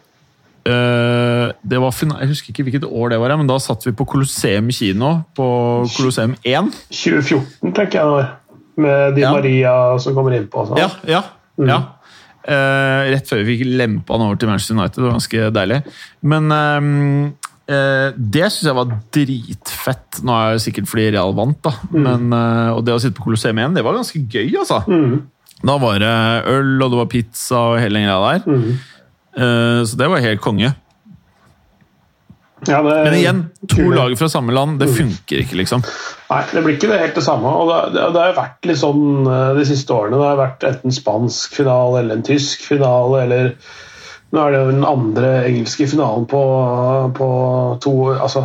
det 0.67 1.79
var 1.79 1.93
final, 1.95 2.19
Jeg 2.23 2.31
husker 2.33 2.51
ikke 2.51 2.65
hvilket 2.67 2.87
år 2.87 3.13
det 3.13 3.19
var, 3.21 3.33
men 3.39 3.47
da 3.47 3.55
satt 3.61 3.85
vi 3.87 3.93
på 3.95 4.05
Colosseum 4.09 4.67
kino. 4.75 5.13
På 5.37 5.47
Colosseum 5.95 6.35
1. 6.43 6.71
2014, 6.91 7.73
tenker 7.77 8.01
jeg. 8.01 8.27
Med 8.77 9.15
Di 9.15 9.23
Ja. 9.23 9.31
Maria 9.33 9.75
som 9.99 10.13
kommer 10.13 10.35
innpå. 10.37 10.61
og 10.61 10.67
sånn. 10.73 10.81
Ja, 11.09 11.23
mm. 11.57 11.69
ja. 11.69 11.79
Eh, 12.47 13.09
rett 13.11 13.27
før 13.27 13.41
vi 13.43 13.57
lempa 13.65 14.15
han 14.15 14.23
over 14.27 14.37
til 14.39 14.47
Manchester 14.47 14.77
United. 14.77 15.01
Det 15.01 15.07
var 15.07 15.17
ganske 15.17 15.47
deilig. 15.55 15.79
Men 16.31 16.51
eh, 16.55 16.85
eh, 17.75 18.11
det 18.15 18.45
syns 18.53 18.69
jeg 18.69 18.77
var 18.77 18.93
dritfett. 19.17 20.21
Nå 20.23 20.35
er 20.37 20.53
det 20.55 20.63
sikkert 20.63 20.87
fordi 20.91 21.09
Real 21.17 21.33
vant, 21.37 21.59
da. 21.65 21.73
Men, 21.91 22.29
eh, 22.37 22.69
og 22.75 22.85
det 22.87 22.95
å 22.95 23.01
sitte 23.03 23.17
på 23.19 23.25
Colosseum 23.27 23.59
1, 23.65 23.75
det 23.75 23.83
var 23.87 23.97
ganske 23.99 24.21
gøy, 24.23 24.53
altså. 24.61 24.83
Da 25.57 25.75
var 25.81 25.97
det 25.99 26.13
øl, 26.53 26.75
og 26.85 26.93
det 26.93 27.01
var 27.01 27.09
pizza 27.11 27.63
og 27.73 27.79
hele 27.81 27.97
den 27.99 28.07
greia 28.07 28.37
der. 28.37 28.77
Eh, 29.37 29.83
så 29.85 29.97
det 29.99 30.09
var 30.09 30.23
helt 30.23 30.41
konge. 30.41 30.73
Ja, 32.65 32.81
det, 32.81 33.03
Men 33.03 33.13
igjen, 33.13 33.41
to 33.69 33.89
lag 33.93 34.17
fra 34.17 34.29
samme 34.29 34.51
land, 34.51 34.79
det 34.79 34.87
funker 34.89 35.43
ikke, 35.43 35.59
liksom. 35.59 35.83
Nei, 36.31 36.39
det 36.51 36.63
blir 36.65 36.77
ikke 36.77 36.89
det 36.89 37.01
helt 37.03 37.19
det 37.19 37.23
samme. 37.25 37.51
og 37.53 37.69
Det, 37.69 37.81
det, 37.93 38.05
det 38.15 38.23
har 38.23 38.37
vært 38.39 38.69
litt 38.69 38.81
sånn 38.81 39.27
eh, 39.29 39.51
de 39.59 39.65
siste 39.69 39.93
årene. 39.93 40.17
Det 40.17 40.31
har 40.31 40.39
vært 40.41 40.65
enten 40.71 40.95
spansk 40.95 41.59
finale 41.59 42.01
eller 42.01 42.17
en 42.17 42.27
tysk 42.27 42.65
finale, 42.67 43.25
eller 43.27 43.53
Nå 44.27 44.41
er 44.43 44.51
det 44.51 44.57
jo 44.59 44.71
den 44.73 44.83
andre 44.83 45.27
engelske 45.47 45.85
finalen 45.87 46.25
på, 46.27 46.39
på 47.15 47.27
to 47.79 47.93
Altså 48.11 48.41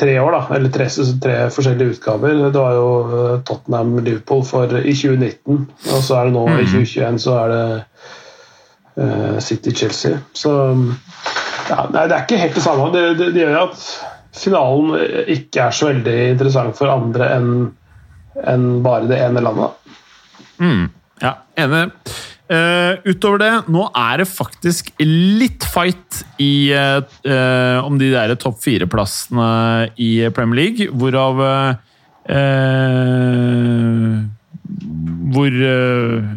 tre 0.00 0.14
år, 0.22 0.32
da. 0.32 0.56
Eller 0.56 0.72
tre, 0.72 0.86
tre 1.20 1.34
forskjellige 1.52 1.96
utgaver. 1.96 2.38
Det 2.46 2.62
var 2.62 2.78
jo 2.78 2.86
eh, 3.02 3.34
Tottenham-Liverpool 3.48 4.78
i 4.84 4.94
2019, 4.94 5.66
og 5.90 6.00
så 6.04 6.20
er 6.20 6.30
det 6.30 6.36
nå 6.38 6.46
i 6.54 6.64
2021 6.64 7.20
så 7.26 7.36
er 7.42 7.52
det 7.52 7.66
City-Chelsea. 8.96 10.16
Så 10.32 10.50
ja, 11.68 11.82
nei, 11.92 12.06
det 12.08 12.14
er 12.16 12.22
ikke 12.22 12.38
helt 12.40 12.54
det 12.56 12.62
samme. 12.64 12.86
Det, 12.94 13.02
det, 13.18 13.26
det 13.34 13.42
gjør 13.42 13.58
at 13.66 13.82
finalen 14.36 14.94
ikke 15.34 15.66
er 15.66 15.74
så 15.76 15.90
veldig 15.90 16.14
interessant 16.30 16.78
for 16.78 16.92
andre 16.92 17.28
enn 17.34 17.50
en 18.44 18.64
bare 18.84 19.08
det 19.08 19.18
ene 19.24 19.42
landet. 19.44 19.76
Ja, 21.22 21.38
enig. 21.56 21.90
Uh, 22.46 23.02
utover 23.08 23.40
det, 23.42 23.50
nå 23.74 23.88
er 23.90 24.20
det 24.20 24.28
faktisk 24.30 24.92
litt 25.02 25.64
fight 25.66 26.20
i, 26.38 26.70
uh, 26.70 27.02
eh, 27.26 27.78
om 27.82 27.96
de 27.98 28.12
der 28.12 28.36
topp 28.38 28.60
fire-plassene 28.62 29.48
i 29.98 30.10
Premier 30.36 30.60
League, 30.60 30.86
hvorav 30.94 31.42
eh, 31.42 31.72
Hvor 35.34 35.58
eh, 35.72 36.30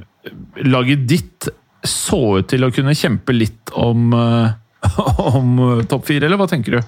laget 0.66 1.06
ditt 1.10 1.52
så 1.86 2.40
ut 2.40 2.50
til 2.52 2.66
å 2.66 2.72
kunne 2.74 2.98
kjempe 2.98 3.36
litt 3.36 3.72
om, 3.78 4.10
eh, 4.16 4.50
om 5.36 5.84
topp 5.90 6.10
fire, 6.10 6.28
eller 6.28 6.40
hva 6.40 6.50
tenker 6.52 6.80
du? 6.80 6.82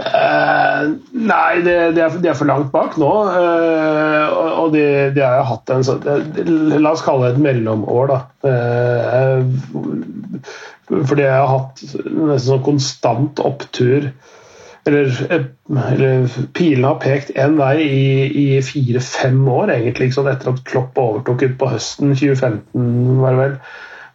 Uh, 0.00 0.96
nei, 1.12 1.60
det, 1.66 1.74
de, 1.96 2.00
er, 2.00 2.14
de, 2.22 2.28
er 2.30 2.36
for 2.38 2.48
langt 2.48 2.70
bak 2.72 2.94
nå. 3.00 3.10
Uh, 3.34 4.26
og 4.30 4.50
og 4.60 4.74
de, 4.74 4.84
de 5.16 5.22
har 5.24 5.40
jo 5.40 5.48
hatt 5.50 5.72
en 5.74 5.84
sånn 5.84 6.78
La 6.80 6.92
oss 6.94 7.02
kalle 7.04 7.26
det 7.26 7.34
et 7.34 7.42
mellomår, 7.44 8.12
da. 8.12 8.18
Uh, 8.46 9.40
fordi 10.90 11.26
jeg 11.26 11.36
har 11.36 11.50
hatt 11.50 11.82
nesten 11.82 12.46
sånn 12.46 12.64
konstant 12.66 13.42
opptur. 13.44 14.10
Eller, 14.88 15.12
eh, 15.28 15.44
eller 15.92 16.30
pilene 16.56 16.88
har 16.88 17.00
pekt 17.02 17.34
én 17.38 17.58
vei 17.60 17.76
i, 17.84 18.06
i 18.42 18.46
fire-fem 18.64 19.42
år, 19.52 19.74
egentlig. 19.76 20.10
Sånn? 20.16 20.30
Etter 20.32 20.54
at 20.54 20.64
Klopp 20.68 20.98
overtok 20.98 21.44
ut 21.44 21.56
på 21.60 21.70
høsten 21.74 22.14
2015, 22.16 23.20
var 23.20 23.36
det 23.36 23.42
vel. 23.42 23.56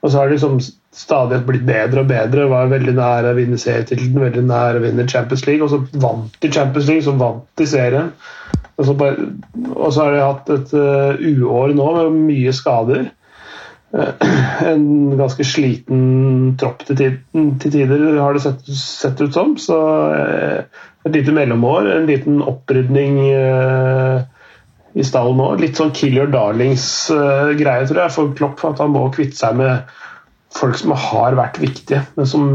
Og 0.06 0.12
så 0.12 0.20
har 0.20 0.30
det 0.30 0.36
liksom 0.36 0.60
stadig 0.94 1.40
blitt 1.48 1.64
bedre 1.66 2.04
og 2.04 2.10
bedre. 2.12 2.46
Var 2.52 2.70
veldig 2.70 2.94
nær 2.94 3.26
å 3.26 3.34
vinne 3.38 3.58
serietittelen, 3.58 4.22
veldig 4.22 4.44
nær 4.46 4.78
å 4.78 4.84
vinne 4.84 5.08
Champions 5.10 5.48
League. 5.48 5.66
Og 5.66 5.72
så 5.74 6.02
vant 6.04 6.38
de 6.44 6.52
Champions 6.54 6.92
League, 6.92 7.06
så 7.08 7.16
vant 7.18 7.48
de 7.58 7.68
serien. 7.70 8.12
Og 8.76 8.86
så, 8.86 8.94
bare, 9.00 9.30
og 9.74 9.88
så 9.96 10.04
har 10.06 10.14
de 10.14 10.22
hatt 10.22 10.52
et 10.54 10.74
uh, 10.78 11.18
uår 11.18 11.74
nå 11.74 11.88
med 11.98 12.20
mye 12.28 12.54
skader. 12.54 13.08
Eh, 13.96 14.28
en 14.72 14.86
ganske 15.18 15.48
sliten 15.48 16.04
tropp 16.62 16.86
til, 16.86 17.00
tid, 17.00 17.18
til 17.64 17.74
tider, 17.80 18.06
har 18.20 18.38
det 18.38 18.44
sett, 18.46 18.70
sett 18.78 19.26
ut 19.26 19.34
som. 19.34 19.56
Så 19.58 19.80
uh, 20.14 20.86
et 21.08 21.18
lite 21.18 21.34
mellomår, 21.34 21.90
en 21.96 22.10
liten 22.12 22.46
opprydning 22.46 23.24
uh, 23.34 24.22
i 24.96 25.04
stallen 25.04 25.38
nå. 25.40 25.50
Litt 25.60 25.80
sånn 25.80 25.92
kill 25.96 26.16
your 26.16 26.30
darlings-greie, 26.32 27.88
tror 27.90 28.02
jeg, 28.06 28.14
for 28.16 28.32
Klopp. 28.38 28.64
At 28.68 28.80
han 28.84 28.94
må 28.96 29.08
kvitte 29.16 29.38
seg 29.40 29.58
med 29.60 29.92
folk 30.56 30.78
som 30.80 30.94
har 30.96 31.36
vært 31.36 31.60
viktige, 31.60 32.06
men 32.16 32.30
som 32.30 32.50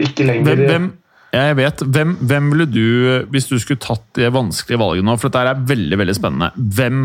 ikke 0.00 0.24
lenger 0.26 0.56
Hvem, 0.56 0.66
hvem, 0.72 0.86
jeg 1.36 1.56
vet. 1.58 1.82
Hvem, 1.94 2.14
hvem 2.30 2.46
ville 2.54 2.66
du, 2.72 2.84
hvis 3.30 3.50
du 3.50 3.58
skulle 3.60 3.82
tatt 3.84 4.06
det 4.16 4.30
vanskelige 4.34 4.80
valget 4.80 5.04
nå, 5.06 5.16
for 5.20 5.28
dette 5.28 5.44
er 5.52 5.66
veldig 5.68 5.98
veldig 6.00 6.14
spennende 6.16 6.48
Hvem 6.56 7.02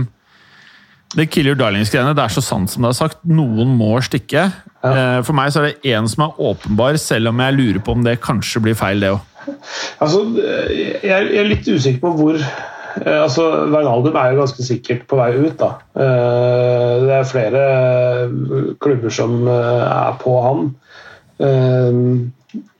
Det 1.13 1.27
Kill 1.29 1.51
Your 1.51 1.59
Darlings-greiene, 1.59 2.15
det 2.17 2.23
er 2.23 2.33
så 2.33 2.41
sant 2.41 2.71
som 2.71 2.87
det 2.87 2.93
er 2.93 2.97
sagt. 2.97 3.19
Noen 3.29 3.75
må 3.77 3.91
stikke. 4.01 4.47
Ja. 4.81 4.93
Eh, 4.95 5.19
For 5.27 5.35
meg 5.37 5.51
så 5.53 5.61
er 5.61 5.67
det 5.67 5.91
én 5.93 6.07
som 6.09 6.23
er 6.25 6.39
åpenbar, 6.41 6.97
selv 7.03 7.29
om 7.29 7.43
jeg 7.43 7.57
lurer 7.59 7.83
på 7.83 7.93
om 7.93 8.07
det 8.07 8.15
kanskje 8.23 8.63
blir 8.65 8.79
feil, 8.79 9.03
det 9.03 9.11
òg. 9.13 9.21
Altså, 10.01 10.23
jeg, 10.39 11.03
jeg 11.03 11.35
er 11.43 11.51
litt 11.51 11.67
usikker 11.67 11.99
på 12.01 12.15
hvor 12.17 12.39
eh, 12.39 12.72
altså, 13.01 13.47
Wijnaldum 13.73 14.15
er 14.15 14.31
jo 14.33 14.39
ganske 14.43 14.63
sikkert 14.65 15.07
på 15.09 15.17
vei 15.17 15.31
ut. 15.39 15.57
da. 15.57 15.71
Eh, 15.97 16.93
Det 17.03 17.17
er 17.17 17.29
flere 17.29 17.65
klubber 18.79 19.09
som 19.09 19.47
eh, 19.47 19.83
er 19.87 20.15
på 20.21 20.37
han. 20.45 20.75
Eh, 21.39 21.91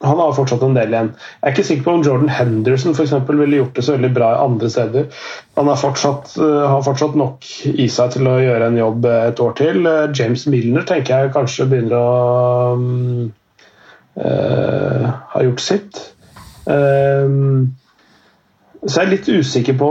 Han 0.06 0.20
har 0.20 0.36
fortsatt 0.38 0.62
en 0.62 0.76
del 0.78 0.92
igjen. 0.94 1.08
Jeg 1.42 1.48
er 1.48 1.54
ikke 1.56 1.64
sikker 1.66 1.84
på 1.88 1.94
om 1.98 2.04
Jordan 2.06 2.30
Henderson 2.30 2.94
for 2.94 3.08
eksempel, 3.08 3.40
ville 3.42 3.58
gjort 3.58 3.74
det 3.74 3.84
så 3.88 3.96
veldig 3.96 4.12
bra 4.14 4.28
andre 4.44 4.70
steder. 4.70 5.08
Han 5.58 5.72
fortsatt, 5.82 6.36
eh, 6.38 6.68
har 6.70 6.84
fortsatt 6.86 7.16
nok 7.18 7.48
i 7.74 7.88
seg 7.90 8.12
til 8.14 8.30
å 8.30 8.36
gjøre 8.38 8.68
en 8.70 8.78
jobb 8.78 9.06
et 9.10 9.40
år 9.42 9.56
til. 9.58 9.88
Eh, 9.88 10.12
James 10.14 10.46
Milner 10.46 10.86
tenker 10.86 11.24
jeg 11.24 11.34
kanskje 11.34 11.66
begynner 11.72 11.98
å 11.98 13.32
eh, 14.22 15.10
ha 15.34 15.42
gjort 15.42 15.60
sitt. 15.60 16.14
Um, 16.66 17.74
så 18.84 19.00
jeg 19.00 19.06
er 19.06 19.12
litt 19.14 19.28
usikker 19.32 19.76
på 19.80 19.90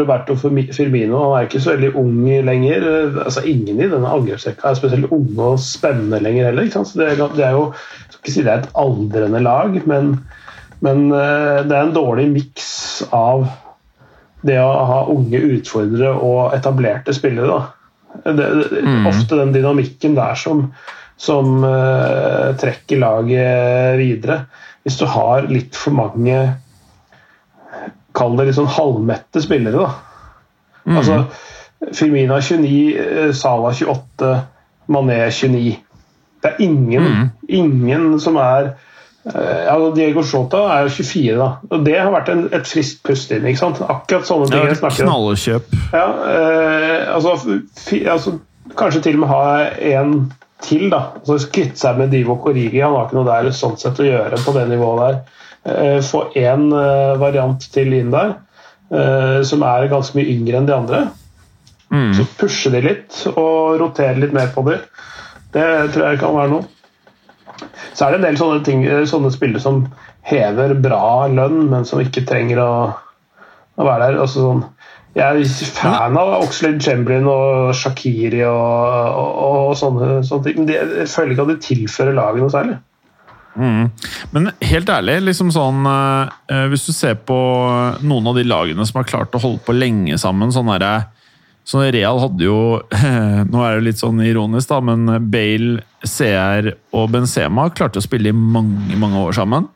Roberto 0.00 0.34
Firmino. 0.34 1.20
Han 1.20 1.34
er 1.36 1.44
ikke 1.46 1.60
så 1.62 1.74
veldig 1.76 1.92
ung 2.00 2.16
lenger. 2.46 2.86
Altså 3.22 3.44
Ingen 3.46 3.78
i 3.78 3.86
denne 3.86 4.10
angrepsrekka 4.10 4.72
er 4.72 4.78
spesielt 4.78 5.12
unge 5.14 5.50
og 5.52 5.60
spennende 5.62 6.18
lenger 6.22 6.48
heller. 6.48 6.66
Ikke 6.66 6.80
sant? 6.80 6.90
Så 6.90 6.98
det, 6.98 7.28
det 7.38 7.44
er 7.46 7.54
jo, 7.54 7.68
jeg 7.76 8.16
skal 8.16 8.22
ikke 8.24 8.34
si 8.34 8.42
det 8.42 8.50
er 8.50 8.64
et 8.64 8.80
aldrende 8.82 9.42
lag, 9.44 9.78
men, 9.86 10.10
men 10.82 11.04
eh, 11.14 11.60
det 11.62 11.76
er 11.76 11.84
en 11.84 11.94
dårlig 11.94 12.26
miks 12.32 12.72
av 13.14 13.46
det 14.44 14.58
å 14.60 14.72
ha 14.90 14.98
unge 15.14 15.40
utfordrere 15.54 16.10
og 16.18 16.58
etablerte 16.58 17.14
spillere. 17.14 17.54
Da. 17.54 18.34
Det, 18.34 18.50
mm. 18.82 19.06
Ofte 19.12 19.38
den 19.38 19.54
dynamikken 19.54 20.18
der 20.18 20.34
som, 20.38 20.66
som 21.16 21.62
uh, 21.62 22.50
trekker 22.60 23.00
laget 23.00 23.96
videre. 24.02 24.42
Hvis 24.84 24.98
du 25.00 25.06
har 25.08 25.46
litt 25.48 25.78
for 25.78 25.96
mange 25.96 26.42
Kall 28.14 28.36
det 28.38 28.48
litt 28.48 28.58
sånn 28.58 28.70
halvmette 28.70 29.42
spillere, 29.42 29.84
da. 29.84 30.14
Altså, 30.94 31.24
Firmina 31.92 32.40
29, 32.40 33.32
Sala 33.34 33.72
Salah 33.72 33.74
28, 33.74 34.32
Mané 34.94 35.18
29. 35.30 35.76
Det 36.44 36.50
er 36.52 36.60
ingen, 36.60 37.30
ingen 37.48 38.20
som 38.20 38.36
er 38.36 38.74
eh, 39.32 39.60
ja, 39.64 39.76
Diego 39.96 40.22
Shota 40.22 40.60
er 40.74 40.84
jo 40.84 40.92
24, 40.92 41.36
da. 41.40 41.50
Og 41.72 41.86
det 41.86 41.96
har 41.96 42.12
vært 42.12 42.30
en, 42.34 42.46
et 42.52 42.68
friskt 42.68 43.00
pust 43.06 43.32
inn. 43.32 43.46
ikke 43.48 43.62
sant? 43.62 43.80
Akkurat 43.80 44.28
sånne 44.28 44.50
ting 44.52 44.66
jeg 44.68 44.80
snakker 44.82 45.06
om. 45.06 45.12
Knallkjøp. 45.14 45.76
Ja, 45.96 46.08
eh, 46.34 47.14
altså, 47.14 47.60
fi, 47.86 48.04
altså 48.04 48.38
Kanskje 48.74 49.02
til 49.04 49.18
og 49.18 49.20
med 49.20 49.28
ha 49.28 49.40
en 49.92 50.12
til, 50.64 50.88
da. 50.92 51.14
Altså 51.22 51.50
Kvitte 51.52 51.80
seg 51.80 52.00
med 52.00 52.12
Divo 52.14 52.38
Korigi. 52.42 52.82
Han 52.82 52.96
har 52.96 53.08
ikke 53.08 53.18
noe 53.18 53.28
der 53.28 53.54
sånn 53.56 53.76
sett 53.80 54.00
å 54.00 54.06
gjøre 54.06 54.40
på 54.44 54.54
det 54.56 54.68
nivået 54.72 55.04
der. 55.04 55.42
Eh, 55.64 56.00
få 56.04 56.26
én 56.36 56.68
eh, 56.76 57.16
variant 57.20 57.62
til 57.72 57.94
inn 57.96 58.10
der, 58.12 58.34
eh, 58.92 59.38
som 59.48 59.62
er 59.64 59.88
ganske 59.88 60.18
mye 60.18 60.28
yngre 60.34 60.60
enn 60.60 60.68
de 60.68 60.74
andre. 60.76 61.00
Mm. 61.88 62.10
Så 62.18 62.26
pushe 62.36 62.72
de 62.74 62.82
litt 62.84 63.22
og 63.32 63.78
rotere 63.80 64.18
litt 64.20 64.34
mer 64.36 64.50
på 64.52 64.64
dem. 64.68 64.82
Det 65.54 65.64
tror 65.94 66.10
jeg 66.10 66.20
kan 66.20 66.36
være 66.36 66.52
noe. 66.52 66.68
Så 67.94 68.04
er 68.04 68.12
det 68.12 68.18
en 68.18 68.26
del 68.26 68.38
sånne, 68.40 68.60
ting, 68.66 68.82
sånne 69.08 69.30
spillere 69.32 69.62
som 69.62 69.84
hever 70.26 70.74
bra 70.82 71.30
lønn, 71.30 71.68
men 71.70 71.86
som 71.88 72.02
ikke 72.02 72.24
trenger 72.28 72.60
å, 72.60 72.72
å 73.78 73.86
være 73.86 74.10
der. 74.10 74.20
Altså 74.24 74.42
sånn, 74.48 74.64
jeg 75.14 75.44
er 75.44 75.68
fan 75.76 76.16
av 76.18 76.32
Oxlade 76.40 76.82
Chamberlain 76.82 77.28
og 77.30 77.70
Shakiri 77.78 78.42
og, 78.48 79.20
og, 79.20 79.36
og 79.44 79.76
sånne, 79.78 80.18
sånne 80.26 80.46
ting. 80.48 80.60
Men 80.60 80.68
de, 80.70 80.78
jeg 80.80 81.10
føler 81.12 81.34
ikke 81.34 81.46
at 81.46 81.52
de 81.52 81.58
tilfører 81.68 82.16
laget 82.18 82.42
noe 82.42 82.52
særlig. 82.52 82.78
Mm. 83.54 83.84
Men 84.34 84.50
helt 84.66 84.88
ærlig, 84.90 85.20
liksom 85.28 85.52
sånn 85.54 85.84
eh, 85.86 86.64
hvis 86.72 86.88
du 86.88 86.94
ser 86.94 87.20
på 87.22 87.36
noen 88.02 88.26
av 88.26 88.40
de 88.40 88.42
lagene 88.50 88.86
som 88.88 88.98
har 88.98 89.06
klart 89.06 89.36
å 89.38 89.42
holde 89.44 89.62
på 89.62 89.76
lenge 89.76 90.18
sammen 90.18 90.50
sånn 90.54 90.72
der, 90.74 91.04
sånn 91.62 91.86
Real 91.94 92.18
hadde 92.20 92.44
jo 92.44 92.56
Nå 93.52 93.62
er 93.62 93.78
det 93.78 93.84
litt 93.86 94.02
sånn 94.02 94.18
ironisk, 94.26 94.72
da, 94.72 94.80
men 94.82 95.06
Bale, 95.30 95.84
CR 96.02 96.72
og 96.90 97.14
Benzema 97.14 97.68
klarte 97.70 98.02
å 98.02 98.04
spille 98.04 98.34
i 98.34 98.34
mange, 98.34 98.98
mange 98.98 99.22
år 99.22 99.38
sammen. 99.38 99.70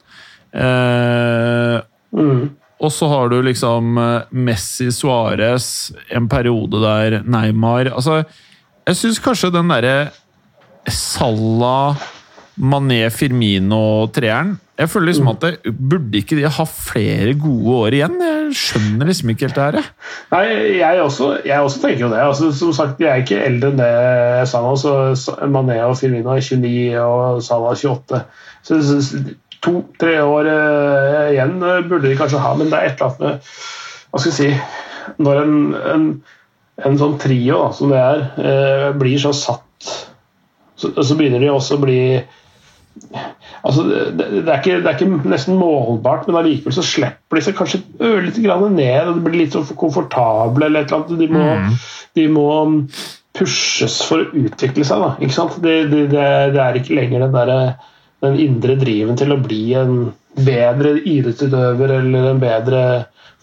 Eh, 0.50 1.78
Mm. 2.08 2.48
Og 2.78 2.92
så 2.94 3.08
har 3.10 3.32
du 3.32 3.40
liksom 3.42 3.98
eh, 3.98 4.28
Messi, 4.30 4.90
Suárez, 4.94 5.90
en 6.14 6.28
periode 6.30 6.82
der 6.82 7.20
Neymar 7.26 7.90
Altså, 7.94 8.22
jeg 8.86 9.00
syns 9.00 9.18
kanskje 9.22 9.52
den 9.54 9.72
derre 9.72 9.96
Salah, 10.88 11.98
Mané, 12.58 13.02
Firmino-treeren 13.12 14.54
Jeg 14.78 14.90
føler 14.92 15.10
liksom 15.10 15.30
at 15.34 15.42
det, 15.42 15.74
Burde 15.74 16.20
ikke 16.22 16.38
de 16.38 16.46
ha 16.54 16.66
flere 16.70 17.34
gode 17.38 17.74
år 17.82 17.96
igjen? 17.98 18.14
Jeg 18.22 18.54
skjønner 18.62 19.10
liksom 19.10 19.32
ikke 19.34 19.48
helt 19.48 19.58
det 19.58 19.66
her. 19.82 19.90
Nei, 20.32 20.44
jeg 20.78 21.02
også, 21.02 21.32
jeg 21.44 21.60
også 21.60 21.82
tenker 21.82 22.06
jo 22.06 22.12
det. 22.14 22.22
Altså, 22.24 22.52
som 22.56 22.72
sagt, 22.72 23.02
Jeg 23.02 23.10
er 23.10 23.26
ikke 23.26 23.42
eldre 23.44 23.72
enn 23.74 23.82
det 23.82 23.90
jeg 23.90 24.48
så 24.54 25.36
Mané 25.50 25.82
og 25.84 25.98
Firmino 25.98 26.32
er 26.32 26.46
29 26.46 26.94
og 27.02 27.42
Salah 27.44 27.74
28. 27.74 28.22
Så 28.62 28.80
To-tre 29.64 30.18
år 30.22 30.48
eh, 30.52 31.28
igjen 31.34 31.56
eh, 31.62 31.84
burde 31.88 32.08
de 32.08 32.16
kanskje 32.18 32.42
ha, 32.42 32.54
men 32.58 32.70
det 32.70 32.78
er 32.78 32.90
et 32.90 33.00
eller 33.00 33.08
annet 33.08 33.22
med 33.24 33.52
Hva 34.08 34.20
skal 34.22 34.30
jeg 34.30 34.38
si 34.38 35.22
Når 35.24 35.40
en, 35.42 35.56
en, 35.94 36.04
en 36.86 36.98
sånn 37.00 37.16
trio 37.22 37.62
da, 37.64 37.70
som 37.74 37.92
det 37.92 38.02
er, 38.02 38.26
eh, 38.38 38.88
blir 38.98 39.18
så 39.22 39.32
satt, 39.34 39.88
så, 40.78 40.92
så 40.94 41.16
begynner 41.18 41.42
de 41.42 41.50
også 41.50 41.78
å 41.78 41.82
bli 41.82 42.00
Altså, 43.66 43.82
det, 43.84 44.26
det, 44.46 44.46
er 44.46 44.60
ikke, 44.60 44.78
det 44.82 44.90
er 44.90 44.96
ikke 44.96 45.30
nesten 45.30 45.58
målbart, 45.58 46.28
men 46.28 46.38
allikevel 46.38 46.74
så 46.76 46.84
slipper 46.86 47.38
de 47.38 47.42
seg 47.44 47.56
kanskje 47.58 47.80
ørlite 48.06 48.42
grann 48.44 48.76
ned. 48.76 49.08
og 49.10 49.18
Det 49.18 49.24
blir 49.26 49.40
litt 49.42 49.56
så 49.56 49.64
komfortable 49.78 50.68
eller 50.68 50.86
et 50.86 50.92
eller 50.92 51.04
annet. 51.04 51.18
De 51.18 51.28
må, 51.34 51.78
de 52.18 52.26
må 52.32 52.46
pushes 53.38 53.98
for 54.06 54.22
å 54.22 54.44
utvikle 54.46 54.86
seg. 54.86 55.02
Da, 55.02 55.10
ikke 55.18 55.36
sant? 55.36 55.58
Det, 55.64 55.76
det, 55.90 56.04
det, 56.14 56.26
det 56.54 56.62
er 56.64 56.78
ikke 56.80 56.96
lenger 56.98 57.26
den, 57.26 57.36
der, 57.36 57.74
den 58.24 58.38
indre 58.42 58.74
driven 58.80 59.18
til 59.18 59.32
å 59.34 59.40
bli 59.42 59.62
en 59.78 59.94
bedre 60.38 60.96
idrettsutøver 60.98 61.94
eller 62.00 62.28
en 62.32 62.42
bedre 62.42 62.82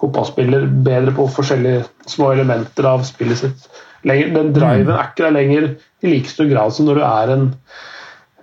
fotballspiller. 0.02 0.68
Bedre 0.86 1.16
på 1.16 1.28
forskjellige 1.32 1.86
små 2.12 2.34
elementer 2.36 2.88
av 2.90 3.06
spillet 3.08 3.44
sitt. 3.44 3.68
Lenger, 4.06 4.34
den 4.36 4.54
driven 4.56 4.94
er 4.94 5.10
ikke 5.10 5.26
der 5.26 5.36
lenger 5.36 5.70
i 6.06 6.12
like 6.12 6.30
stor 6.30 6.50
grad 6.52 6.76
som 6.76 6.90
når 6.90 7.02
du 7.02 7.06
er 7.08 7.36
en 7.36 7.52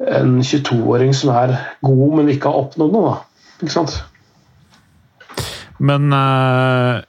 en 0.02 0.40
22-åring 0.42 1.12
som 1.14 1.30
er 1.30 1.52
god, 1.86 2.16
men 2.16 2.30
ikke 2.32 2.50
har 2.50 2.64
oppnådd 2.64 2.94
noe. 2.96 3.12
Da. 3.12 3.52
Ikke 3.62 3.74
sant? 3.76 4.00
Men 5.78 6.10
uh 6.10 7.04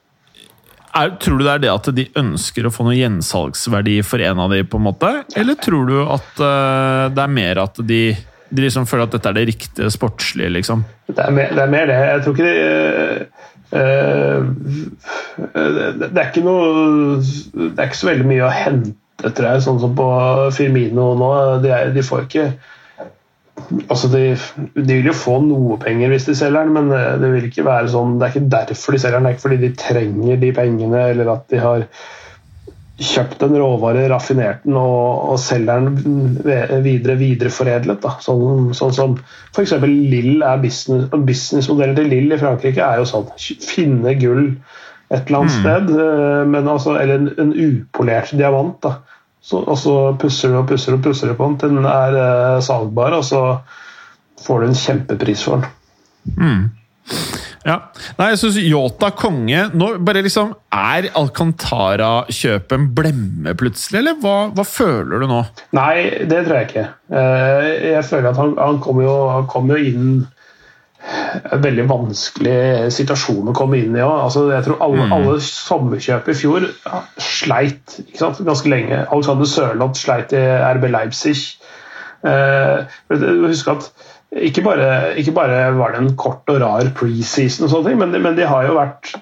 er, 0.94 1.16
tror 1.18 1.40
du 1.40 1.42
det 1.42 1.54
er 1.56 1.62
det 1.64 1.72
at 1.72 1.88
de 1.96 2.04
ønsker 2.20 2.66
å 2.66 2.70
få 2.70 2.86
noe 2.86 2.94
gjensalgsverdi 2.94 3.96
for 4.06 4.22
en 4.22 4.44
av 4.44 4.52
de, 4.54 4.60
på 4.62 4.78
en 4.78 4.86
måte? 4.86 5.10
Eller 5.34 5.58
tror 5.58 5.88
du 5.88 5.96
at 6.04 6.28
uh, 6.38 7.10
det 7.10 7.24
er 7.24 7.32
mer 7.34 7.60
at 7.64 7.80
de, 7.82 8.02
de 8.50 8.64
liksom 8.64 8.86
føler 8.86 9.08
at 9.08 9.14
dette 9.16 9.30
er 9.30 9.38
det 9.38 9.46
riktige 9.48 9.90
sportslige, 9.92 10.50
liksom? 10.52 10.84
Det 11.08 11.22
er 11.24 11.32
mer 11.34 11.54
det. 11.54 11.62
Er 11.62 11.72
mer 11.72 11.88
det. 11.90 11.96
Jeg 11.96 12.22
tror 12.24 12.36
ikke 12.36 12.52
eh, 12.52 13.22
eh, 13.80 14.38
det, 16.04 16.10
er 16.12 16.28
ikke 16.28 16.44
noe 16.44 17.16
Det 17.22 17.72
er 17.78 17.88
ikke 17.88 18.02
så 18.02 18.10
veldig 18.10 18.28
mye 18.28 18.44
å 18.46 18.52
hente, 18.52 18.94
tror 19.24 19.48
jeg, 19.48 19.64
sånn 19.66 19.82
som 19.82 19.96
på 19.98 20.08
Firmino 20.56 21.12
nå. 21.18 21.32
De, 21.64 21.72
er, 21.72 21.92
de 21.94 22.06
får 22.06 22.28
ikke 22.28 22.48
Altså 23.88 24.08
de, 24.10 24.22
de, 24.74 24.96
vil 24.96 25.06
jo 25.06 25.12
få 25.14 25.36
noe 25.44 25.76
penger 25.80 26.10
hvis 26.10 26.24
de 26.26 26.34
selger 26.36 26.66
den, 26.66 26.74
men 26.74 27.20
det 27.22 27.28
vil 27.30 27.44
ikke 27.46 27.62
være 27.64 27.92
sånn, 27.92 28.16
det 28.18 28.26
er 28.26 28.32
ikke 28.34 28.50
derfor 28.50 28.96
de 28.96 28.98
selger 29.00 29.20
den. 29.20 29.28
Det 29.28 29.30
er 29.30 29.36
ikke 29.36 29.44
fordi 29.44 29.60
de 29.62 29.70
trenger 29.78 30.40
de 30.42 30.50
pengene, 30.56 31.04
eller 31.12 31.30
at 31.36 31.46
de 31.54 31.60
har 31.62 31.86
kjøpt 32.94 33.42
en 33.42 33.56
råvare, 33.58 34.04
raffinert 34.12 34.62
den 34.62 34.76
og, 34.78 35.32
og 35.32 35.38
selger 35.42 35.88
den 35.88 36.28
videre 36.84 37.16
videreforedlet. 37.18 37.98
Da. 38.04 38.14
Sånn, 38.22 38.70
sånn 38.76 38.94
som 38.94 39.16
f.eks. 39.54 39.74
Lill 39.82 40.44
er 40.46 40.62
business, 40.62 41.08
businessmodellen 41.10 41.98
til 41.98 42.12
Lill 42.12 42.36
i 42.36 42.40
Frankrike 42.40 42.84
er 42.84 43.02
jo 43.02 43.08
sånn 43.10 43.30
finne 43.66 44.14
gull 44.20 44.46
et 45.12 45.26
eller 45.28 45.42
annet 45.42 45.52
mm. 45.52 45.58
sted, 45.58 45.90
men 46.48 46.70
altså, 46.70 46.94
eller 46.96 47.18
en, 47.20 47.26
en 47.42 47.52
upolert 47.54 48.32
diamant. 48.34 48.78
da 48.82 48.96
så, 49.44 49.60
og 49.60 49.76
så 49.78 49.94
pusser 50.20 50.52
du 50.54 50.60
og 50.62 50.68
pusser 50.70 50.96
og 50.96 51.02
pusser 51.04 51.28
du 51.28 51.36
på 51.36 51.50
den 51.50 51.58
til 51.60 51.74
den 51.76 51.88
er 51.88 52.14
uh, 52.16 52.62
salgbar, 52.64 53.12
og 53.18 53.26
så 53.28 53.42
får 54.40 54.62
du 54.62 54.70
en 54.70 54.78
kjempepris 54.80 55.42
for 55.44 55.60
den. 55.60 55.74
Mm. 56.40 56.62
Ja. 57.64 57.78
Nei, 58.18 58.28
jeg 58.34 58.40
syns 58.42 58.58
Yota 58.60 59.08
konge 59.16 59.62
Nå 59.72 59.86
bare 60.04 60.20
liksom 60.26 60.50
Er 60.68 61.08
Alcantara-kjøpet 61.16 62.74
en 62.76 62.90
blemme 62.92 63.54
plutselig, 63.56 64.02
eller 64.02 64.18
hva, 64.20 64.34
hva, 64.52 64.66
føler 64.68 65.24
du 65.24 65.28
nå? 65.30 65.40
Nei, 65.76 66.26
det 66.28 66.42
tror 66.44 66.58
jeg 66.58 66.68
ikke. 66.68 66.84
Eh, 67.14 67.68
jeg 67.94 68.04
føler 68.08 68.30
at 68.32 68.40
han, 68.40 68.52
han 68.60 68.80
kommer 68.84 69.06
jo, 69.06 69.16
kom 69.48 69.70
jo 69.72 69.78
inn 69.80 70.08
en 71.04 71.60
veldig 71.62 71.84
vanskelig 71.88 72.92
situasjon 72.94 73.50
å 73.50 73.56
komme 73.56 73.78
inn 73.80 73.96
i 73.96 74.02
òg. 74.04 74.14
Altså, 74.26 74.46
jeg 74.52 74.64
tror 74.66 74.80
alle, 74.84 75.04
mm. 75.04 75.14
alle 75.16 75.34
sommerkjøp 75.44 76.30
i 76.32 76.36
fjor 76.38 76.66
sleit 77.20 77.98
ganske 78.16 78.72
lenge. 78.72 79.02
Alexander 79.04 79.50
Sørloth 79.50 80.00
sleit 80.00 80.32
i 80.36 80.42
RB 80.74 80.88
Leipzig. 80.92 81.36
Uh, 82.24 82.88
husk 83.44 83.68
at 83.68 83.90
ikke 84.34 84.64
bare, 84.66 84.88
ikke 85.20 85.34
bare, 85.36 85.60
var 85.78 85.94
det 85.94 86.02
en 86.02 86.16
kort 86.18 86.48
og 86.50 86.60
rar 86.62 86.90
preseason, 86.96 87.66
og 87.66 87.72
sånne 87.72 87.90
ting, 87.90 88.00
men, 88.00 88.16
men 88.24 88.38
de 88.38 88.48
har 88.48 88.66
jo 88.68 88.78
vært 88.78 89.14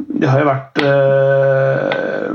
de 0.00 0.28
har 0.28 0.40
jo 0.40 0.48
vært 0.48 0.80
eh, 0.86 2.34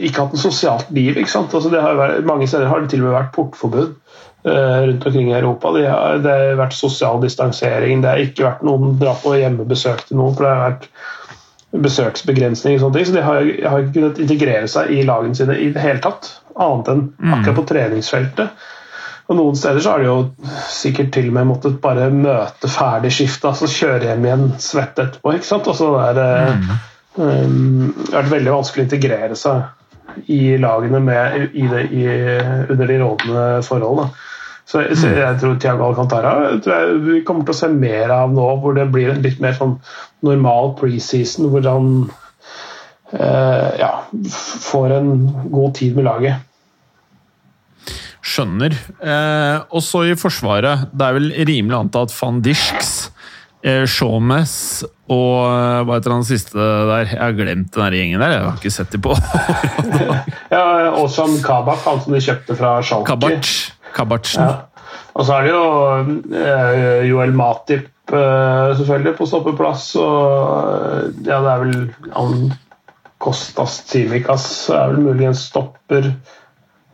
ikke 0.00 0.24
hatt 0.24 0.34
en 0.36 0.42
sosialt 0.42 0.90
liv. 0.94 1.16
ikke 1.16 1.32
sant? 1.32 1.54
Altså, 1.54 1.70
vært, 1.72 2.24
mange 2.28 2.48
steder 2.50 2.68
har 2.70 2.82
det 2.82 2.90
til 2.92 3.02
og 3.02 3.08
med 3.08 3.16
vært 3.16 3.32
portforbud. 3.36 3.94
Eh, 4.40 4.82
rundt 4.88 5.06
omkring 5.06 5.30
i 5.30 5.36
Europa. 5.36 5.72
De 5.76 5.84
har, 5.84 6.20
det 6.24 6.32
har 6.32 6.60
vært 6.60 6.76
sosial 6.76 7.20
distansering, 7.20 8.00
det 8.00 8.08
har 8.08 8.22
ikke 8.24 8.46
vært 8.46 8.62
noen 8.64 8.94
dra 9.00 9.12
på 9.20 9.34
hjemmebesøk 9.36 10.06
til 10.08 10.16
noen. 10.20 10.36
for 10.36 10.46
det 10.46 10.52
har 10.54 10.62
vært 10.70 10.86
besøksbegrensninger 11.70 12.80
og 12.80 12.86
sånne 12.86 12.96
ting, 12.96 13.08
så 13.10 13.16
de 13.18 13.26
har, 13.26 13.50
har 13.70 13.82
ikke 13.82 13.98
kunnet 13.98 14.22
integrere 14.24 14.70
seg 14.70 14.90
i 14.96 15.04
lagene 15.06 15.36
sine 15.36 15.58
i 15.60 15.68
det 15.74 15.84
hele 15.84 16.00
tatt. 16.02 16.32
Annet 16.56 16.88
enn 16.90 17.04
mm. 17.12 17.34
akkurat 17.36 17.58
på 17.60 17.66
treningsfeltet. 17.68 18.64
Og 19.30 19.36
Noen 19.38 19.58
steder 19.58 19.78
så 19.82 19.92
har 19.94 20.02
de 20.02 20.08
jo 20.08 20.46
sikkert 20.74 21.12
til 21.14 21.28
og 21.30 21.36
med 21.36 21.46
måttet 21.52 21.76
bare 21.82 22.08
møte 22.10 22.70
ferdig 22.70 23.12
skiftet, 23.14 23.52
altså 23.52 23.68
kjøre 23.70 24.08
hjem 24.08 24.24
igjen 24.26 24.48
svett 24.58 24.98
etterpå. 24.98 25.36
ikke 25.36 25.46
sant? 25.46 25.68
Altså 25.70 25.92
det, 26.16 26.24
er, 26.26 26.56
mm. 26.58 26.72
um, 27.20 27.92
det 28.00 28.16
vært 28.16 28.32
veldig 28.32 28.56
vanskelig 28.56 28.82
å 28.82 28.88
integrere 28.88 29.38
seg 29.38 30.26
i 30.34 30.40
lagene 30.58 30.98
med, 31.04 31.54
i 31.54 31.68
det, 31.70 31.84
i, 31.94 32.02
under 32.74 32.90
de 32.90 32.98
rådende 32.98 33.46
forholdene. 33.62 34.10
Så, 34.66 34.82
så 34.98 35.06
mm. 35.06 35.16
jeg 35.18 35.38
tror 35.42 35.56
Tiago 35.62 35.86
Alcantara 35.86 36.34
tror 36.62 36.74
jeg 36.74 36.98
vi 37.06 37.22
kommer 37.26 37.46
til 37.46 37.54
å 37.54 37.60
se 37.60 37.70
mer 37.70 38.10
av 38.14 38.34
nå, 38.34 38.50
hvor 38.62 38.74
det 38.74 38.90
blir 38.90 39.14
en 39.14 39.22
litt 39.22 39.38
mer 39.42 39.54
sånn 39.54 39.78
normal 40.26 40.74
preseason, 40.78 41.48
hvor 41.54 41.70
han 41.70 41.88
uh, 43.14 43.70
ja, 43.78 43.94
får 44.66 44.98
en 44.98 45.10
god 45.54 45.74
tid 45.78 45.98
med 45.98 46.10
laget. 46.10 46.49
Skjønner. 48.30 48.76
Eh, 49.02 49.56
og 49.74 49.82
så 49.82 50.04
i 50.06 50.16
Forsvaret. 50.18 50.88
Det 50.94 51.06
er 51.06 51.16
vel 51.16 51.32
rimelig 51.48 51.78
antatt 51.78 52.14
van 52.14 52.38
Disks, 52.44 53.10
eh, 53.66 53.82
Shawmes 53.90 54.54
og 55.10 55.34
eh, 55.42 55.80
hva 55.82 55.96
heter 55.96 56.14
han 56.14 56.26
siste 56.26 56.54
der? 56.54 57.08
Jeg 57.10 57.18
har 57.18 57.34
glemt 57.34 57.74
den 57.74 57.82
der 57.82 57.98
gjengen 57.98 58.22
der. 58.22 58.34
Jeg 58.36 58.46
har 58.46 58.58
ikke 58.60 58.74
sett 58.74 58.94
dem 58.94 59.02
på 59.02 59.16
Ja, 60.54 60.64
Ozan 61.00 61.40
Kabak, 61.42 61.82
han 61.86 62.02
som 62.04 62.14
de 62.14 62.22
kjøpte 62.22 62.56
fra 62.58 62.76
Schalke. 62.84 63.10
Kabach. 63.10 63.54
Kabachen. 63.96 64.44
Ja. 64.46 64.66
Og 65.18 65.26
så 65.26 65.36
er 65.36 65.46
det 65.46 65.50
jo 65.50 65.64
eh, 66.38 67.08
Joel 67.10 67.32
Matip 67.34 68.14
eh, 68.14 68.70
selvfølgelig 68.78 69.16
på 69.18 69.26
stoppeplass. 69.26 69.88
Og 69.98 71.24
ja, 71.26 71.40
det 71.42 71.54
er 71.54 71.64
vel 71.64 71.78
han 72.14 72.52
Kostas 73.20 73.82
Tsimikas 73.88 74.44
er 74.72 74.94
vel 74.94 75.08
muligens 75.10 75.42
stopper. 75.50 76.12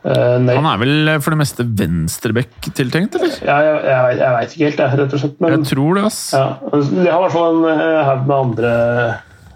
Uh, 0.07 0.39
han 0.39 0.67
er 0.69 0.79
vel 0.79 1.09
for 1.19 1.35
det 1.35 1.41
meste 1.41 1.65
venstreback 1.67 2.69
tiltenkt, 2.77 3.17
eller? 3.19 3.33
Ja, 3.43 3.57
jeg, 3.65 3.79
jeg, 3.83 4.19
jeg 4.21 4.35
veit 4.37 4.53
ikke 4.53 4.67
helt, 4.69 4.83
jeg, 4.83 4.99
rett 5.01 5.15
og 5.17 5.23
slett. 5.23 5.39
Men, 5.43 5.55
jeg 5.57 5.71
tror 5.73 5.97
det, 5.97 6.03
ass. 6.07 6.19
Ja, 6.31 6.45
de 6.71 7.07
har 7.09 7.17
i 7.17 7.23
hvert 7.25 7.35
fall 7.35 7.57
en 7.57 7.81
haug 8.07 8.21
med 8.29 8.37
andre 8.37 8.71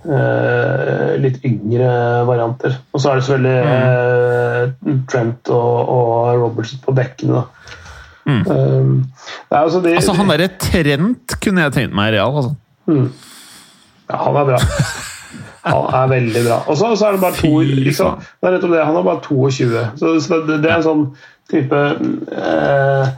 uh, 0.07 1.13
litt 1.23 1.39
yngre 1.47 1.93
varianter. 2.27 2.75
Og 2.91 3.03
så 3.03 3.13
er 3.13 3.21
det 3.21 3.27
selvfølgelig 3.29 3.61
mm. 4.81 4.91
uh, 4.91 4.99
Trent 5.11 5.53
og, 5.55 5.93
og 5.95 6.41
Robertson 6.41 6.83
på 6.83 6.95
bekkene, 6.99 7.39
da. 7.39 7.77
Mm. 8.21 8.43
Um, 8.45 8.91
altså, 9.49 9.79
de, 9.81 9.95
altså, 9.97 10.13
han 10.19 10.29
derre 10.29 10.51
Trent 10.61 11.39
kunne 11.41 11.65
jeg 11.65 11.75
tenkt 11.77 11.95
meg 11.97 12.11
i 12.11 12.17
Real, 12.17 12.35
altså. 12.43 12.53
Mm. 12.91 13.07
Ja, 14.11 14.19
han 14.25 14.43
er 14.43 14.51
bra. 14.51 14.61
Han 15.65 15.89
er 15.93 16.13
veldig 16.15 16.45
bra. 16.47 16.59
Og 16.67 16.77
så, 16.79 16.93
er 17.05 17.17
det 17.17 17.21
bare 17.21 17.37
to 17.37 17.51
liksom, 17.61 18.21
Det 18.41 18.49
er 18.49 18.55
rett 18.55 18.63
og 18.65 18.71
det, 18.73 18.85
han 18.85 18.95
er 18.97 19.05
bare 19.05 19.21
22. 19.25 19.83
Så, 19.99 20.13
så 20.25 20.39
det, 20.47 20.61
det, 20.63 20.71
er 20.71 20.79
en 20.79 20.87
sånn 20.87 21.03
type 21.51 21.81
eh, 22.33 23.11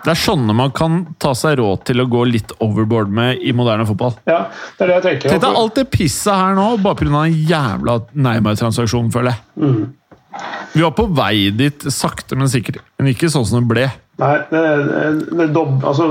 det 0.00 0.14
er 0.14 0.16
sånne 0.16 0.54
man 0.56 0.70
kan 0.72 1.02
ta 1.20 1.34
seg 1.36 1.58
råd 1.60 1.82
til 1.90 2.00
å 2.00 2.06
gå 2.08 2.24
litt 2.30 2.54
overboard 2.64 3.10
med 3.12 3.42
i 3.44 3.52
moderne 3.56 3.84
fotball. 3.88 4.14
Ja, 4.30 4.46
det 4.78 4.86
er 4.86 4.88
det 4.88 4.94
jeg 4.94 5.04
tenker. 5.06 5.34
Tenk 5.34 5.42
deg 5.44 5.58
alt 5.62 5.76
det 5.76 5.86
pisset 5.92 6.32
her 6.32 6.56
nå, 6.56 6.68
bare 6.80 6.96
pga. 6.96 7.10
den 7.12 7.40
jævla 7.50 7.96
Neymar-transaksjonen, 8.16 9.10
føler 9.12 9.34
jeg. 9.34 9.42
Mm. 9.60 9.82
Vi 10.72 10.84
var 10.86 10.94
på 10.96 11.04
vei 11.18 11.50
dit 11.52 11.84
sakte, 11.92 12.38
men 12.38 12.48
sikkert. 12.48 12.80
Men 12.96 13.10
ikke 13.12 13.28
sånn 13.32 13.44
som 13.48 13.60
det 13.60 13.68
ble. 13.74 13.88
Nei, 14.20 14.32
det, 14.52 14.62
det 15.36 15.50
dob, 15.52 15.80
altså, 15.84 16.06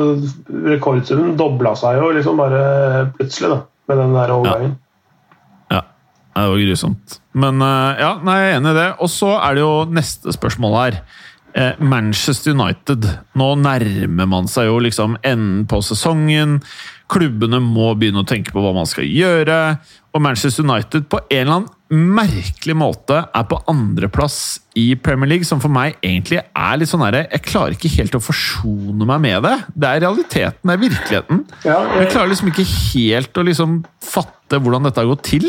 Rekordsummen 0.70 1.38
dobla 1.40 1.74
seg 1.80 1.98
jo 2.02 2.12
liksom 2.18 2.38
bare 2.42 2.62
plutselig, 3.18 3.56
da, 3.56 3.60
med 3.90 4.02
den 4.04 4.16
der 4.18 4.36
overgangen. 4.36 4.78
Ja. 4.78 4.89
Det 6.40 6.52
var 6.54 6.62
grusomt. 6.64 7.18
Men 7.40 7.64
eh, 7.66 8.04
ja, 8.04 8.12
nei, 8.26 8.38
jeg 8.40 8.52
er 8.52 8.60
enig 8.60 8.76
i 8.76 8.80
det. 8.80 8.90
Og 9.04 9.12
så 9.12 9.34
er 9.40 9.58
det 9.58 9.66
jo 9.66 9.74
neste 9.94 10.36
spørsmål 10.36 10.78
her. 10.80 11.00
Eh, 11.58 11.82
Manchester 11.82 12.54
United. 12.56 13.08
Nå 13.40 13.50
nærmer 13.64 14.30
man 14.30 14.50
seg 14.52 14.70
jo 14.70 14.78
liksom 14.84 15.18
enden 15.24 15.66
på 15.70 15.82
sesongen. 15.86 16.60
Klubbene 17.10 17.62
må 17.64 17.92
begynne 17.98 18.24
å 18.24 18.30
tenke 18.30 18.54
på 18.54 18.64
hva 18.64 18.76
man 18.76 18.90
skal 18.90 19.08
gjøre. 19.10 19.60
Og 20.14 20.24
Manchester 20.24 20.66
United 20.68 21.10
på 21.10 21.22
en 21.26 21.42
eller 21.42 21.56
annen 21.58 21.76
merkelig 21.90 22.76
måte 22.78 23.24
er 23.34 23.46
på 23.50 23.58
andreplass 23.70 24.60
i 24.78 24.94
Premier 25.02 25.32
League, 25.32 25.48
som 25.48 25.62
for 25.62 25.74
meg 25.74 25.98
egentlig 26.06 26.40
er 26.40 26.78
litt 26.78 26.92
sånn 26.92 27.02
herre 27.04 27.24
Jeg 27.26 27.44
klarer 27.48 27.76
ikke 27.76 27.92
helt 27.96 28.16
å 28.16 28.22
forsone 28.22 29.08
meg 29.10 29.24
med 29.24 29.46
det. 29.48 29.56
Det 29.74 29.90
er 29.90 30.04
realiteten, 30.06 30.62
det 30.64 30.76
er 30.76 30.84
virkeligheten. 30.84 31.46
Ja, 31.66 31.80
jeg... 31.80 32.04
jeg 32.04 32.12
klarer 32.14 32.32
liksom 32.34 32.52
ikke 32.54 32.68
helt 32.74 33.40
å 33.42 33.46
liksom 33.48 33.80
fatte 34.06 34.60
hvordan 34.62 34.86
dette 34.86 35.02
har 35.02 35.10
gått 35.10 35.26
til. 35.30 35.48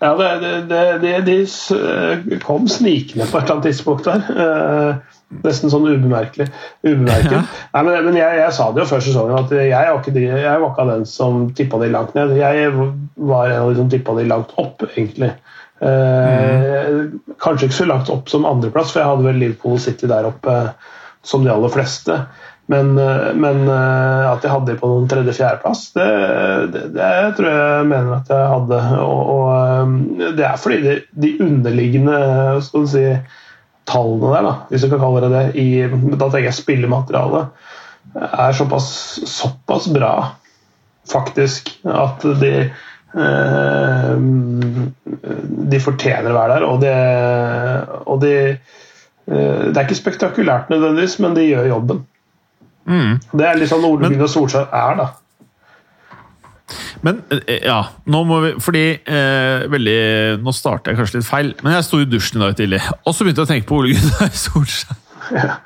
Ja, 0.00 0.14
det, 0.18 0.54
det, 0.70 0.84
det, 1.04 1.18
de 1.28 2.40
kom 2.44 2.68
snikende 2.68 3.28
på 3.28 3.38
et 3.38 3.44
eller 3.44 3.58
annet 3.58 3.68
tidspunkt 3.70 4.08
der. 4.08 4.24
Eh, 4.34 5.20
Nesten 5.42 5.72
sånn 5.72 5.86
ubemerkelig. 5.88 6.46
ubemerket. 6.84 7.32
Ja. 7.32 7.40
Nei, 7.74 7.82
men, 7.88 8.04
men 8.06 8.18
jeg, 8.20 8.38
jeg, 8.38 8.54
sa 8.54 8.68
det 8.70 8.84
jo 8.84 8.90
før 8.92 9.02
sesongen 9.02 9.38
at 9.40 9.54
jeg 9.56 9.72
var 9.72 9.98
ikke, 9.98 10.14
de, 10.14 10.26
jeg 10.30 10.60
var 10.62 10.68
ikke 10.68 10.86
den 10.92 11.06
som 11.10 11.40
tippa 11.56 11.80
de 11.82 11.88
langt 11.90 12.14
ned. 12.14 12.36
Jeg 12.38 12.70
var 12.76 13.50
en 13.50 13.64
av 13.64 13.72
de 13.72 13.80
som 13.80 13.90
tippa 13.90 14.14
de 14.18 14.28
langt 14.30 14.54
opp, 14.60 14.84
egentlig. 14.92 15.32
Eh, 15.84 16.88
mm. 16.88 17.36
Kanskje 17.42 17.68
ikke 17.68 17.82
så 17.82 17.88
langt 17.90 18.10
opp 18.12 18.30
som 18.32 18.48
andreplass, 18.48 18.94
for 18.94 19.02
jeg 19.02 19.12
hadde 19.12 19.28
vel 19.28 19.40
Liverpool 19.42 19.78
City 19.82 20.08
der 20.10 20.30
oppe 20.30 20.58
som 21.24 21.44
de 21.44 21.52
aller 21.52 21.72
fleste. 21.72 22.18
Men, 22.66 22.98
eh, 22.98 23.30
men 23.36 23.66
eh, 23.68 24.30
at 24.30 24.44
jeg 24.44 24.52
hadde 24.52 24.72
de 24.72 24.80
på 24.80 24.88
noen 24.88 25.08
tredje-fjerdeplass, 25.10 25.86
det, 25.96 26.08
det, 26.72 26.84
det, 26.96 27.08
tror 27.36 27.50
jeg 27.50 27.88
mener 27.90 28.14
at 28.16 28.32
jeg 28.32 28.52
hadde. 28.54 28.82
Og, 29.04 29.32
og 29.34 29.48
eh, 29.54 30.30
det 30.38 30.46
er 30.48 30.60
fordi 30.60 30.80
de, 30.84 30.94
de 31.26 31.34
underliggende 31.44 32.20
skal 32.64 32.86
du 32.86 32.92
si, 32.94 33.04
tallene 33.84 34.32
der, 34.32 34.46
da, 34.46 34.54
hvis 34.70 34.86
du 34.86 34.88
kan 34.88 35.02
kalle 35.02 35.26
det 35.26 35.32
det, 35.34 35.44
i, 35.60 35.68
da 36.16 36.30
tenker 36.30 36.48
jeg 36.48 36.56
spillematerialet, 36.56 37.68
er 38.14 38.56
såpass, 38.56 38.88
såpass 39.28 39.90
bra, 39.92 40.14
faktisk, 41.10 41.68
at 41.84 42.24
de 42.40 42.52
eh, 42.62 42.82
de 45.74 45.80
fortjener 45.82 46.32
å 46.32 46.38
være 46.38 46.56
der. 46.56 46.64
Og, 46.66 46.80
det, 46.82 46.94
og 48.10 48.22
de, 48.24 48.32
eh, 48.54 49.60
det 49.70 49.76
er 49.76 49.84
ikke 49.86 50.00
spektakulært 50.00 50.72
nødvendigvis, 50.72 51.18
men 51.22 51.36
de 51.36 51.46
gjør 51.46 51.70
jobben. 51.70 52.02
Mm. 52.90 53.20
Det 53.32 53.46
er 53.48 53.60
litt 53.60 53.70
sånn 53.70 53.86
Ole 53.86 54.10
Gunnar 54.12 54.28
Solskjær 54.28 54.66
er, 54.68 54.98
da. 54.98 55.06
Men 57.04 57.22
eh, 57.32 57.62
ja, 57.64 57.78
nå 58.08 58.22
må 58.24 58.38
vi 58.40 58.50
Fordi 58.64 58.82
eh, 58.96 59.64
veldig, 59.68 59.96
Nå 60.40 60.52
starter 60.56 60.92
jeg 60.92 61.00
kanskje 61.00 61.20
litt 61.20 61.28
feil, 61.28 61.50
men 61.64 61.74
jeg 61.76 61.84
sto 61.84 62.00
i 62.00 62.08
dusjen 62.08 62.40
i 62.40 62.44
dag 62.46 62.54
tidlig, 62.56 62.80
og 63.04 63.12
så 63.12 63.24
begynte 63.24 63.44
jeg 63.44 63.48
å 63.48 63.52
tenke 63.52 63.68
på 63.68 63.80
Ole 63.80 63.96
Gunnar 63.96 64.32
Solskjær. 64.44 65.00
Ja. 65.32 65.56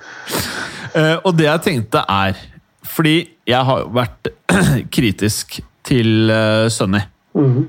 eh, 0.94 1.16
og 1.26 1.32
det 1.38 1.49
jeg 1.49 1.64
tenkte 1.64 2.05
er 2.07 2.38
Fordi 2.86 3.16
jeg 3.49 3.66
har 3.70 3.88
vært 3.94 4.30
kritisk 4.94 5.59
til 5.88 6.30
eh, 6.30 6.66
Sunny. 6.70 7.03
Mm. 7.37 7.68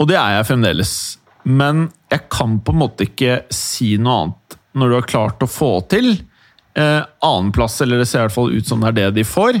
Og 0.00 0.08
det 0.08 0.16
er 0.18 0.38
jeg 0.38 0.48
fremdeles. 0.48 0.94
Men 1.44 1.88
jeg 2.12 2.26
kan 2.32 2.58
på 2.64 2.74
en 2.74 2.82
måte 2.82 3.06
ikke 3.06 3.42
si 3.54 3.94
noe 4.00 4.16
annet 4.24 4.58
når 4.80 4.90
du 4.90 4.96
har 4.98 5.08
klart 5.10 5.42
å 5.42 5.50
få 5.50 5.70
til 5.90 6.12
eh, 6.78 7.00
annenplass, 7.26 7.80
eller 7.82 8.02
det 8.02 8.06
ser 8.10 8.22
i 8.22 8.28
hvert 8.28 8.36
fall 8.36 8.52
ut 8.54 8.68
som 8.68 8.82
det 8.82 8.92
er 8.92 8.98
det 9.00 9.08
de 9.18 9.26
får 9.26 9.58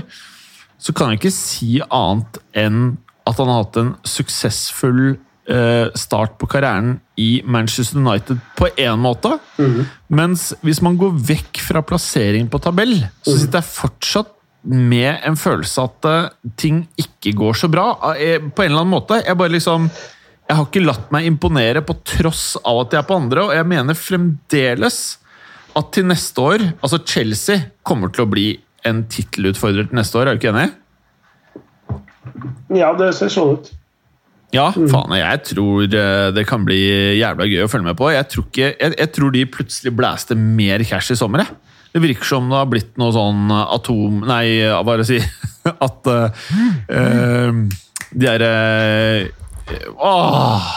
så 0.80 0.94
kan 0.96 1.12
jeg 1.12 1.20
ikke 1.20 1.34
si 1.34 1.80
annet 1.84 2.40
enn 2.56 2.94
at 3.28 3.40
han 3.40 3.50
har 3.52 3.64
hatt 3.64 3.78
en 3.80 3.90
suksessfull 4.08 5.02
eh, 5.12 5.86
start 5.98 6.38
på 6.40 6.48
karrieren 6.50 6.96
i 7.20 7.42
Manchester 7.44 8.00
United 8.00 8.40
på 8.56 8.70
én 8.80 9.00
måte. 9.02 9.36
Mm. 9.60 9.82
Mens 10.16 10.50
hvis 10.64 10.80
man 10.84 10.96
går 11.00 11.18
vekk 11.34 11.60
fra 11.66 11.84
plassering 11.84 12.48
på 12.50 12.62
tabell, 12.64 12.96
så 13.20 13.34
mhm. 13.34 13.40
sitter 13.42 13.60
jeg 13.60 13.74
fortsatt 13.74 14.36
med 14.62 15.22
en 15.24 15.38
følelse 15.40 15.84
at 15.88 16.08
eh, 16.08 16.30
ting 16.60 16.82
ikke 17.00 17.32
går 17.38 17.56
så 17.62 17.70
bra. 17.72 17.92
Eh, 18.14 18.38
På 18.40 18.64
en 18.64 18.72
eller 18.72 18.84
annen 18.84 18.92
måte. 18.92 19.22
Jeg 19.24 19.38
bare 19.40 19.54
liksom 19.56 19.90
Jeg 20.50 20.56
har 20.58 20.66
ikke 20.66 20.82
latt 20.82 21.12
meg 21.14 21.28
imponere 21.30 21.80
på 21.86 21.94
tross 22.02 22.56
av 22.66 22.80
at 22.82 22.92
jeg 22.92 22.98
er 22.98 23.06
på 23.06 23.16
andre, 23.20 23.44
og 23.46 23.52
jeg 23.54 23.68
mener 23.70 23.94
fremdeles 23.94 24.98
at 25.78 25.92
til 25.94 26.08
neste 26.10 26.42
år 26.42 26.64
Altså, 26.82 26.98
Chelsea 27.06 27.68
kommer 27.86 28.10
til 28.10 28.24
å 28.24 28.30
bli 28.30 28.48
en 28.82 29.04
tittelutfordrer 29.12 29.86
til 29.86 29.98
neste 30.00 30.18
år, 30.18 30.26
er 30.26 30.34
du 30.34 30.40
ikke 30.40 30.50
enig? 30.50 30.72
Ja, 32.80 32.90
det 32.96 33.12
ser 33.18 33.30
sånn 33.32 33.58
ut. 33.58 33.70
Ja, 34.50 34.70
faen, 34.74 35.12
jeg 35.14 35.42
tror 35.46 35.84
eh, 35.86 36.28
det 36.34 36.42
kan 36.50 36.64
bli 36.66 36.80
jævla 37.20 37.46
gøy 37.46 37.62
å 37.62 37.70
følge 37.70 37.86
med 37.86 37.98
på. 38.00 38.08
Jeg 38.10 38.26
tror, 38.32 38.46
ikke, 38.48 38.70
jeg, 38.72 38.94
jeg 38.98 39.12
tror 39.14 39.34
de 39.36 39.44
plutselig 39.54 39.92
blæste 39.94 40.34
mer 40.38 40.82
cash 40.88 41.14
i 41.14 41.18
sommer. 41.18 41.44
Jeg. 41.44 41.69
Det 41.92 42.02
virker 42.02 42.24
som 42.24 42.50
det 42.50 42.58
har 42.58 42.68
blitt 42.70 42.92
noe 43.00 43.12
sånn 43.14 43.50
atom... 43.50 44.20
Nei, 44.28 44.60
er 44.62 45.02
å 45.02 45.06
si? 45.06 45.18
At 45.86 46.06
uh, 46.06 46.30
de 48.10 48.26
derre 48.26 48.52
uh! 49.98 50.70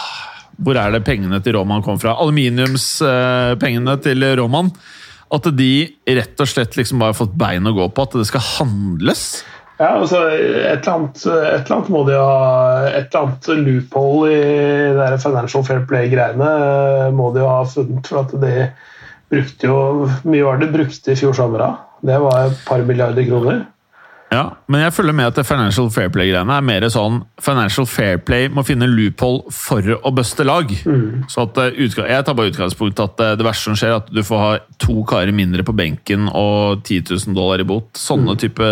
Hvor 0.63 0.77
er 0.77 0.93
det 0.93 1.03
pengene 1.05 1.39
til 1.43 1.57
Roman 1.57 1.83
kom 1.85 1.97
fra? 2.01 2.15
Aluminiumspengene 2.21 3.97
til 4.05 4.25
Roman. 4.37 4.69
At 5.33 5.49
de 5.57 5.73
rett 6.05 6.43
og 6.43 6.49
slett 6.49 6.77
liksom 6.77 7.01
bare 7.01 7.13
har 7.13 7.17
fått 7.17 7.33
bein 7.39 7.65
å 7.67 7.73
gå 7.75 7.89
på. 7.89 8.05
At 8.05 8.17
det 8.19 8.27
skal 8.29 8.45
handles. 8.59 9.41
Ja, 9.79 9.95
altså 9.97 10.19
et 10.29 10.85
eller, 10.85 10.91
annet, 10.93 11.23
et 11.25 11.63
eller 11.65 11.75
annet 11.75 11.89
må 11.91 12.03
de 12.05 12.13
ha 12.13 12.83
Et 12.91 13.07
eller 13.07 13.23
annet 13.23 13.47
loophole 13.65 14.29
i 14.29 14.43
det 14.93 14.99
der 14.99 15.17
Financial 15.19 15.65
Fair 15.65 15.81
Play-greiene 15.89 16.51
må 17.17 17.31
de 17.33 17.41
ha 17.47 17.63
funnet. 17.67 18.07
For 18.07 18.21
at 18.21 18.35
de 18.43 18.53
brukte 19.33 19.69
jo 19.69 20.07
mye 20.29 20.47
var 20.47 20.61
det 20.61 20.71
brukte 20.73 21.13
i 21.13 21.19
fjor 21.19 21.35
sommer. 21.37 21.65
Det 22.03 22.19
var 22.21 22.47
et 22.47 22.65
par 22.67 22.83
milliarder 22.87 23.27
kroner. 23.27 23.63
Ja, 24.33 24.43
men 24.71 24.81
jeg 24.81 24.93
følger 24.95 25.13
med 25.13 25.29
at 25.29 25.37
det 25.37 25.45
Financial 25.45 25.89
Fair 25.93 26.09
Play-greiene 26.13 26.55
er 26.57 26.65
mer 26.65 26.85
sånn 26.89 27.19
Financial 27.43 27.85
Fair 27.89 28.17
Play 28.25 28.47
må 28.49 28.63
finne 28.65 28.87
loophole 28.89 29.51
for 29.53 29.85
å 29.99 30.11
buste 30.15 30.45
lag. 30.47 30.71
Mm. 30.89 31.27
Så 31.29 31.45
at 31.45 31.59
eh, 31.61 31.77
Jeg 31.83 32.25
tar 32.25 32.37
bare 32.37 32.49
utgangspunkt 32.49 33.01
at 33.03 33.21
eh, 33.21 33.35
det 33.37 33.45
verste 33.45 33.69
som 33.69 33.77
skjer, 33.77 33.93
er 33.93 34.01
at 34.01 34.09
du 34.09 34.23
får 34.25 34.41
ha 34.41 34.51
to 34.81 35.03
karer 35.09 35.35
mindre 35.35 35.65
på 35.65 35.75
benken 35.77 36.25
og 36.31 36.81
10 36.81 37.13
000 37.13 37.37
dollar 37.37 37.61
i 37.61 37.67
bot. 37.67 37.91
Sånne 37.99 38.35
type 38.41 38.65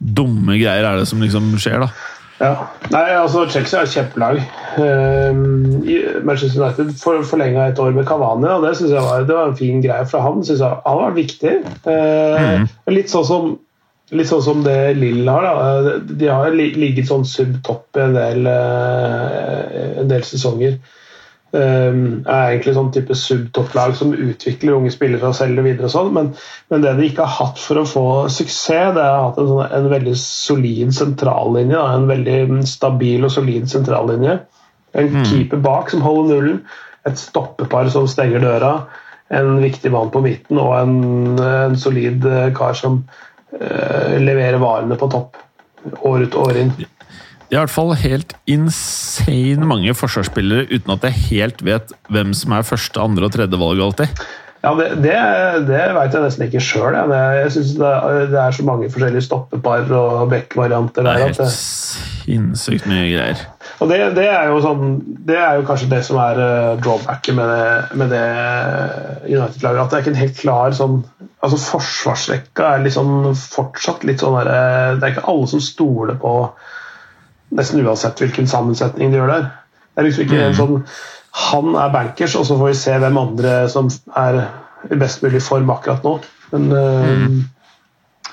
dumme 0.00 0.58
greier 0.58 0.82
er 0.82 0.98
det 0.98 1.06
som 1.12 1.22
liksom 1.22 1.54
skjer, 1.62 1.86
da. 1.86 1.92
Ja. 2.36 2.68
Nei, 2.92 3.04
altså 3.16 3.46
Chelsea 3.48 3.80
er 3.80 3.86
et 3.86 3.94
kjempelag. 3.94 4.40
Uh, 4.76 6.24
Manchester 6.26 6.60
United 6.60 6.90
for, 7.00 7.22
forlenga 7.24 7.70
et 7.70 7.78
år 7.80 7.94
med 7.96 8.04
Cavani, 8.08 8.48
og 8.52 8.66
det 8.66 8.74
synes 8.76 8.92
jeg 8.92 9.04
var, 9.06 9.24
det 9.24 9.38
var 9.38 9.52
en 9.52 9.56
fin 9.56 9.80
greie 9.84 10.08
fra 10.10 10.20
han. 10.24 10.44
Synes 10.44 10.60
jeg, 10.60 10.82
han 10.84 11.00
var 11.00 11.16
viktig. 11.16 11.54
Uh, 11.86 12.66
litt, 12.92 13.12
sånn 13.12 13.26
som, 13.28 13.48
litt 14.12 14.28
sånn 14.30 14.44
som 14.44 14.60
det 14.66 14.76
Lill 15.00 15.24
har. 15.32 15.48
Da. 15.48 15.96
De 16.12 16.28
har 16.28 16.52
ligget 16.56 17.08
sånn 17.08 17.24
sub-topp 17.28 17.96
i 17.96 18.04
en 18.04 18.18
del, 18.18 18.44
uh, 18.50 19.98
en 20.02 20.12
del 20.12 20.26
sesonger. 20.28 20.76
Um, 21.56 22.26
er 22.28 22.50
egentlig 22.50 22.74
sånn 22.76 22.90
type 22.92 23.14
subtopplag 23.16 23.94
som 23.96 24.10
utvikler 24.12 24.74
unge 24.76 24.90
spillere 24.92 25.30
og 25.30 25.36
selger 25.38 25.64
videre 25.64 25.88
og 25.88 25.92
sånn, 25.94 26.10
men, 26.12 26.26
men 26.68 26.82
det 26.84 26.90
de 26.98 27.06
ikke 27.06 27.24
har 27.24 27.46
hatt 27.46 27.60
for 27.62 27.80
å 27.80 27.86
få 27.88 28.02
suksess, 28.28 28.90
det 28.96 29.00
er 29.00 29.22
hatt 29.22 29.38
en, 29.40 29.48
sånn, 29.48 29.62
en 29.78 29.88
veldig 29.88 30.12
solid 30.20 30.92
sentrallinje. 30.96 31.80
En 31.80 32.04
veldig 32.10 32.66
stabil 32.68 33.24
og 33.24 33.32
solid 33.32 33.70
sentrallinje. 33.72 34.36
En 34.96 35.16
keeper 35.28 35.62
bak 35.64 35.92
som 35.92 36.04
holder 36.04 36.34
nullen, 36.34 36.60
et 37.08 37.20
stoppepar 37.20 37.88
som 37.94 38.08
stenger 38.10 38.44
døra, 38.44 38.72
en 39.32 39.56
viktig 39.62 39.92
mann 39.94 40.12
på 40.14 40.22
midten 40.24 40.60
og 40.62 40.74
en, 40.78 40.96
en 41.42 41.78
solid 41.78 42.26
eh, 42.30 42.50
kar 42.54 42.76
som 42.78 43.00
eh, 43.56 44.18
leverer 44.22 44.60
varene 44.62 44.98
på 44.98 45.08
topp 45.10 45.40
år 46.06 46.26
ut 46.26 46.36
og 46.36 46.50
år 46.50 46.60
inn. 46.62 46.74
Det 47.46 47.54
er 47.54 47.60
i 47.60 47.62
hvert 47.62 47.70
fall 47.76 47.92
helt 47.94 48.32
insane 48.50 49.68
mange 49.70 49.94
forsvarsspillere 49.94 50.66
uten 50.72 50.96
at 50.96 51.06
jeg 51.06 51.22
helt 51.28 51.62
vet 51.66 51.94
hvem 52.10 52.34
som 52.34 52.56
er 52.56 52.66
første, 52.66 52.98
andre 52.98 53.28
og 53.28 53.36
tredje 53.36 53.60
valg 53.60 53.82
alltid. 53.84 54.24
Ja, 54.64 54.72
Det, 54.74 54.86
det, 54.98 55.16
det 55.68 55.82
veit 55.94 56.14
jeg 56.16 56.24
nesten 56.24 56.46
ikke 56.48 56.62
sjøl. 56.64 56.96
Jeg, 56.96 57.18
jeg 57.38 57.52
syns 57.54 57.74
det, 57.78 57.90
det 58.32 58.40
er 58.42 58.56
så 58.56 58.64
mange 58.66 58.88
forskjellige 58.90 59.26
stoppepar 59.28 59.92
og 59.94 60.24
backvarianter 60.32 61.06
der. 61.06 61.20
Det 61.20 61.22
er 61.22 61.30
helt 61.30 61.54
sinnssykt 61.54 62.88
mye 62.90 63.04
greier. 63.12 63.44
og 63.78 63.92
det, 63.92 64.00
det, 64.16 64.26
er 64.26 64.50
jo 64.50 64.58
sånn, 64.64 64.96
det 65.28 65.38
er 65.38 65.60
jo 65.60 65.66
kanskje 65.68 65.90
det 65.92 66.02
som 66.08 66.18
er 66.18 66.40
eh, 66.42 66.72
drawbacket 66.82 67.38
med 67.38 67.52
det, 67.52 68.00
med 68.00 68.10
det 68.10 68.26
United-laget. 69.28 69.84
At 69.84 69.92
det 69.92 70.00
er 70.00 70.02
ikke 70.02 70.14
en 70.16 70.24
helt 70.24 70.40
klar 70.40 70.74
sånn 70.74 71.04
altså 71.46 71.60
Forsvarsrekka 71.62 72.72
er 72.72 72.86
liksom 72.88 73.28
fortsatt 73.38 74.02
litt 74.08 74.24
sånn 74.24 74.34
der, 74.40 74.50
eh, 74.50 74.96
Det 74.96 75.06
er 75.06 75.14
ikke 75.14 75.28
alle 75.30 75.46
som 75.52 75.62
stoler 75.62 76.18
på 76.18 76.32
nesten 77.54 77.84
uansett 77.84 78.20
hvilken 78.22 78.48
sammensetning 78.50 79.12
de 79.12 79.20
gjør 79.20 79.32
der. 79.32 79.50
Det 79.94 80.02
er 80.02 80.08
liksom 80.08 80.26
ikke 80.26 80.40
en 80.44 80.56
sånn 80.56 80.80
Han 81.36 81.74
er 81.76 81.92
bankers, 81.92 82.34
og 82.36 82.46
så 82.48 82.56
får 82.56 82.70
vi 82.70 82.78
se 82.80 82.94
hvem 83.02 83.18
andre 83.20 83.52
som 83.68 83.90
er 84.16 84.40
i 84.88 84.96
best 84.96 85.22
mulig 85.24 85.42
form 85.44 85.70
akkurat 85.74 86.04
nå. 86.06 86.14
Men 86.54 86.66
eh, 86.72 88.32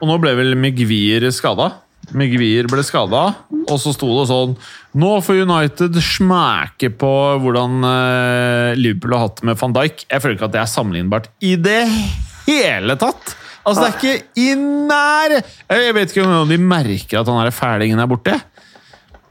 Og 0.00 0.10
nå 0.10 0.18
ble 0.22 0.34
vel 0.38 0.56
Migvir 0.58 1.28
skada. 1.34 1.70
Migvir 2.12 2.66
ble 2.68 2.82
skada, 2.84 3.22
og 3.64 3.78
så 3.80 3.94
sto 3.94 4.10
det 4.18 4.26
sånn 4.28 4.58
Nå 5.00 5.12
får 5.24 5.44
United 5.46 5.96
smake 6.04 6.90
på 7.00 7.12
hvordan 7.40 7.86
eh, 7.88 8.74
Liverpool 8.76 9.16
har 9.16 9.24
hatt 9.28 9.40
det 9.40 9.48
med 9.48 9.62
van 9.62 9.78
Dijk. 9.78 10.04
Jeg 10.10 10.22
føler 10.22 10.36
ikke 10.36 10.50
at 10.50 10.56
det 10.58 10.62
er 10.64 10.74
sammenlignbart 10.74 11.30
i 11.42 11.54
det 11.56 11.80
hele 12.44 12.98
tatt! 13.00 13.38
Altså, 13.64 13.82
det 13.82 13.88
er 13.88 13.94
ikke 13.96 14.24
i 14.36 14.54
nær 14.60 15.36
Jeg 15.72 15.94
vet 15.96 16.12
ikke 16.12 16.26
om 16.28 16.48
de 16.48 16.58
merker 16.60 17.20
at 17.20 17.28
han 17.28 17.46
der 17.46 17.54
fælingen 17.54 17.98
er 17.98 18.06
borte. 18.10 18.40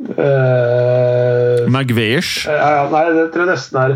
Uh, 0.03 1.71
Maguires. 1.71 2.47
Uh, 2.47 2.53
ja, 2.53 2.87
Nei, 2.91 3.03
det 3.13 3.27
tror 3.31 3.45
jeg 3.45 3.51
nesten 3.53 3.77
er 3.79 3.93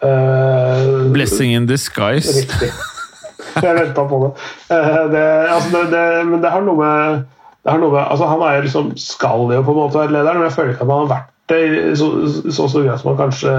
uh, 0.00 1.10
Blessing 1.14 1.52
in 1.56 1.66
disguise. 1.68 2.30
Riktig. 2.38 2.70
Jeg 3.58 3.74
venta 3.74 4.04
på 4.06 4.20
det. 4.22 4.30
Eh, 4.76 5.04
det, 5.12 5.24
altså 5.50 5.68
det, 5.72 5.82
det. 5.92 6.26
Men 6.28 6.42
det 6.42 6.50
har 6.52 6.62
noe 6.64 6.78
med, 6.78 7.22
det 7.64 7.72
har 7.72 7.80
noe 7.82 7.94
med 7.94 8.02
altså 8.04 8.28
Han 8.30 8.42
er 8.46 8.58
jo 8.58 8.66
liksom, 8.66 8.90
skal 9.00 9.54
jo 9.54 9.62
på 9.64 9.74
en 9.74 9.80
måte 9.80 9.98
være 9.98 10.14
lederen, 10.14 10.40
men 10.40 10.48
jeg 10.48 10.56
føler 10.56 10.74
ikke 10.74 10.86
at 10.86 10.92
han 10.92 11.02
har 11.02 11.12
vært 11.14 11.34
det 11.48 11.60
i 11.64 11.94
så 11.96 12.08
så 12.52 12.66
stor 12.68 12.84
grad 12.84 13.00
som 13.00 13.10
han 13.14 13.20
kanskje 13.22 13.54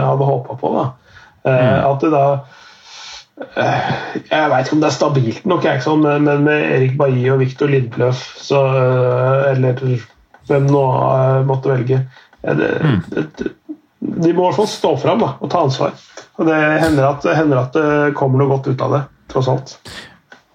hadde 0.00 0.30
håpa 0.30 0.56
på. 0.60 0.72
da. 0.78 0.86
Mm. 1.44 1.74
At 1.90 2.02
det 2.02 2.12
da 2.14 2.24
eh, 2.32 2.57
Jeg 3.38 4.50
veit 4.50 4.66
ikke 4.66 4.76
om 4.76 4.82
det 4.82 4.88
er 4.88 4.96
stabilt 4.96 5.44
nok, 5.48 5.66
sånn, 5.84 6.06
men 6.24 6.46
med 6.46 6.64
Erik 6.74 6.96
Bailly 6.98 7.28
og 7.30 7.42
Viktor 7.42 7.70
Lindløf 7.70 8.22
så, 8.42 8.62
eh, 8.74 9.52
Eller 9.52 9.78
hvem 10.48 10.66
nå 10.66 10.82
eh, 10.96 11.40
måtte 11.46 11.70
velge 11.70 12.00
eh, 12.00 12.58
det, 12.58 12.70
det, 13.14 13.52
De 14.00 14.32
må 14.32 14.42
i 14.42 14.46
hvert 14.48 14.58
fall 14.58 14.70
stå 14.72 14.92
fram 15.04 15.22
da, 15.22 15.32
og 15.38 15.52
ta 15.52 15.62
ansvar. 15.66 15.94
Og 16.38 16.50
Det 16.50 16.58
hender 16.82 17.10
at, 17.12 17.26
hender 17.38 17.62
at 17.62 17.78
det 17.78 18.14
kommer 18.18 18.42
noe 18.42 18.50
godt 18.56 18.70
ut 18.70 18.86
av 18.86 18.94
det, 18.96 19.02
tross 19.30 19.50
alt. 19.52 19.76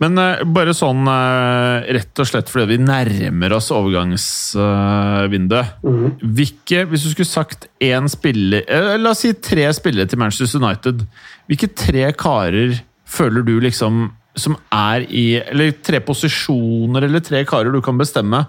Men 0.01 0.17
eh, 0.17 0.41
bare 0.55 0.73
sånn 0.75 1.05
eh, 1.09 1.85
rett 1.97 2.19
og 2.19 2.27
slett 2.27 2.49
fordi 2.51 2.73
vi 2.73 2.79
nærmer 2.81 3.53
oss 3.57 3.69
overgangsvinduet. 3.75 5.67
Hvilke, 6.23 6.85
hvis 6.89 7.05
du 7.05 7.09
skulle 7.13 7.29
sagt 7.29 7.67
én 7.83 8.09
spiller 8.11 8.61
eh, 8.65 8.97
La 8.97 9.09
oss 9.13 9.21
si 9.25 9.33
tre 9.37 9.65
spillere 9.75 10.09
til 10.09 10.19
Manchester 10.21 10.59
United. 10.63 11.05
Hvilke 11.51 11.69
tre 11.77 12.05
karer 12.17 12.69
føler 13.05 13.41
du 13.45 13.59
liksom 13.63 14.11
som 14.33 14.55
er 14.73 15.03
i 15.13 15.37
Eller 15.37 15.75
tre 15.85 15.99
posisjoner 16.01 17.05
eller 17.05 17.21
tre 17.21 17.43
karer 17.45 17.69
du 17.69 17.81
kan 17.85 17.99
bestemme 17.99 18.39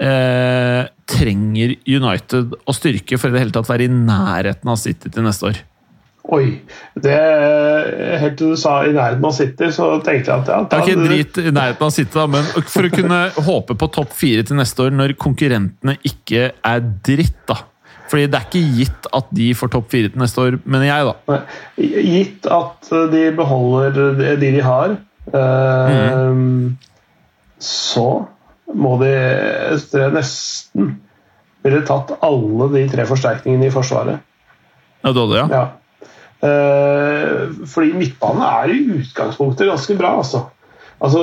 eh, 0.00 0.82
trenger 1.08 1.74
United 1.88 2.54
å 2.64 2.74
styrke 2.76 3.18
for 3.20 3.30
i 3.30 3.32
det 3.34 3.44
hele 3.44 3.54
tatt 3.54 3.70
være 3.70 3.86
i 3.86 3.92
nærheten 3.92 4.70
av 4.70 4.76
City 4.80 5.08
til 5.12 5.24
neste 5.26 5.48
år? 5.50 5.62
Oi. 6.34 6.46
Det, 7.04 7.18
helt 8.22 8.36
til 8.40 8.54
du 8.54 8.58
sa 8.58 8.78
i 8.86 8.94
nærheten 8.94 9.26
av 9.28 9.34
City, 9.36 9.68
så 9.74 9.90
tenkte 10.04 10.32
jeg 10.32 10.42
at 10.42 10.50
ja, 10.50 10.58
Det 10.70 10.78
er 10.78 10.88
ikke 10.88 11.06
drit 11.08 11.38
i 11.42 11.52
nærheten 11.54 11.86
av 11.86 11.92
City, 11.94 12.14
da, 12.16 12.26
men 12.30 12.48
for 12.72 12.88
å 12.88 12.92
kunne 12.94 13.20
håpe 13.48 13.76
på 13.80 13.90
topp 13.98 14.16
fire 14.16 14.46
til 14.46 14.58
neste 14.58 14.88
år 14.88 14.96
når 14.96 15.16
konkurrentene 15.20 15.96
ikke 16.06 16.50
er 16.56 16.84
dritt, 17.06 17.38
da. 17.50 17.60
Fordi 18.10 18.26
det 18.30 18.38
er 18.38 18.48
ikke 18.48 18.78
gitt 18.78 19.08
at 19.16 19.30
de 19.34 19.48
får 19.56 19.72
topp 19.72 19.88
fire 19.94 20.12
til 20.12 20.22
neste 20.22 20.42
år, 20.42 20.58
mener 20.64 20.90
jeg, 20.90 21.08
da. 21.08 21.14
Nei, 21.32 21.88
Gitt 22.14 22.50
at 22.52 22.92
de 23.14 23.24
beholder 23.36 23.96
de 24.28 24.36
de 24.42 24.52
har, 24.64 24.98
eh, 25.32 26.42
så 27.64 28.08
må 28.74 28.96
de 29.00 29.14
nesten 30.14 30.94
ville 31.64 31.80
tatt 31.88 32.12
alle 32.24 32.68
de 32.74 32.84
tre 32.92 33.06
forsterkningene 33.08 33.70
i 33.70 33.72
Forsvaret. 33.72 34.20
Ja, 35.04 35.12
hadde, 35.12 35.38
ja. 35.38 35.46
Ja. 35.52 35.64
Eh, 36.44 37.54
fordi 37.70 37.94
midtbanen 37.96 38.44
er 38.44 38.74
i 38.74 38.82
utgangspunktet 38.98 39.70
ganske 39.70 39.96
bra, 40.00 40.18
altså. 40.20 40.48
Altså, 41.04 41.20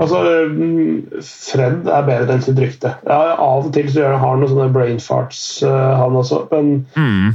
altså 0.00 0.20
mm, 0.54 1.20
Fred 1.26 1.88
er 1.90 2.04
bedre 2.06 2.36
enn 2.36 2.44
sitt 2.44 2.60
rykte. 2.62 2.94
Ja, 3.04 3.34
av 3.34 3.66
og 3.66 3.72
til 3.74 3.90
så 3.90 4.00
gjør 4.00 4.14
han 4.14 4.22
har 4.22 4.38
noen 4.40 4.52
sånne 4.52 4.68
brain 4.72 5.02
farts, 5.02 5.40
uh, 5.66 5.90
han 5.98 6.16
også. 6.16 6.44
Men, 6.52 6.70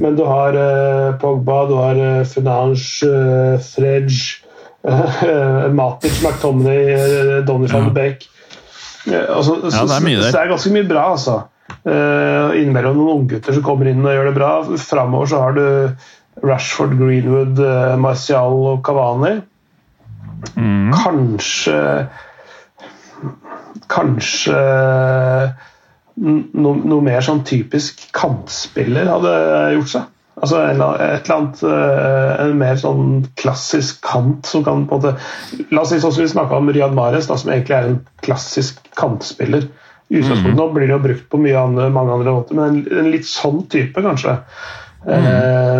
men 0.01 0.17
du 0.17 0.23
har 0.25 0.57
uh, 0.57 1.17
Pogba, 1.21 1.59
du 1.69 1.75
har 1.77 1.99
uh, 1.99 2.23
Finange, 2.25 2.81
uh, 3.05 3.59
Fredge 3.61 4.39
Matic, 5.77 6.21
McTominay, 6.23 7.43
Donny 7.45 7.69
van 7.69 7.89
de 7.89 7.93
Beek. 7.93 8.25
Altså, 9.11 9.59
ja, 9.67 9.83
det 9.83 9.99
er 9.99 10.05
mye 10.07 10.17
der. 10.17 10.29
Så 10.31 10.33
det 10.37 10.41
er 10.41 10.51
ganske 10.55 10.73
mye 10.73 10.87
bra, 10.87 11.05
altså. 11.17 11.41
Uh, 11.87 12.55
innimellom 12.57 12.97
noen 12.97 13.21
unggutter 13.21 13.55
som 13.55 13.63
kommer 13.63 13.87
inn 13.87 14.03
og 14.03 14.11
gjør 14.15 14.29
det 14.29 14.35
bra. 14.35 14.51
Framover 14.81 15.29
så 15.31 15.43
har 15.43 15.55
du 15.55 15.65
Rashford, 16.43 16.97
Greenwood, 16.99 17.59
uh, 17.59 17.95
Martial 18.01 18.59
og 18.73 18.83
Kavani. 18.85 19.39
Mm. 20.53 20.91
Kanskje 20.93 21.79
Kanskje 23.87 24.57
no, 26.17 26.73
noe 26.75 27.01
mer 27.05 27.23
sånn 27.25 27.41
typisk 27.47 28.03
kantspiller 28.15 29.09
hadde 29.09 29.33
gjort 29.77 29.91
seg. 29.93 30.13
Altså 30.37 30.59
et 30.61 30.75
eller 30.77 31.33
annet 31.33 31.61
eh, 31.65 32.31
En 32.43 32.51
mer 32.59 32.75
sånn 32.77 33.23
klassisk 33.41 34.03
kant 34.05 34.45
som 34.45 34.61
kan 34.67 34.83
på 34.85 34.99
en 34.99 35.01
måte 35.01 35.63
La 35.73 35.81
oss 35.81 35.89
si 35.89 35.97
sånn 36.03 36.13
som 36.13 36.21
vi 36.21 36.29
snakka 36.29 36.59
om 36.59 36.69
Riyad 36.69 36.93
Mahrez, 36.93 37.25
da, 37.25 37.39
som 37.41 37.49
egentlig 37.49 37.73
er 37.73 37.87
en 37.87 37.97
klassisk 38.21 38.83
kantspiller. 38.99 39.65
I 40.07 40.19
utgangspunktet 40.19 40.53
mm. 40.53 40.59
nå 40.59 40.67
blir 40.75 40.85
det 40.87 40.93
jo 40.93 41.03
brukt 41.07 41.25
på 41.31 41.41
andre, 41.57 41.89
mange 41.93 42.13
andre 42.13 42.35
måter, 42.35 42.59
men 42.59 42.67
en, 42.69 42.99
en, 42.99 43.09
litt 43.11 43.25
sånn 43.27 43.63
type, 43.71 44.03
kanskje. 44.03 44.37
Mm. 45.07 45.25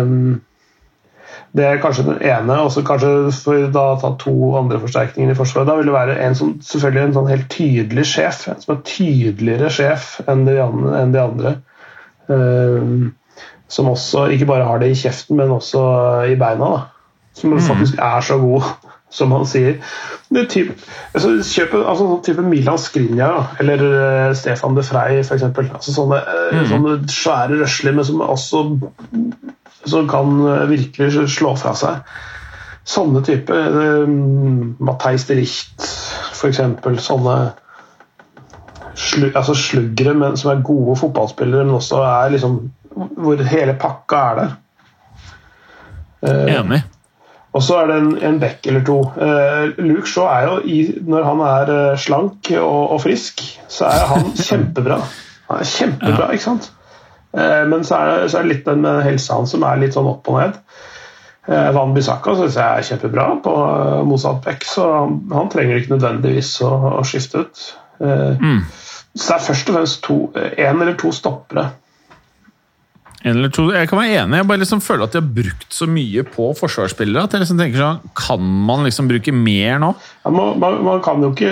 Um, 0.02 0.34
det 1.58 1.66
er 1.66 1.80
kanskje 1.82 2.06
den 2.06 2.20
ene. 2.22 2.60
og 2.62 2.70
så 2.72 2.84
kanskje 2.86 3.32
for 3.34 3.70
da 3.74 3.84
ta 3.98 4.12
to 4.20 4.34
andre 4.58 4.78
forsterkninger 4.80 5.34
i 5.34 5.38
Forsvaret. 5.38 5.68
Da 5.68 5.76
vil 5.78 5.88
det 5.90 5.96
være 5.96 6.18
en 6.26 6.36
som, 6.38 6.52
selvfølgelig 6.62 7.04
en 7.04 7.16
sånn 7.16 7.30
helt 7.32 7.48
tydelig 7.52 8.04
sjef. 8.12 8.44
En 8.52 8.60
som 8.62 8.76
er 8.76 8.84
tydeligere 8.86 9.70
sjef 9.74 10.12
enn 10.30 10.44
de 10.46 10.58
andre. 10.62 10.92
Enn 11.02 11.16
de 11.16 11.24
andre. 11.24 11.54
Um, 12.28 12.92
som 13.68 13.88
også 13.90 14.28
ikke 14.32 14.46
bare 14.48 14.68
har 14.68 14.78
det 14.80 14.92
i 14.92 15.00
kjeften, 15.02 15.36
men 15.36 15.50
også 15.52 15.82
i 16.30 16.36
beina. 16.40 16.70
da. 16.76 17.24
Som 17.36 17.56
mm. 17.56 17.64
faktisk 17.66 17.98
er 17.98 18.20
så 18.24 18.38
god 18.38 18.70
som 19.18 19.34
han 19.34 19.46
sier. 19.48 19.82
Det 20.28 20.44
type, 20.52 20.74
altså, 21.16 21.34
kjøp 21.40 21.74
altså, 21.80 22.04
sånn 22.04 22.24
type 22.26 22.42
Milan 22.44 22.78
Skrinja 22.80 23.30
eller 23.62 23.82
uh, 23.82 24.32
Stefan 24.36 24.76
de 24.76 24.84
Frey 24.84 25.22
f.eks. 25.24 25.46
Altså, 25.48 25.94
sånne, 25.94 26.22
uh, 26.22 26.54
mm. 26.54 26.66
sånne 26.70 26.96
svære 27.12 27.62
røsler, 27.62 27.96
men 27.96 28.06
som 28.06 28.20
også 28.22 28.64
som 29.84 30.08
kan 30.08 30.40
uh, 30.46 30.66
virkelig 30.70 31.28
slå 31.30 31.54
fra 31.58 31.74
seg. 31.78 32.02
Sånne 32.88 33.22
type 33.26 33.52
uh, 33.52 34.08
Matheis 34.84 35.26
de 35.28 35.38
Richt 35.40 35.86
f.eks. 36.32 36.60
Sånne 37.04 37.38
slu, 38.98 39.28
altså 39.28 39.54
sluggere 39.58 40.14
men, 40.18 40.38
som 40.40 40.52
er 40.52 40.64
gode 40.66 40.96
fotballspillere, 40.98 41.66
men 41.66 41.78
også 41.78 42.02
er 42.06 42.34
liksom 42.34 42.60
Hvor 42.98 43.42
hele 43.46 43.76
pakka 43.78 44.20
er 44.30 44.38
der. 44.38 44.54
Enig. 46.58 46.80
Og 47.54 47.62
så 47.62 47.76
er 47.78 47.86
det 47.90 47.98
en, 48.00 48.08
en 48.26 48.40
bekk 48.42 48.66
eller 48.70 48.82
to. 48.86 48.96
Uh, 49.14 49.70
Luke 49.78 50.08
Shaw 50.10 50.26
er 50.26 50.48
jo, 50.48 50.56
i, 50.66 50.80
når 51.06 51.28
han 51.28 51.42
er 51.46 51.70
slank 52.00 52.50
og, 52.58 52.96
og, 52.96 52.98
frisk, 53.04 53.44
så 53.70 53.86
er 53.86 54.10
han 54.10 54.32
kjempebra. 54.48 54.98
Han 55.48 55.62
er 55.62 55.70
kjempebra, 55.70 56.26
ja. 56.26 56.34
ikke 56.34 56.46
sant? 56.48 56.72
Uh, 57.36 57.64
men 57.68 57.84
så 57.84 57.98
er, 57.98 58.12
det, 58.12 58.30
så 58.32 58.38
er, 58.38 58.46
det, 58.46 58.54
litt 58.54 58.68
den 58.68 58.84
med 58.84 59.02
helsa 59.04 59.36
hans 59.36 59.52
som 59.54 59.66
er 59.68 59.80
litt 59.82 59.96
sånn 59.96 60.08
opp 60.08 60.28
og 60.32 60.40
ned. 60.40 60.60
Uh, 61.48 61.68
Van 61.76 61.92
Bissaka 61.96 62.36
syns 62.38 62.56
jeg 62.60 62.64
er 62.64 62.86
kjempebra 62.90 63.26
på 63.44 63.54
uh, 63.56 64.00
motsatt 64.08 64.64
så 64.68 64.86
han, 64.94 65.18
han, 65.32 65.50
trenger 65.52 65.80
ikke 65.80 65.96
nødvendigvis 65.96 66.54
å, 66.66 66.72
å 67.00 67.04
skifte 67.06 67.44
ut. 67.44 67.66
Mm. 67.98 68.62
Så 69.18 69.24
det 69.24 69.34
er 69.34 69.42
først 69.42 69.70
og 69.70 69.74
fremst 69.74 70.10
én 70.62 70.76
eller 70.78 70.94
to 71.00 71.10
stoppere 71.10 71.64
en 73.24 73.34
eller 73.34 73.50
to. 73.50 73.64
Jeg 73.74 73.88
kan 73.90 73.98
være 73.98 74.20
enig. 74.22 74.38
Jeg 74.38 74.46
bare 74.46 74.60
liksom 74.62 74.82
føler 74.84 75.08
at 75.08 75.14
de 75.14 75.18
har 75.18 75.30
brukt 75.38 75.72
så 75.74 75.88
mye 75.90 76.22
på 76.22 76.52
forsvarsspillere. 76.58 77.24
at 77.26 77.32
jeg 77.34 77.42
liksom 77.42 77.58
tenker 77.58 77.82
sånn, 77.82 78.12
Kan 78.14 78.44
man 78.68 78.84
liksom 78.86 79.08
bruke 79.10 79.34
mer 79.34 79.80
nå? 79.82 79.88
Ja, 80.22 80.30
man, 80.30 80.60
man, 80.62 80.78
man, 80.86 81.02
kan 81.02 81.24
jo 81.24 81.32
ikke, 81.34 81.50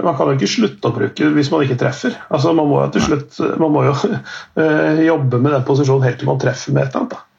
man 0.00 0.16
kan 0.16 0.32
jo 0.32 0.38
ikke 0.38 0.48
slutte 0.54 0.88
å 0.88 0.96
bruke 0.96 1.28
hvis 1.36 1.52
man 1.52 1.66
ikke 1.66 1.76
treffer. 1.82 2.16
Altså, 2.30 2.54
Man 2.56 2.70
må 2.70 2.80
jo 2.80 2.88
til 2.96 3.04
slutt 3.10 3.42
man 3.60 3.74
må 3.74 3.84
jo 3.84 3.92
øh, 4.00 5.04
jobbe 5.10 5.42
med 5.44 5.52
den 5.52 5.68
posisjonen 5.68 6.08
helt 6.08 6.18
til 6.22 6.30
man 6.30 6.40
treffer 6.40 6.72
med 6.72 6.86
et 6.86 6.96
eller 6.96 7.04
annet. 7.04 7.30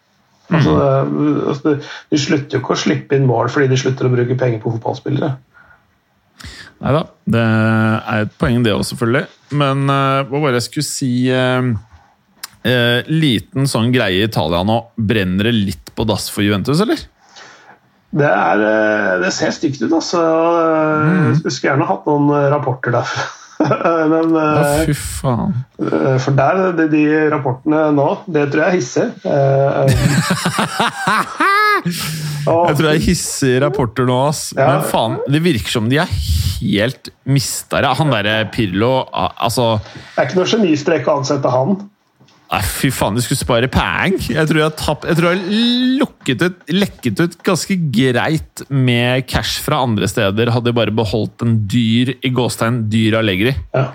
Altså, 0.45 0.75
mm. 1.09 1.41
altså, 1.49 1.75
de 2.13 2.21
slutter 2.21 2.57
jo 2.57 2.61
ikke 2.61 2.75
å 2.75 2.77
slippe 2.77 3.17
inn 3.17 3.25
mål 3.25 3.49
fordi 3.49 3.71
de 3.71 3.81
slutter 3.81 4.05
å 4.05 4.13
bruke 4.13 4.37
penger 4.37 4.61
på 4.61 4.75
fotballspillere. 4.75 5.31
Nei 6.85 6.91
da, 6.93 7.01
det 7.33 7.41
er 7.41 8.25
et 8.27 8.33
poeng, 8.37 8.61
det 8.61 8.75
òg, 8.75 8.83
selvfølgelig. 8.85 9.25
Men 9.57 9.87
uh, 9.89 10.21
hva 10.29 10.41
var 10.43 10.53
det 10.53 10.59
jeg 10.59 10.67
skulle 10.67 10.85
si 10.91 11.11
uh, 11.33 11.71
Eh, 12.65 13.05
liten 13.05 13.67
sånn 13.69 13.91
greie 13.93 14.23
i 14.23 14.25
Italia 14.25 14.63
nå. 14.65 14.79
Brenner 14.97 15.51
det 15.51 15.53
litt 15.53 15.91
på 15.95 16.03
dass 16.09 16.31
for 16.33 16.41
Juventus, 16.45 16.81
eller? 16.81 16.97
Det, 18.15 18.25
er, 18.25 18.63
eh, 18.65 19.11
det 19.21 19.31
ser 19.35 19.51
stygt 19.53 19.83
ut, 19.83 19.93
altså. 19.93 20.21
Mm. 21.05 21.33
Jeg 21.43 21.51
skulle 21.51 21.71
gjerne 21.73 21.89
hatt 21.91 22.07
noen 22.09 22.31
eh, 22.33 22.47
rapporter 22.53 22.95
derfra. 22.95 23.25
Men 24.11 24.33
ja, 24.35 24.83
fy 24.83 24.93
faen. 24.99 25.53
For 26.19 26.35
der, 26.35 26.73
de, 26.75 26.89
de 26.91 27.03
rapportene 27.31 27.85
nå, 27.95 28.07
det 28.27 28.49
tror 28.51 28.65
jeg 28.65 28.67
er 28.67 28.75
hissig. 28.75 29.05
jeg 31.85 32.75
tror 32.75 32.89
jeg 32.89 32.97
er 32.97 33.05
hissige 33.05 33.61
rapporter 33.63 34.09
nå, 34.09 34.17
ass. 34.27 34.49
Ja. 34.57 34.67
Men 34.67 34.83
faen, 34.89 35.15
det 35.31 35.39
virker 35.45 35.71
som 35.77 35.87
de 35.91 36.01
er 36.03 36.11
helt 36.59 37.13
mista 37.29 37.79
det. 37.85 37.95
Han 38.01 38.11
derre 38.11 38.41
Pirlo, 38.51 38.93
altså 39.13 39.77
Det 39.85 40.17
er 40.17 40.27
ikke 40.27 40.41
noe 40.41 40.51
genistrek 40.57 41.07
å 41.07 41.21
ansette 41.21 41.53
han. 41.53 41.77
Nei, 42.45 42.61
fy 42.61 42.91
faen, 42.93 43.17
de 43.17 43.23
skulle 43.25 43.41
spare 43.41 43.69
penger! 43.73 44.21
Jeg 44.35 44.49
tror 44.51 44.61
jeg 44.61 44.77
tapp, 44.77 45.05
jeg 45.09 45.17
tror 45.17 45.33
jeg 45.33 45.61
lukket 45.99 46.43
ut, 46.45 46.59
lekket 46.69 47.21
ut 47.23 47.37
ganske 47.45 47.77
greit 47.95 48.63
med 48.69 49.25
cash 49.29 49.63
fra 49.65 49.81
andre 49.85 50.09
steder. 50.11 50.53
Hadde 50.53 50.69
jeg 50.69 50.77
bare 50.77 50.93
beholdt 50.95 51.41
en 51.45 51.57
dyr 51.71 52.13
i 52.21 52.31
gåstegn, 52.35 52.83
dyr 52.93 53.17
Allegri. 53.21 53.55
Ja. 53.73 53.89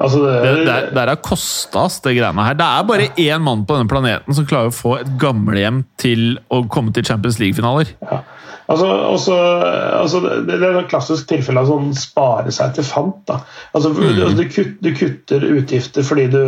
Altså 0.00 0.22
det, 0.24 0.36
det, 0.40 0.64
det, 0.64 0.76
det 0.96 1.02
har 1.10 1.20
kosta 1.20 1.84
oss, 1.84 1.98
det 2.00 2.16
greiene 2.16 2.44
her. 2.46 2.56
Det 2.56 2.66
er 2.66 2.86
bare 2.88 3.08
ja. 3.10 3.36
én 3.36 3.44
mann 3.44 3.66
på 3.68 3.76
denne 3.76 3.90
planeten 3.90 4.36
som 4.36 4.46
klarer 4.48 4.72
å 4.72 4.74
få 4.74 4.96
et 5.02 5.10
gamlehjem 5.20 5.82
til 6.00 6.38
å 6.48 6.62
komme 6.72 6.94
til 6.96 7.04
Champions 7.04 7.36
League-finaler. 7.42 7.92
Ja. 8.08 8.22
Altså, 8.70 8.86
også, 8.86 9.36
altså, 9.98 10.20
det, 10.46 10.56
er 10.62 10.78
et 10.78 10.90
klassisk 10.92 11.26
tilfelle 11.28 11.60
av 11.60 11.68
sånn 11.68 11.90
spare 11.98 12.52
seg 12.54 12.76
til 12.76 12.86
fant. 12.86 13.18
Da. 13.28 13.40
Altså, 13.74 13.90
mm. 13.92 14.00
du, 14.14 14.22
du, 14.38 14.44
kutter, 14.46 14.78
du 14.80 14.90
kutter 14.96 15.46
utgifter 15.58 16.06
fordi 16.06 16.28
du 16.32 16.42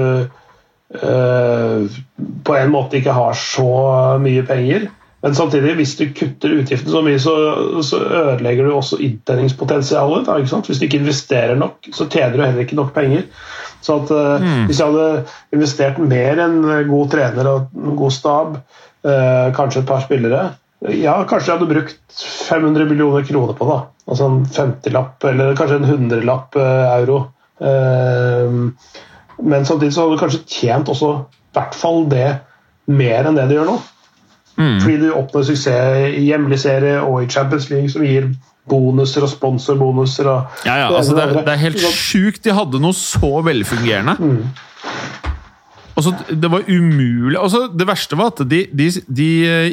på 0.93 2.55
en 2.59 2.73
måte 2.73 2.99
ikke 2.99 3.15
har 3.17 3.37
så 3.39 3.71
mye 4.21 4.43
penger. 4.45 4.91
Men 5.23 5.35
samtidig, 5.39 5.77
hvis 5.79 5.95
du 6.01 6.09
kutter 6.19 6.57
utgiftene 6.59 6.91
så 6.91 7.01
mye, 7.07 7.19
så, 7.23 7.33
så 7.87 8.01
ødelegger 8.03 8.67
du 8.67 8.73
også 8.75 8.99
inntjeningspotensialet. 9.07 10.31
Hvis 10.67 10.81
du 10.81 10.87
ikke 10.89 10.99
investerer 10.99 11.55
nok, 11.59 11.79
så 11.95 12.09
tjener 12.11 12.35
du 12.35 12.43
heller 12.43 12.65
ikke 12.65 12.79
nok 12.79 12.91
penger. 12.97 13.29
Så 13.83 14.01
at, 14.01 14.11
mm. 14.43 14.65
Hvis 14.67 14.81
jeg 14.83 14.91
hadde 14.91 15.23
investert 15.55 16.01
mer 16.03 16.43
enn 16.43 16.59
god 16.91 17.15
trener 17.15 17.51
og 17.53 17.79
en 17.79 17.95
god 17.99 18.15
stab, 18.15 18.59
uh, 19.07 19.47
kanskje 19.55 19.83
et 19.83 19.89
par 19.89 20.03
spillere 20.05 20.43
Ja, 20.83 21.15
kanskje 21.31 21.53
jeg 21.53 21.59
hadde 21.61 21.71
brukt 21.71 22.27
500 22.49 22.91
millioner 22.91 23.27
kroner 23.27 23.55
på 23.59 23.71
det. 23.71 23.79
Altså 24.11 24.27
en 24.27 24.43
50-lapp, 24.51 25.23
eller 25.31 25.55
kanskje 25.59 25.79
en 25.79 25.91
100-lapp 26.11 26.59
uh, 26.59 26.99
euro. 26.99 27.23
Uh, 27.63 28.73
men 29.43 29.67
samtidig 29.67 29.95
så 29.95 30.05
hadde 30.05 30.17
du 30.17 30.23
kanskje 30.23 30.45
tjent 30.47 30.91
også 30.93 31.13
i 31.23 31.57
hvert 31.57 31.75
fall 31.77 32.07
det 32.11 32.29
mer 32.91 33.29
enn 33.29 33.37
det 33.39 33.49
du 33.51 33.57
gjør 33.59 33.69
nå. 33.69 33.77
Mm. 34.57 34.79
Fordi 34.83 34.97
du 35.01 35.09
oppnår 35.17 35.47
suksess 35.49 36.17
i 36.19 36.25
hjemlig 36.29 36.59
serie 36.61 37.01
og 37.03 37.23
i 37.25 37.31
Champions 37.31 37.69
League, 37.73 37.91
som 37.93 38.05
gir 38.05 38.31
bonuser 38.69 39.25
og 39.27 39.33
sponsorbonuser. 39.33 40.29
Og 40.29 40.67
ja, 40.69 40.77
ja, 40.85 40.91
altså 40.91 41.17
det, 41.17 41.27
det, 41.41 41.55
er 41.55 41.63
helt 41.65 41.87
sjukt. 41.97 42.43
De 42.45 42.55
hadde 42.55 42.81
noe 42.83 42.97
så 42.97 43.41
velfungerende. 43.45 44.17
Mm. 44.21 44.45
Altså, 45.93 46.15
det 46.31 46.49
var 46.49 46.65
umulig 46.73 47.37
altså, 47.37 47.67
Det 47.69 47.85
verste 47.85 48.17
var 48.17 48.31
at 48.33 48.39
de, 48.49 48.63
de, 48.73 48.87
de 49.13 49.27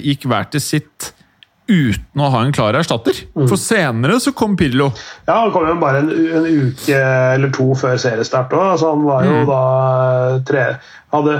gikk 0.03 0.25
hver 0.27 0.49
til 0.51 0.61
sitt 0.61 1.13
uten 1.69 2.21
å 2.21 2.29
ha 2.33 2.43
en 2.43 2.53
klar 2.55 2.75
erstatter. 2.79 3.23
Mm. 3.37 3.47
For 3.47 3.61
senere 3.61 4.19
så 4.23 4.33
kom 4.35 4.57
Pirlo. 4.59 4.89
Ja, 5.29 5.39
han 5.43 5.53
kom 5.55 5.67
jo 5.69 5.77
bare 5.81 6.03
en, 6.03 6.11
en 6.11 6.47
uke 6.49 6.99
eller 6.99 7.53
to 7.55 7.71
før 7.79 7.99
seriestart 8.01 8.53
òg. 8.57 8.65
Altså, 8.73 8.93
han 8.95 9.05
var 9.07 9.27
jo 9.27 9.35
mm. 9.37 9.49
da 9.49 9.63
tre, 10.49 10.65
hadde, 11.15 11.37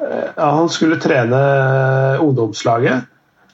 ja, 0.00 0.50
Han 0.50 0.70
skulle 0.72 1.00
trene 1.02 1.40
ungdomslaget. 2.20 3.08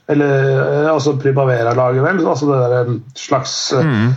Eller 0.07 0.89
altså 0.93 1.17
Primavera-laget, 1.19 2.03
vel. 2.05 2.27
Altså 2.27 2.47
det 2.53 2.63
der 2.71 2.97
slags 3.19 3.73
mm. 3.75 4.15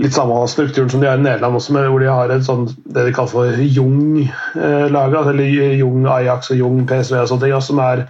Litt 0.00 0.14
samme 0.16 0.32
strukturen 0.48 0.88
som 0.88 1.02
de 1.02 1.10
har 1.10 1.18
i 1.18 1.20
Nederland 1.20 1.58
også, 1.58 1.74
hvor 1.76 2.00
de 2.00 2.06
har 2.08 2.30
et 2.32 2.44
sånn, 2.46 2.62
det 2.88 3.02
de 3.04 3.12
kaller 3.12 3.32
for 3.34 3.58
Jung-laget. 3.60 5.26
Eller 5.34 5.74
Jung 5.76 6.06
Ajax 6.08 6.54
og 6.54 6.62
Jung 6.62 6.78
PSV 6.88 7.18
og 7.20 7.28
sånne 7.28 7.44
ting. 7.44 7.58
Som 7.66 7.82
er 7.84 8.06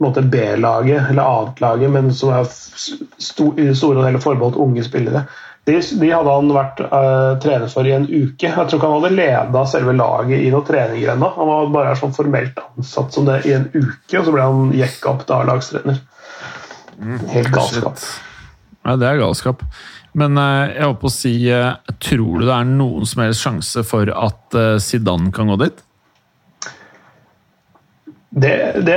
B-laget 0.00 1.10
eller 1.10 1.22
annetlaget, 1.22 1.90
men 1.90 2.10
som 2.14 2.32
er 2.32 2.48
sto, 2.48 3.52
i 3.58 3.70
store 3.76 4.04
deler 4.04 4.22
forbeholdt 4.22 4.56
unge 4.56 4.84
spillere. 4.84 5.26
De, 5.68 5.74
de, 5.76 6.08
hadde 6.08 6.32
han 6.32 6.52
vært 6.54 6.80
uh, 6.88 7.36
trener 7.42 7.68
for 7.68 7.86
i 7.86 7.92
en 7.92 8.06
uke. 8.08 8.48
Jeg 8.48 8.54
tror 8.56 8.78
ikke 8.78 8.88
han 8.88 9.02
hadde 9.02 9.18
leda 9.18 9.64
selve 9.68 9.92
laget 9.92 10.40
i 10.40 10.48
noen 10.50 10.66
treninger 10.66 11.12
ennå. 11.12 11.28
Han 11.36 11.50
var 11.50 11.74
bare 11.74 11.98
sånn 12.00 12.16
formelt 12.16 12.56
ansatt 12.64 13.12
som 13.14 13.28
det 13.28 13.42
i 13.44 13.52
en 13.58 13.68
uke, 13.74 14.16
og 14.16 14.24
så 14.24 14.34
ble 14.34 14.48
han 14.48 14.72
jekka 14.78 15.12
opp 15.12 15.26
til 15.28 15.36
A-lagstrener. 15.36 16.00
Mm, 16.96 17.20
Helt 17.34 17.52
galskap. 17.52 18.00
Ja, 18.88 18.96
det 18.96 19.10
er 19.10 19.20
galskap. 19.20 19.62
Men 20.16 20.40
eh, 20.40 20.72
jeg 20.74 20.88
håper 20.88 21.06
å 21.06 21.12
si 21.14 21.32
eh, 21.54 21.92
Tror 22.02 22.40
du 22.40 22.48
det 22.48 22.54
er 22.56 22.66
noen 22.66 23.06
som 23.06 23.20
helst 23.22 23.44
sjanse 23.44 23.84
for 23.86 24.10
at 24.10 24.56
Zidane 24.82 25.30
kan 25.36 25.52
gå 25.52 25.60
dit? 25.60 25.84
Det, 28.30 28.82
det, 28.86 28.96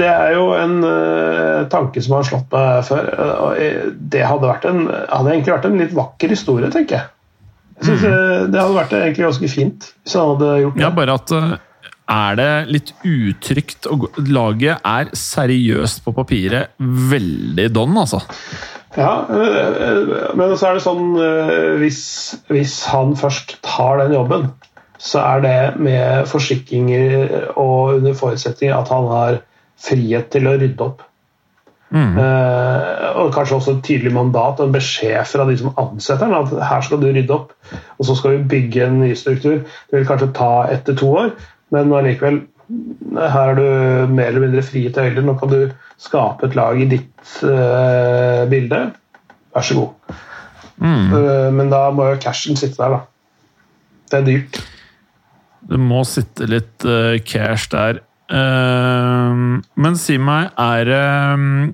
det 0.00 0.06
er 0.10 0.32
jo 0.34 0.48
en 0.58 0.80
uh, 0.82 1.68
tanke 1.70 2.02
som 2.02 2.16
har 2.16 2.26
slått 2.26 2.48
meg 2.50 2.80
før. 2.88 3.10
Uh, 3.14 3.90
det 3.94 4.24
hadde, 4.26 4.48
vært 4.48 4.66
en, 4.66 4.88
hadde 4.90 5.34
egentlig 5.36 5.54
vært 5.54 5.68
en 5.68 5.78
litt 5.78 5.92
vakker 5.94 6.34
historie, 6.34 6.70
tenker 6.74 6.98
jeg. 6.98 7.12
jeg 7.78 7.86
synes, 7.86 8.02
mm. 8.02 8.48
Det 8.50 8.58
hadde 8.58 8.80
vært 8.80 8.96
egentlig 8.98 9.28
ganske 9.28 9.52
fint 9.52 9.86
hvis 10.02 10.16
han 10.18 10.32
hadde 10.34 10.50
gjort 10.64 10.80
det. 10.80 10.82
Ja, 10.82 10.90
bare 10.96 11.16
at 11.20 11.34
uh, 11.36 11.54
er 12.10 12.40
det 12.40 12.50
litt 12.74 12.90
utrygt 13.06 13.86
å 13.86 14.00
Laget 14.26 14.82
er 14.82 15.14
seriøst 15.14 16.02
på 16.02 16.16
papiret 16.18 16.74
veldig 16.82 17.68
don, 17.70 17.94
altså. 18.02 18.24
Ja, 18.98 19.22
men 20.36 20.50
så 20.58 20.68
er 20.68 20.76
det 20.76 20.82
sånn 20.84 21.14
hvis, 21.80 22.02
hvis 22.52 22.74
han 22.92 23.14
først 23.16 23.54
tar 23.64 24.02
den 24.02 24.12
jobben 24.18 24.50
så 25.02 25.22
er 25.22 25.40
det 25.42 25.56
med 25.82 26.28
forsikringer 26.30 27.56
og 27.58 27.96
under 27.98 28.14
forutsetning 28.14 28.70
at 28.74 28.90
han 28.92 29.08
har 29.10 29.40
frihet 29.82 30.28
til 30.30 30.46
å 30.46 30.54
rydde 30.60 30.84
opp. 30.84 31.02
Mm. 31.92 32.14
Uh, 32.16 33.08
og 33.20 33.34
kanskje 33.34 33.58
også 33.58 33.74
et 33.74 33.82
tydelig 33.84 34.14
mandat 34.16 34.62
og 34.62 34.70
en 34.70 34.76
beskjed 34.76 35.26
fra 35.28 35.44
de 35.48 35.58
som 35.60 35.74
ansetter 35.80 36.30
ham 36.30 36.46
at 36.46 36.54
her 36.70 36.86
skal 36.86 37.02
du 37.02 37.10
rydde 37.10 37.34
opp, 37.34 37.52
og 37.98 38.08
så 38.08 38.16
skal 38.16 38.36
vi 38.36 38.48
bygge 38.54 38.86
en 38.86 39.02
ny 39.02 39.10
struktur. 39.18 39.60
Det 39.90 39.98
vil 39.98 40.08
kanskje 40.08 40.30
ta 40.38 40.52
etter 40.72 40.96
to 40.96 41.10
år, 41.24 41.34
men 41.74 41.92
allikevel 41.98 42.40
her 43.18 43.52
er 43.52 43.58
du 43.58 44.12
mer 44.14 44.30
eller 44.30 44.46
mindre 44.46 44.64
frie 44.64 44.92
tøyler. 44.94 45.20
Nå 45.26 45.34
kan 45.40 45.50
du 45.50 45.72
skape 46.00 46.46
et 46.46 46.56
lag 46.56 46.78
i 46.80 46.88
ditt 46.94 47.34
uh, 47.44 48.46
bilde. 48.48 48.84
Vær 49.52 49.66
så 49.66 49.76
god. 49.76 50.20
Mm. 50.78 51.10
Uh, 51.12 51.48
men 51.58 51.72
da 51.74 51.88
må 51.92 52.08
jo 52.12 52.20
cashen 52.22 52.56
sitte 52.56 52.80
der, 52.80 52.96
da. 52.96 53.02
Det 54.08 54.20
er 54.20 54.30
dyrt. 54.30 54.62
Det 55.70 55.78
må 55.80 56.02
sitte 56.08 56.48
litt 56.50 56.86
uh, 56.88 57.18
cash 57.26 57.70
der. 57.72 58.02
Uh, 58.32 59.60
men 59.76 59.98
si 60.00 60.16
meg, 60.20 60.50
er 60.56 60.88
det 60.88 61.04
uh, 61.42 61.70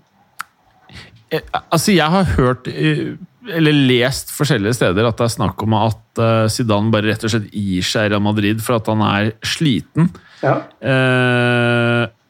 Altså, 1.69 1.93
jeg 1.93 2.09
har 2.09 2.31
hørt 2.39 2.69
eller 2.69 3.75
lest 3.89 4.31
forskjellige 4.33 4.79
steder 4.79 5.05
at 5.05 5.19
det 5.19 5.27
er 5.27 5.33
snakk 5.35 5.61
om 5.61 5.75
at 5.77 6.21
Zidane 6.53 6.89
bare 6.93 7.11
rett 7.11 7.27
og 7.29 7.33
slett 7.35 7.51
gir 7.53 7.85
seg 7.85 8.09
Real 8.09 8.23
Madrid 8.25 8.63
for 8.65 8.79
at 8.79 8.89
han 8.89 9.03
er 9.05 9.29
sliten. 9.45 10.09
Ja. 10.41 10.55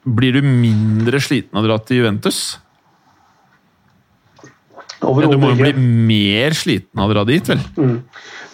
blir 0.03 0.35
du 0.35 0.43
mindre 0.43 1.21
sliten 1.23 1.55
av 1.55 1.63
å 1.63 1.71
dra 1.71 1.79
til 1.87 2.01
Juventus? 2.01 2.41
Ja, 4.99 5.13
du 5.15 5.39
må 5.39 5.53
jo 5.53 5.61
bli 5.61 5.73
mer 5.79 6.57
sliten 6.59 6.99
av 6.99 7.11
å 7.11 7.15
dra 7.15 7.23
dit, 7.29 7.47
vel? 7.47 7.61
Mm. 7.79 7.99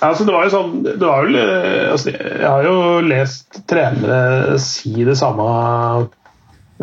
Altså, 0.05 0.27
det 0.27 0.35
var 0.35 0.45
jo 0.45 0.53
sånn 0.53 0.73
det 0.85 1.01
var 1.01 1.25
jo, 1.25 1.39
eh, 1.41 1.91
altså, 1.95 2.13
Jeg 2.13 2.45
har 2.45 2.67
jo 2.67 2.77
lest 3.07 3.61
trenere 3.71 4.59
si 4.61 4.93
det 5.07 5.17
samme 5.21 5.47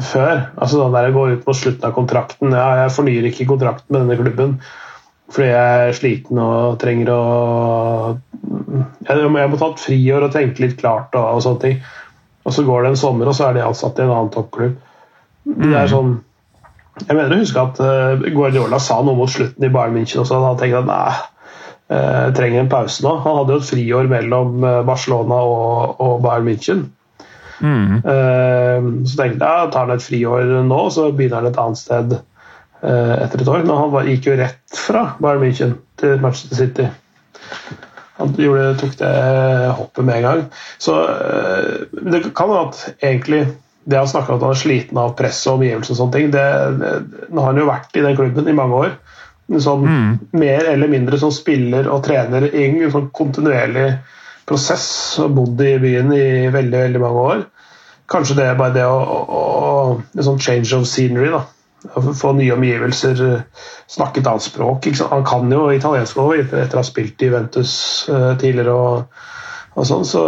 før. 0.02 0.46
Altså 0.56 0.80
sånn 0.80 0.96
der 0.96 1.10
Jeg 1.10 1.18
går 1.18 1.36
ut 1.36 1.44
på 1.46 1.58
slutten 1.58 1.90
av 1.90 1.98
kontrakten. 1.98 2.56
Ja, 2.56 2.70
jeg 2.84 2.96
fornyer 2.96 3.28
ikke 3.30 3.50
kontrakten 3.52 3.94
med 3.94 4.06
denne 4.06 4.22
klubben 4.22 4.62
fordi 5.32 5.48
jeg 5.48 5.84
er 5.88 5.94
sliten 5.96 6.40
og 6.44 6.74
trenger 6.82 7.08
å 7.14 7.20
Jeg 9.08 9.30
må 9.32 9.60
ta 9.62 9.70
et 9.70 9.84
friår 9.86 10.26
og 10.26 10.34
tenke 10.34 10.66
litt 10.66 10.76
klart 10.82 11.16
og, 11.16 11.38
og 11.38 11.46
sånne 11.46 11.64
ting. 11.64 11.78
Og 12.44 12.56
så 12.56 12.66
går 12.68 12.84
det 12.84 12.92
en 12.92 13.00
sommer, 13.00 13.30
og 13.30 13.38
så 13.38 13.48
er 13.48 13.56
de 13.56 13.64
ansatt 13.64 14.00
i 14.00 14.04
en 14.04 14.12
annen 14.12 14.32
toppklubb. 14.34 14.76
Det 15.46 15.70
er 15.70 15.86
mm. 15.86 15.92
sånn 15.94 16.12
jeg 17.08 17.18
mener 17.18 17.36
å 17.36 17.42
huske 17.42 17.62
at 17.62 17.80
uh, 17.82 18.32
Guardiola 18.32 18.80
sa 18.82 19.00
noe 19.06 19.18
mot 19.18 19.32
slutten 19.32 19.66
i 19.66 19.72
Bayern 19.74 19.96
München 19.98 20.24
også. 20.24 20.40
Han 20.44 20.60
tenkte 20.60 20.82
at 20.84 20.90
nei, 20.90 21.14
eh, 21.92 22.32
trenger 22.36 22.64
en 22.64 22.72
pause 22.72 23.04
nå. 23.06 23.14
Han 23.26 23.38
hadde 23.42 23.56
jo 23.56 23.62
et 23.62 23.70
friår 23.70 24.10
mellom 24.12 24.64
eh, 24.64 24.82
Barcelona 24.88 25.40
og, 25.44 26.02
og 26.04 26.18
Bayern 26.26 26.48
München. 26.48 26.84
Mm. 27.62 28.02
Eh, 28.02 28.90
så 29.06 29.20
tenkte 29.20 29.46
jeg 29.46 29.46
ja, 29.46 29.70
tar 29.72 29.86
han 29.86 29.96
et 29.96 30.06
friår 30.06 30.56
nå, 30.68 30.82
så 30.94 31.12
begynner 31.12 31.42
han 31.42 31.52
et 31.52 31.62
annet 31.62 31.82
sted 31.82 32.18
eh, 32.18 33.16
etter 33.20 33.44
et 33.44 33.54
år. 33.54 33.66
Men 33.68 33.78
han 33.78 33.94
var, 33.94 34.10
gikk 34.10 34.32
jo 34.32 34.38
rett 34.40 34.82
fra 34.88 35.12
Bayern 35.22 35.46
München 35.46 35.78
til 36.02 36.22
Manchester 36.24 36.62
City. 36.64 36.90
Han 38.22 38.36
gjorde, 38.38 38.76
tok 38.78 38.96
det 39.00 39.12
hoppet 39.80 40.06
med 40.06 40.20
en 40.20 40.28
gang. 40.28 40.46
Så 40.82 40.98
eh, 41.10 41.86
det 42.14 42.26
kan 42.38 42.54
jo 42.54 42.64
at 42.68 42.82
egentlig 43.00 43.46
det 43.84 43.98
han 43.98 44.08
snakka 44.08 44.34
om 44.34 44.40
at 44.40 44.46
han 44.46 44.56
er 44.56 44.62
sliten 44.62 45.00
av 45.02 45.16
press 45.18 45.40
og 45.48 45.60
omgivelser 45.60 45.96
og 45.96 46.00
sånne 46.00 46.16
ting 46.18 46.34
det, 46.34 46.48
det, 46.82 46.92
Nå 47.32 47.42
har 47.42 47.54
han 47.54 47.62
jo 47.62 47.70
vært 47.70 47.98
i 47.98 48.04
den 48.06 48.18
klubben 48.18 48.50
i 48.50 48.58
mange 48.58 48.82
år. 48.88 48.92
Sånn, 49.62 49.88
mm. 49.88 50.12
Mer 50.40 50.70
eller 50.72 50.92
mindre 50.92 51.18
som 51.20 51.34
spiller 51.34 51.90
og 51.92 52.04
trener 52.06 52.46
i 52.52 52.68
en 52.68 52.94
sånn 52.94 53.10
kontinuerlig 53.16 53.88
prosess. 54.48 54.86
Og 55.24 55.34
bodd 55.40 55.64
i 55.66 55.74
byen 55.82 56.14
i 56.16 56.28
veldig 56.54 56.86
veldig 56.86 57.02
mange 57.02 57.26
år. 57.34 57.42
Kanskje 58.12 58.38
det 58.38 58.46
er 58.52 58.60
bare 58.60 58.76
det 58.76 58.86
å, 58.86 59.02
å, 59.02 59.42
En 60.14 60.28
sånn 60.28 60.40
change 60.40 60.72
of 60.78 60.88
scenery. 60.88 61.32
da 61.34 61.44
få 62.14 62.36
nye 62.38 62.54
omgivelser, 62.54 63.22
snakke 63.90 64.22
et 64.22 64.28
annet 64.30 64.46
språk. 64.46 64.86
Han 65.10 65.24
kan 65.26 65.52
jo 65.52 65.64
italiensk 65.74 66.20
òg, 66.22 66.36
etter 66.54 66.78
å 66.78 66.82
ha 66.82 66.86
spilt 66.86 67.24
i 67.26 67.32
Ventus 67.34 67.74
uh, 68.12 68.34
tidligere. 68.38 68.76
og, 68.76 69.22
og 69.72 69.86
sånn, 69.88 70.06
Så 70.06 70.22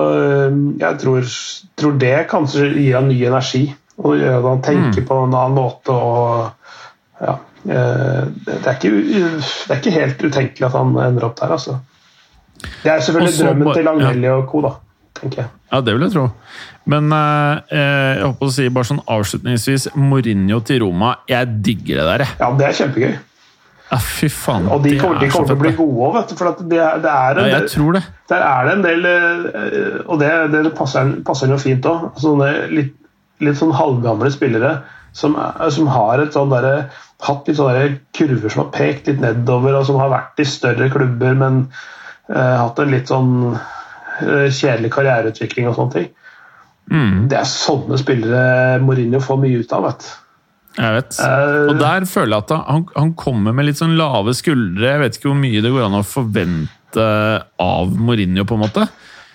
jeg 0.79 0.99
tror, 1.01 1.31
tror, 1.75 1.95
det 1.99 2.27
kanskje 2.31 2.69
gir 2.71 2.95
han 2.95 3.09
ny 3.11 3.17
energi. 3.27 3.65
Og 3.99 4.15
gjør 4.17 4.37
at 4.39 4.45
han 4.47 4.61
tenker 4.65 5.03
mm. 5.03 5.07
på 5.09 5.17
en 5.21 5.35
annen 5.35 5.57
måte. 5.57 5.93
og 5.93 7.23
ja, 7.23 7.35
Eh, 7.63 8.23
det 8.45 8.59
er, 8.67 8.75
ikke, 8.75 8.91
det 8.91 9.71
er 9.71 9.79
ikke 9.79 9.95
helt 9.95 10.23
utenkelig 10.23 10.67
at 10.67 10.75
han 10.75 10.95
ender 10.99 11.29
opp 11.29 11.37
der, 11.39 11.53
altså. 11.55 11.77
Det 12.83 12.91
er 12.91 12.99
selvfølgelig 12.99 13.33
Også, 13.33 13.45
drømmen 13.45 13.69
til 13.73 13.85
Langhellig 13.87 14.31
og 14.31 14.47
co., 14.51 14.63
da. 14.65 14.71
tenker 15.19 15.43
jeg. 15.43 15.51
Ja, 15.71 15.79
det 15.81 15.93
vil 15.93 16.03
jeg 16.03 16.11
tro. 16.11 16.25
Men 16.91 17.11
eh, 17.15 17.77
jeg 17.79 18.25
håper 18.25 18.49
å 18.49 18.55
si 18.55 18.67
bare 18.75 18.89
sånn 18.89 19.03
avslutningsvis 19.15 19.93
Mourinho 19.95 20.59
til 20.67 20.83
Roma, 20.83 21.13
jeg 21.29 21.53
digger 21.63 22.01
det 22.01 22.07
der, 22.09 22.25
jeg. 22.25 22.39
Ja, 22.41 22.49
det 22.59 22.67
er 22.67 22.77
kjempegøy. 22.81 23.15
Ja, 23.93 23.99
fy 24.01 24.27
faen. 24.33 24.65
Og 24.73 24.81
de 24.81 24.95
kommer, 24.97 25.21
de 25.21 25.29
kommer 25.29 25.51
til 25.51 25.59
å 25.59 25.61
bli 25.61 25.75
gode 25.77 26.07
òg, 26.07 26.17
vet 26.17 26.33
du. 26.33 26.35
For 26.39 26.63
det, 26.63 26.81
det, 27.03 27.13
er 27.13 27.37
en 27.37 27.47
ja, 27.47 27.59
jeg 27.59 27.69
tror 27.75 27.99
det. 27.99 28.03
Der 28.31 28.43
er 28.47 28.65
det 28.65 28.73
en 28.73 28.83
del 28.87 29.07
Og 30.07 30.17
det, 30.21 30.33
det 30.55 30.73
passer, 30.77 31.13
passer 31.27 31.53
jo 31.53 31.61
fint 31.61 31.85
òg. 31.89 32.09
Sånne 32.23 32.49
litt, 32.73 32.95
litt 33.43 33.59
sånn 33.59 33.75
halvgamle 33.77 34.31
spillere 34.33 34.79
som, 35.13 35.37
som 35.69 35.89
har 35.93 36.23
et 36.23 36.33
sånn 36.33 36.49
derre 36.49 36.87
hatt 37.23 37.47
litt 37.47 37.59
sånne 37.59 37.85
kurver 38.17 38.51
som 38.51 38.65
har 38.65 38.73
pekt 38.73 39.11
litt 39.11 39.21
nedover, 39.23 39.77
og 39.77 39.85
som 39.87 39.99
har 40.01 40.11
vært 40.11 40.41
i 40.41 40.47
større 40.49 40.89
klubber, 40.93 41.37
men 41.39 41.61
uh, 42.33 42.55
hatt 42.63 42.81
en 42.81 42.91
litt 42.91 43.11
sånn 43.11 43.31
uh, 43.53 44.49
kjedelig 44.49 44.91
karriereutvikling 44.95 45.69
og 45.69 45.77
sånne 45.77 45.95
ting. 45.95 46.09
Mm. 46.91 47.29
Det 47.31 47.39
er 47.39 47.47
sånne 47.47 47.99
spillere 48.01 48.81
Mourinho 48.83 49.21
får 49.23 49.39
mye 49.39 49.61
ut 49.61 49.75
av. 49.75 49.87
vet 49.87 50.09
Jeg 50.73 50.97
vet. 50.97 51.17
Og 51.69 51.77
der 51.77 52.05
føler 52.09 52.33
jeg 52.33 52.45
at 52.47 52.53
han, 52.69 52.85
han, 52.95 53.15
kommer 53.19 53.53
med 53.53 53.67
litt 53.67 53.79
sånn 53.81 53.97
lave 53.99 54.33
skuldre. 54.37 54.89
Jeg 54.89 55.01
vet 55.03 55.17
ikke 55.19 55.29
hvor 55.29 55.41
mye 55.41 55.63
det 55.63 55.73
går 55.73 55.87
an 55.87 55.99
å 55.99 56.05
forvente 56.07 57.09
av 57.61 57.93
Mourinho, 57.97 58.45
på 58.47 58.57
en 58.57 58.63
måte. 58.65 58.87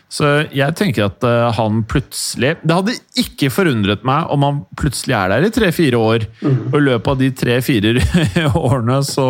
Så 0.08 0.28
jeg 0.56 0.72
tenker 0.78 1.04
at 1.10 1.24
uh, 1.28 1.50
han 1.52 1.82
plutselig 1.84 2.54
Det 2.62 2.72
hadde 2.72 2.94
ikke 3.20 3.50
forundret 3.52 4.06
meg 4.08 4.30
om 4.32 4.46
han 4.46 4.62
plutselig 4.80 5.12
er 5.18 5.34
der 5.34 5.44
i 5.44 5.50
tre-fire 5.52 6.00
år. 6.00 6.24
Mm. 6.40 6.56
Og 6.70 6.78
i 6.78 6.84
løpet 6.86 7.12
av 7.12 7.20
de 7.20 7.28
tre-fire 7.42 7.92
årene 8.70 9.02
så 9.04 9.28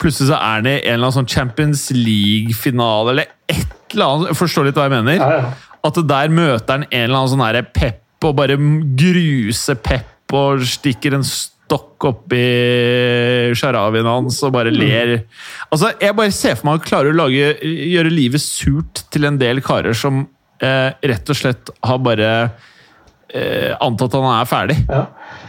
plutselig 0.00 0.30
så 0.32 0.38
er 0.38 0.56
han 0.56 0.70
i 0.70 0.74
en 0.78 0.80
eller 0.94 1.02
annen 1.02 1.18
sånn 1.18 1.30
Champions 1.30 1.84
League-finale 1.92 3.12
eller 3.12 3.30
et 3.52 3.92
eller 3.92 4.16
annet. 4.16 4.40
Forstår 4.40 4.70
litt 4.70 4.80
hva 4.80 4.88
jeg 4.88 4.96
mener? 4.96 5.52
At 5.86 6.02
der 6.08 6.32
møter 6.32 6.78
han 6.78 6.88
en 6.88 7.04
eller 7.04 7.20
annen 7.20 7.34
sånn 7.36 7.72
pep 7.76 8.02
og 8.24 8.38
bare 8.40 8.56
gruser 8.98 9.76
pep 9.78 10.15
og 10.34 10.64
stikker 10.66 11.14
en 11.16 11.26
stokk 11.26 12.06
oppi 12.06 12.44
sjaravien 13.58 14.06
hans 14.06 14.38
og 14.46 14.54
bare 14.54 14.72
ler. 14.74 15.18
Altså, 15.70 15.92
Jeg 16.00 16.16
bare 16.16 16.34
ser 16.34 16.56
for 16.58 16.70
meg 16.70 16.80
at 16.80 16.88
klarer 16.88 17.12
å 17.12 17.20
lage, 17.24 17.56
gjøre 17.62 18.14
livet 18.14 18.42
surt 18.42 19.04
til 19.10 19.26
en 19.26 19.38
del 19.38 19.62
karer 19.64 19.96
som 19.96 20.24
eh, 20.62 20.90
rett 20.94 21.30
og 21.30 21.38
slett 21.38 21.72
har 21.82 21.98
bare 22.02 22.30
eh, 23.34 23.72
antatt 23.80 24.14
at 24.14 24.22
han 24.22 24.36
er 24.36 24.50
ferdig. 24.50 24.78
Ja. 24.88 25.02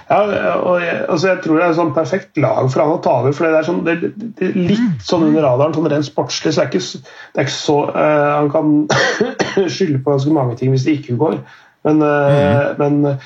ja 0.09 0.55
og 0.57 0.81
jeg, 0.81 0.97
altså 1.05 1.29
jeg, 1.29 1.41
tror 1.43 1.57
det 1.59 1.65
er 1.65 1.69
et 1.69 1.79
sånn 1.79 1.95
perfekt 1.95 2.41
lag 2.41 2.65
for 2.65 2.83
han 2.83 2.95
å 2.95 2.99
ta 3.03 3.15
over. 3.21 3.35
for 3.37 3.47
Det 3.47 3.61
er, 3.61 3.67
sånn, 3.67 3.83
det, 3.87 3.97
det 4.39 4.49
er 4.49 4.59
litt 4.73 5.05
sånn 5.05 5.29
under 5.29 5.45
radaren, 5.45 5.77
sånn 5.77 5.89
rent 5.93 6.09
sportslig. 6.09 6.53
så 6.53 6.63
det 6.63 6.67
er 6.67 6.73
ikke, 6.73 7.03
det 7.33 7.43
er 7.43 7.49
ikke 7.49 7.57
så 7.59 7.79
uh, 7.93 8.33
Han 8.41 8.53
kan 8.53 8.75
skylde 9.75 10.01
på 10.01 10.15
ganske 10.15 10.37
mange 10.37 10.57
ting 10.59 10.73
hvis 10.73 10.87
det 10.87 10.99
ikke 11.01 11.19
går. 11.21 11.41
Men, 11.87 12.01
uh, 12.03 12.31
mm. 12.33 12.81
men 12.81 13.19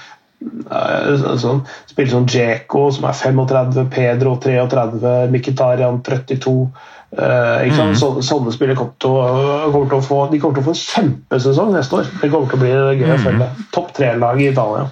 sånn, 1.41 1.61
spiller 1.89 2.11
sånn 2.13 2.29
Djeko, 2.29 2.87
som 2.95 3.07
er 3.09 3.17
35, 3.17 3.85
Pedro 3.93 4.37
33, 4.41 5.27
Mkhitarian 5.33 6.01
32. 6.05 6.55
Uh, 7.11 7.67
mm. 7.67 7.91
så, 7.99 8.13
sånne 8.23 8.53
spillere 8.55 8.79
kommer 8.79 8.95
til, 9.03 9.11
å, 9.11 9.65
kommer 9.73 9.89
til, 9.91 9.97
å, 9.97 10.05
få 10.05 10.19
De 10.31 10.37
kommer 10.39 10.55
til 10.55 10.63
å 10.63 10.67
få 10.69 10.75
en 10.77 10.79
kjempesesong 10.79 11.73
neste 11.75 11.99
år. 11.99 12.09
Det 12.21 12.31
kommer 12.31 12.47
til 12.47 12.59
å 12.59 12.63
bli 12.63 12.71
gøy 12.71 13.09
å 13.09 13.17
mm. 13.17 13.25
følge. 13.25 13.49
Topp 13.75 13.93
tre-lag 13.97 14.41
i 14.41 14.49
Italia. 14.53 14.87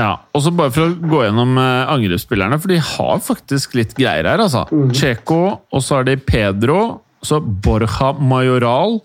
Ja, 0.00 0.12
og 0.32 0.44
så 0.44 0.52
bare 0.54 0.72
for 0.72 0.86
å 0.86 1.10
gå 1.12 1.22
gjennom 1.26 1.58
eh, 1.60 1.92
angrepsspillerne, 1.92 2.56
for 2.60 2.72
de 2.72 2.78
har 2.80 3.18
faktisk 3.24 3.74
litt 3.76 3.92
greier 3.98 4.28
her, 4.30 4.40
altså. 4.40 4.64
Checo, 4.96 5.40
og 5.68 5.84
så 5.84 6.00
er 6.00 6.08
det 6.08 6.22
Pedro, 6.28 7.00
så 7.24 7.40
Borja 7.40 8.14
Majoral, 8.16 9.00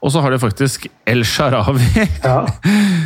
og 0.00 0.12
så 0.12 0.22
har 0.24 0.32
de 0.32 0.40
faktisk 0.40 0.86
El 1.08 1.24
Sharawi. 1.28 1.86
Ja. 2.24 2.40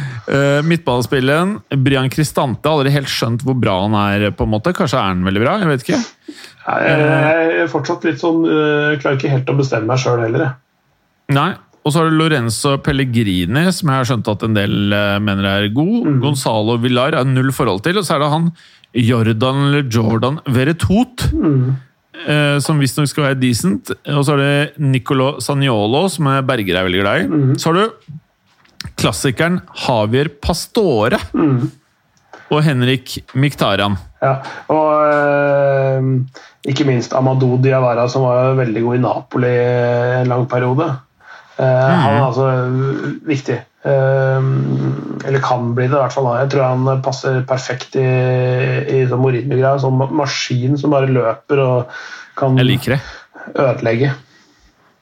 Midtballspilleren 0.71 1.59
Brian 1.85 2.09
Kristante 2.13 2.71
har 2.71 2.79
aldri 2.79 2.95
helt 2.95 3.11
skjønt 3.13 3.43
hvor 3.45 3.59
bra 3.61 3.75
han 3.83 3.97
er, 3.99 4.31
på 4.33 4.47
en 4.47 4.53
måte. 4.55 4.73
Kanskje 4.77 5.01
er 5.01 5.11
han 5.11 5.27
veldig 5.27 5.43
bra? 5.43 5.57
Jeg 5.61 5.71
vet 5.73 5.85
ikke. 5.85 5.99
Jeg 6.65 7.59
er 7.65 7.69
fortsatt 7.69 8.07
litt 8.09 8.23
sånn 8.23 8.47
jeg 8.49 9.03
Klarer 9.03 9.19
ikke 9.19 9.33
helt 9.35 9.51
å 9.53 9.57
bestemme 9.59 9.91
meg 9.91 10.01
sjøl 10.01 10.23
heller, 10.23 10.47
jeg. 10.47 10.57
Nei. 11.35 11.51
Og 11.85 11.93
så 11.93 12.01
har 12.01 12.09
du 12.09 12.17
Lorenzo 12.17 12.79
Pellegrini, 12.81 13.67
som 13.77 13.91
jeg 13.91 14.01
har 14.01 14.09
skjønt 14.09 14.31
at 14.33 14.45
en 14.47 14.55
del 14.57 14.95
eh, 14.97 15.19
mener 15.21 15.49
er 15.51 15.67
god. 15.77 16.07
Gonzalo 16.23 16.79
Villar 16.81 17.17
er 17.19 17.29
null 17.29 17.53
forhold 17.53 17.85
til. 17.85 18.01
Og 18.01 18.07
så 18.07 18.17
er 18.17 18.25
det 18.25 18.31
han 18.33 18.49
Jordan 18.95 19.67
eller 19.67 19.85
Jordan 19.93 20.39
Veretout, 20.55 21.27
eh, 22.27 22.59
som 22.65 22.81
visstnok 22.83 23.09
skal 23.11 23.29
være 23.29 23.41
decent. 23.43 23.91
Og 24.15 24.25
så 24.27 24.37
er 24.37 24.43
det 24.43 24.83
Nicolo 24.83 25.35
Saniolo, 25.45 26.07
som 26.13 26.31
Berger 26.47 26.81
er 26.81 26.87
veldig 26.89 27.01
glad 27.05 27.25
i. 27.25 27.55
Så 27.59 27.73
har 27.73 27.81
du 27.81 28.91
klassikeren 29.01 29.61
Javier 29.87 30.31
Pastore. 30.43 31.19
Og 32.53 32.61
Henrik 32.63 33.17
Miktarian. 33.35 33.97
Ja. 34.23 34.35
Og 34.71 34.91
øh, 35.09 36.03
ikke 36.69 36.85
minst 36.87 37.15
Amadou 37.17 37.57
Diawara, 37.59 38.05
som 38.09 38.23
var 38.23 38.55
veldig 38.61 38.83
god 38.85 38.99
i 38.99 39.01
Napoli 39.03 39.53
en 40.21 40.29
lang 40.31 40.45
periode. 40.49 40.91
Eh, 41.59 41.65
Han 41.65 42.19
er 42.19 42.27
altså 42.27 42.47
øh, 42.47 43.29
viktig. 43.29 43.59
Eh, 43.85 44.41
eller 45.29 45.41
kan 45.45 45.75
bli 45.77 45.87
det, 45.89 45.97
i 45.97 46.01
hvert 46.01 46.15
fall. 46.17 46.31
Jeg 46.41 46.51
tror 46.55 46.65
han 46.71 47.03
passer 47.05 47.43
perfekt 47.49 47.97
i, 48.01 48.05
i 48.05 49.03
sånn 49.11 49.21
Mourinho-greia. 49.23 49.77
Sånn 49.83 49.99
maskin 50.17 50.79
som 50.81 50.95
bare 50.95 51.11
løper 51.13 51.61
og 51.65 51.97
kan 52.39 52.57
Jeg 52.61 52.69
liker 52.71 52.97
det. 52.97 53.01
ødelegge. 53.55 54.15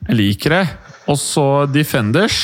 Jeg 0.09 0.19
liker 0.19 0.57
det. 0.59 0.65
Og 1.11 1.19
så 1.19 1.47
Defenders. 1.71 2.41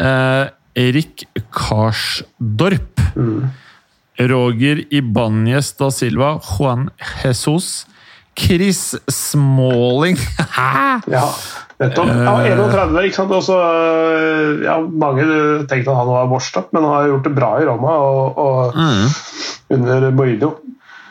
Eh, 0.00 0.46
Erik 0.74 1.26
Karsdorp. 1.54 3.00
Roger 4.18 4.80
Ibanez 4.94 5.72
da 5.78 5.90
Silva. 5.90 6.36
Juan 6.42 6.88
Jesus. 7.22 7.84
Chris 8.34 8.94
Smalling. 9.10 10.16
Hæ?! 10.56 11.00
Ja, 11.12 11.28
nettopp. 11.82 12.10
Ja, 12.10 12.34
31, 12.54 13.04
ikke 13.08 13.18
sant. 13.18 13.34
Også, 13.34 13.56
øh, 13.58 14.64
ja, 14.64 14.78
mange 14.80 15.24
tenkte 15.70 15.90
at 15.90 15.98
han 16.00 16.10
var 16.10 16.30
washed 16.32 16.60
up, 16.60 16.72
men 16.72 16.84
han 16.86 16.94
har 16.94 17.12
gjort 17.12 17.28
det 17.28 17.34
bra 17.36 17.50
i 17.60 17.68
Roma 17.68 17.94
og, 18.08 18.38
og 18.38 18.74
under 19.74 20.10
Mourinho. 20.10 20.54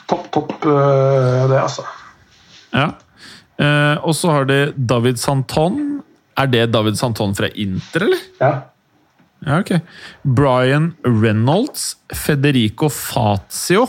Topp, 0.10 0.30
topp 0.34 0.54
øh, 0.66 1.50
det, 1.50 1.58
altså. 1.62 1.88
ja. 2.74 2.92
Eh, 3.62 3.98
og 4.02 4.16
så 4.18 4.32
har 4.34 4.48
de 4.50 4.60
David 4.76 5.20
Santon. 5.22 5.80
Er 6.38 6.50
det 6.50 6.72
David 6.74 6.98
Santon 6.98 7.36
fra 7.38 7.52
Inter, 7.56 8.08
eller? 8.08 8.24
Ja. 8.42 8.54
Ja, 9.46 9.60
ok. 9.60 9.82
Brian 10.24 10.94
Reynolds, 11.04 11.98
Federico 12.14 12.90
Fazio, 12.90 13.88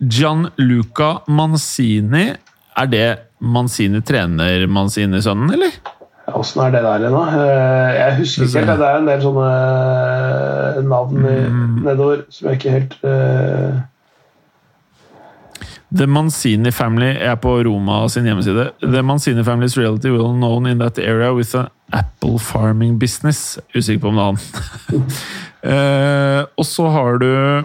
Gianluca 0.00 1.20
Manzini. 1.28 2.32
Er 2.76 2.86
det 2.92 3.06
Manzini 3.40 4.02
trener 4.04 4.66
Manzini-sønnen, 4.68 5.54
eller? 5.56 5.72
Åssen 6.34 6.58
er 6.64 6.70
det 6.74 6.80
der 6.82 6.98
igjen, 7.04 7.14
da? 7.14 7.20
Eh, 7.40 7.94
Jeg 7.96 8.16
husker 8.18 8.42
ikke 8.46 8.58
helt. 8.58 8.78
Det 8.80 8.86
er 8.88 8.96
en 8.98 9.06
del 9.08 9.20
sånne 9.22 9.50
øh, 10.78 10.84
navn 10.90 11.16
i, 11.30 11.36
nedover 11.86 12.16
som 12.30 12.46
jeg 12.48 12.52
ikke 12.58 12.70
helt 12.74 12.94
øh, 13.06 13.74
The 15.96 16.06
Manzini 16.06 16.70
Family 16.74 17.12
er 17.20 17.34
på 17.38 17.48
Roma 17.62 18.08
sin 18.08 18.24
hjemmeside. 18.24 18.70
The 18.82 19.02
Manzini 19.02 19.42
Family's 19.46 19.76
reality 19.78 20.08
will 20.10 20.22
well 20.24 20.34
known 20.34 20.66
in 20.66 20.78
that 20.78 20.98
area 20.98 21.32
with 21.32 21.54
an 21.54 21.66
apple 21.92 22.38
farming 22.38 22.98
business. 22.98 23.58
Usikker 23.76 24.00
på 24.00 24.08
om 24.08 24.14
det 24.14 24.22
er 24.22 24.26
han. 24.26 24.38
uh, 26.40 26.44
og 26.58 26.64
så 26.66 26.88
har 26.90 27.16
du 27.22 27.62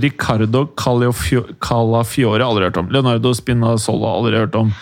Ricardo 0.00 0.64
Calafio- 0.78 1.46
Calafiore, 1.60 2.44
aldri 2.44 2.64
hørt 2.68 2.80
om. 2.80 2.88
Leonardo 2.94 3.34
Spinazzola, 3.36 4.14
aldri 4.18 4.38
hørt 4.40 4.54
om. 4.58 4.72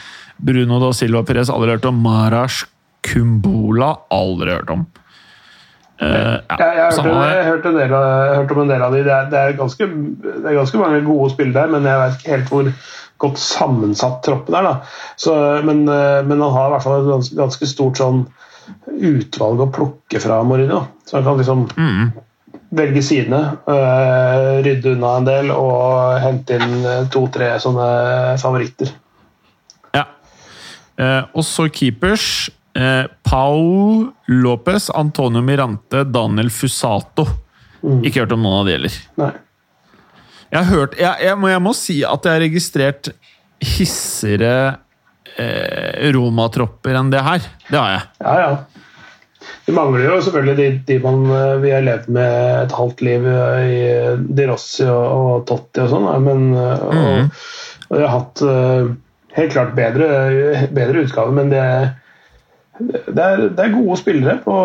Bruno 0.41 0.79
da 0.81 0.93
Silva 0.97 1.23
Perez, 1.27 1.51
aldri 1.51 1.75
hørt 1.75 1.85
om. 1.89 1.99
Marash 2.05 2.65
Kumbola, 3.07 3.95
aldri 4.13 4.55
hørt 4.55 4.71
om. 4.71 4.87
Uh, 6.01 6.07
ja, 6.09 6.57
Jeg, 6.57 6.77
jeg, 6.79 6.93
hørt 6.97 7.05
hørte, 7.05 7.11
jeg, 7.29 7.45
hørte 7.45 7.71
del 7.77 7.91
jeg 7.93 8.37
hørte 8.39 8.55
om 8.57 8.63
en 8.63 8.71
del 8.73 8.83
av 8.87 8.95
de. 8.95 9.03
Det 9.05 9.13
er, 9.13 9.27
det 9.33 9.41
er, 9.41 9.57
ganske, 9.59 9.89
det 10.25 10.49
er 10.49 10.57
ganske 10.57 10.81
mange 10.81 11.03
gode 11.05 11.29
spill 11.35 11.53
der, 11.53 11.69
men 11.75 11.85
jeg 11.85 12.01
vet 12.01 12.17
ikke 12.17 12.33
helt 12.37 12.53
hvor 12.55 12.71
godt 13.21 13.43
sammensatt 13.43 14.23
troppen 14.25 14.57
er. 14.57 14.71
Så, 15.21 15.35
men, 15.67 15.83
øh, 15.89 16.23
men 16.25 16.41
han 16.41 16.55
har 16.57 16.71
i 16.71 16.75
hvert 16.77 16.87
fall 16.87 17.03
et 17.03 17.11
ganske, 17.11 17.37
ganske 17.37 17.69
stort 17.69 18.01
sånn 18.01 18.23
utvalg 18.97 19.61
å 19.61 19.69
plukke 19.75 20.23
fra 20.23 20.41
Mourinho. 20.47 20.87
Så 21.05 21.19
han 21.19 21.27
kan 21.29 21.37
liksom 21.41 21.67
velge 22.71 23.03
sidene, 23.03 23.43
Uh, 23.67 24.61
rydde 24.65 24.95
unna 24.95 25.17
en 25.19 25.29
del 25.29 25.53
og 25.55 26.19
hente 26.23 26.57
inn 26.59 26.81
øh, 26.85 27.05
to-tre 27.13 27.53
sånne 27.63 27.87
favoritter. 28.41 28.91
Ja. 29.97 30.07
Uh, 30.99 31.23
og 31.35 31.45
så 31.47 31.69
keepers. 31.73 32.49
Uh, 32.77 33.11
Pau 33.27 34.11
Lopez, 34.31 34.91
Antonio 34.95 35.43
Mirante, 35.43 36.05
Daniel 36.07 36.51
Fusato. 36.55 37.27
Ikke 38.05 38.23
hørt 38.23 38.35
om 38.37 38.43
noen 38.45 38.61
av 38.61 38.69
de 38.69 38.77
heller. 38.77 38.99
Nei. 39.21 39.33
Jeg 40.51 40.67
har 40.67 40.69
hørt 40.75 40.97
jeg, 40.99 41.25
jeg, 41.25 41.39
må, 41.39 41.49
jeg 41.53 41.63
må 41.63 41.73
si 41.79 42.01
at 42.07 42.27
jeg 42.27 42.37
har 42.37 42.43
registrert 42.43 43.11
hissigere 43.61 44.55
eh, 45.39 46.11
Roma-tropper 46.15 46.99
enn 46.99 47.13
det 47.13 47.23
her. 47.25 47.45
Det 47.69 47.79
har 47.79 47.93
jeg. 47.95 48.07
Ja, 48.25 48.35
ja. 48.41 48.80
Det 49.71 49.77
mangler 49.77 50.03
jo 50.09 50.17
selvfølgelig 50.27 50.57
de, 50.59 50.69
de 50.89 50.97
man, 51.05 51.21
eh, 51.31 51.53
vi 51.63 51.71
har 51.71 51.85
levd 51.87 52.09
med 52.11 52.33
et 52.65 52.73
halvt 52.75 53.03
liv 53.07 53.27
eh, 53.31 53.61
i 53.71 53.81
Di 54.35 54.47
Rossi 54.51 54.83
og, 54.91 55.05
og 55.21 55.45
Totti 55.47 55.85
og 55.85 55.93
sånn, 55.93 56.09
men 56.27 56.49
eh, 56.59 56.83
og, 56.89 57.37
og 57.87 57.95
vi 57.95 58.03
har 58.03 58.15
hatt 58.17 58.43
eh, 58.43 58.89
helt 59.37 59.53
klart 59.55 59.77
bedre, 59.79 60.09
bedre 60.75 61.05
utgave, 61.07 61.31
men 61.37 61.53
det, 61.53 61.63
det, 62.81 63.23
er, 63.23 63.45
det 63.55 63.63
er 63.69 63.77
gode 63.77 63.99
spillere 64.01 64.41
på 64.43 64.57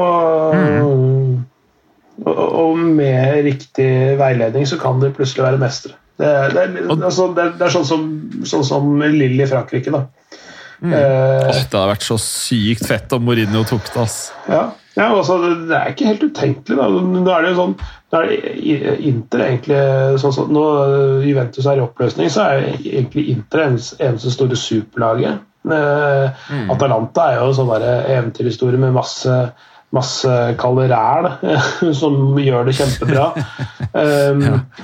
og, 2.26 2.34
og 2.42 2.78
med 2.98 3.44
riktig 3.46 3.90
veiledning 4.20 4.66
så 4.70 4.78
kan 4.82 5.02
de 5.04 5.10
plutselig 5.14 5.44
være 5.46 5.60
mestere. 5.62 5.98
Det, 6.16 6.28
er- 6.32 6.54
det, 6.56 6.62
er, 6.64 6.94
altså, 7.04 7.28
det, 7.36 7.44
er- 7.44 7.58
det 7.60 7.66
er 7.68 7.74
sånn 7.76 7.88
som, 7.90 8.06
sånn 8.48 8.64
som 8.66 8.94
Lill 9.04 9.36
i 9.44 9.48
Frankrike, 9.52 9.92
da. 9.94 10.06
Eh, 10.86 10.96
Åh, 10.96 11.52
det 11.52 11.76
hadde 11.76 11.86
vært 11.92 12.06
så 12.08 12.18
sykt 12.22 12.86
fett 12.88 13.14
om 13.16 13.24
Mourinho 13.28 13.62
tok 13.68 13.86
det. 13.94 14.02
ass. 14.08 14.18
Ja, 14.50 14.66
ja 14.96 15.10
altså, 15.12 15.38
det 15.68 15.76
er 15.76 15.92
ikke 15.92 16.10
helt 16.10 16.26
utenkelig. 16.30 16.78
Da. 16.80 16.88
Nå 16.90 17.32
er 17.34 17.46
det 17.46 17.54
jo 17.54 17.60
sånn 17.60 17.78
nå 18.16 18.22
er 18.22 19.00
Inter 19.10 19.44
egentlig 19.44 19.80
sånn 20.22 20.34
sånn, 20.36 20.52
Når 20.56 21.26
Juventus 21.26 21.68
er 21.68 21.82
i 21.82 21.84
oppløsning, 21.84 22.32
så 22.32 22.46
er 22.48 22.68
egentlig 22.78 23.28
Inter 23.34 23.66
eneste, 23.66 24.32
store 24.32 24.58
superlaget. 24.60 25.44
Mm. 25.66 26.68
Atalanta 26.72 27.32
er 27.32 27.40
jo 27.42 27.56
sånn 27.58 27.72
der 27.74 27.88
eventyrhistorie 28.14 28.80
med 28.80 28.96
masse 28.96 29.40
masse 29.96 30.32
kalde 30.60 30.88
ræl 30.92 31.30
som 32.02 32.40
gjør 32.42 32.70
det 32.70 32.78
kjempebra. 32.80 33.30
Um, 33.96 34.42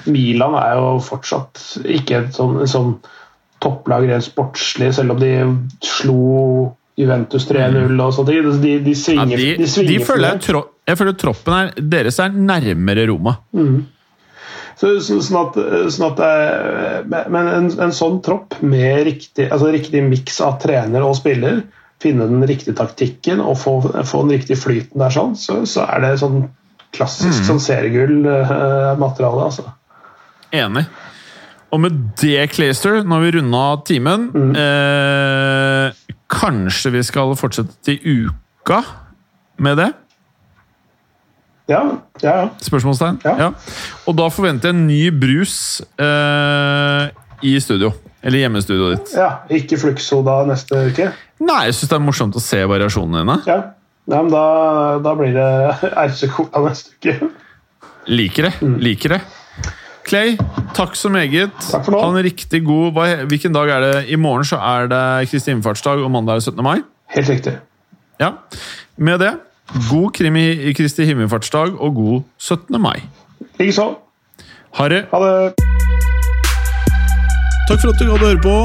Milan 0.07 0.53
er 0.55 0.77
jo 0.79 0.91
fortsatt 1.03 1.59
ikke 1.83 2.21
et 2.21 2.37
sånn, 2.37 2.61
sånn 2.69 2.93
topplag 3.59 4.05
rent 4.07 4.23
sportslig, 4.23 4.93
selv 4.95 5.17
om 5.17 5.19
de 5.19 5.31
slo 5.83 6.69
Juventus 7.01 7.47
3-0 7.49 7.97
og 8.05 8.13
sånne 8.15 8.35
ting. 8.35 8.61
De, 8.61 8.75
de 8.85 8.93
Ja, 8.93 8.99
svinger, 9.01 9.41
de, 9.41 9.49
de 9.61 9.67
svinger 9.69 9.91
de 9.91 10.05
føler 10.05 10.27
jeg, 10.29 10.43
tro, 10.47 10.61
jeg 10.87 10.99
føler 10.99 11.17
troppen 11.19 11.57
er, 11.57 11.73
deres 11.95 12.21
er 12.21 12.37
nærmere 12.37 13.07
Roma. 13.09 13.35
Så, 14.79 14.95
så, 15.03 15.19
sånn 15.21 15.39
at, 15.41 15.59
sånn 15.93 16.07
at 16.07 16.21
jeg, 16.23 17.25
Men 17.33 17.49
en, 17.51 17.67
en 17.85 17.93
sånn 17.93 18.21
tropp 18.25 18.57
med 18.65 19.03
riktig, 19.09 19.49
altså 19.51 19.69
riktig 19.73 20.01
miks 20.07 20.39
av 20.41 20.57
trener 20.63 21.05
og 21.05 21.17
spiller, 21.19 21.61
finne 22.01 22.25
den 22.29 22.41
riktige 22.49 22.73
taktikken 22.79 23.43
og 23.43 23.59
få, 23.61 23.75
få 23.85 24.23
den 24.25 24.39
riktige 24.39 24.57
flyten 24.57 25.03
der, 25.03 25.13
sånn, 25.13 25.35
så, 25.37 25.59
så 25.69 25.85
er 25.85 26.01
det 26.05 26.15
sånn 26.23 26.47
klassisk 26.91 27.45
sånn 27.47 27.61
seriegull-materiale. 27.63 29.45
altså. 29.47 29.69
Enig. 30.51 30.87
Og 31.71 31.79
med 31.79 31.99
det, 32.19 32.49
Clayster, 32.51 32.99
nå 33.07 33.15
har 33.15 33.23
vi 33.23 33.31
runda 33.37 33.61
timen. 33.87 34.25
Eh, 34.59 36.00
kanskje 36.31 36.93
vi 36.95 37.03
skal 37.05 37.35
fortsette 37.39 37.75
til 37.85 38.27
uka 38.27 38.81
med 39.61 39.77
det? 39.81 39.89
Ja, 41.69 41.81
ja, 42.19 42.31
ja. 42.41 42.47
Spørsmålstegn? 42.63 43.21
Ja. 43.23 43.51
Og 44.09 44.15
da 44.17 44.27
forventer 44.33 44.71
jeg 44.71 44.75
en 44.75 44.87
ny 44.89 45.03
brus 45.13 45.81
eh, 46.01 47.11
i 47.47 47.53
studio. 47.63 47.93
Eller 48.21 48.43
hjemmestudioet 48.43 48.97
ditt. 48.97 49.13
ja. 49.17 49.29
Ikke 49.49 49.79
fluxsoda 49.81 50.41
neste 50.49 50.87
uke? 50.91 51.11
Nei, 51.41 51.61
jeg 51.69 51.77
syns 51.77 51.93
det 51.93 51.97
er 51.97 52.03
morsomt 52.05 52.37
å 52.37 52.43
se 52.43 52.59
variasjonene 52.69 53.23
dine. 53.23 53.37
Ja. 53.49 53.59
ja 54.11 54.19
men 54.21 54.33
da, 54.33 54.43
da 55.01 55.15
blir 55.17 55.33
det 55.37 55.47
RC 56.07 56.27
Cola 56.35 56.65
neste 56.67 56.97
uke. 56.97 57.31
Liker 58.11 58.49
det. 58.49 58.53
Liker 58.81 59.17
det. 59.17 59.21
Clay, 60.07 60.37
takk 60.75 60.95
så 60.97 61.09
meget. 61.13 61.51
Takk 61.71 61.85
for 61.85 61.91
nå. 61.95 61.99
Ha 62.01 62.09
en 62.09 62.25
riktig 62.25 62.63
god 62.65 62.91
hva, 62.95 63.05
Hvilken 63.29 63.53
dag 63.53 63.69
er 63.69 63.79
det? 63.85 64.05
I 64.09 64.15
morgen 64.19 64.45
så 64.47 64.57
er 64.57 64.87
det 64.91 65.29
Kristi 65.31 65.51
himmelfartsdag, 65.51 66.01
og 66.03 66.11
mandag 66.11 66.33
er 66.33 66.41
det 66.41 66.43
17. 66.49 66.63
mai. 66.63 66.81
Helt 67.15 67.29
riktig. 67.29 67.53
Ja. 68.19 68.31
Med 68.97 69.19
det, 69.19 69.33
god 69.89 70.11
krim 70.13 70.35
i 70.35 70.73
Kristi 70.77 71.05
himmelfartsdag 71.05 71.77
og 71.81 71.95
god 71.95 72.21
17. 72.39 72.81
mai. 72.81 72.97
Likeså. 73.59 73.91
Ha 74.73 74.87
det. 74.89 75.05
Ha 75.11 75.19
det. 75.25 75.53
Takk 77.69 77.81
for 77.81 77.93
at 77.93 77.99
du 77.99 78.05
gadd 78.09 78.23
å 78.23 78.27
høre 78.27 78.41
på. 78.43 78.55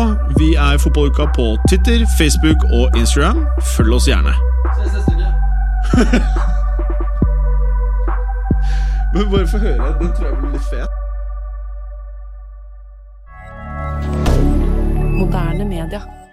Vi 0.40 0.54
er 0.58 0.78
Fotballuka 0.82 1.28
på 1.36 1.52
Twitter, 1.68 2.02
Facebook 2.18 2.64
og 2.72 2.96
Instagram. 2.98 3.44
Følg 3.76 3.94
oss 3.94 4.08
gjerne. 4.10 4.34
Men 9.14 9.28
bare 9.32 9.46
få 9.48 9.58
høre. 9.62 9.92
Den 10.00 10.14
tror 10.16 10.26
jeg 10.32 10.38
blir 10.40 10.56
litt 10.56 10.70
fet. 10.72 11.05
Moderne 15.16 15.64
media. 15.64 16.25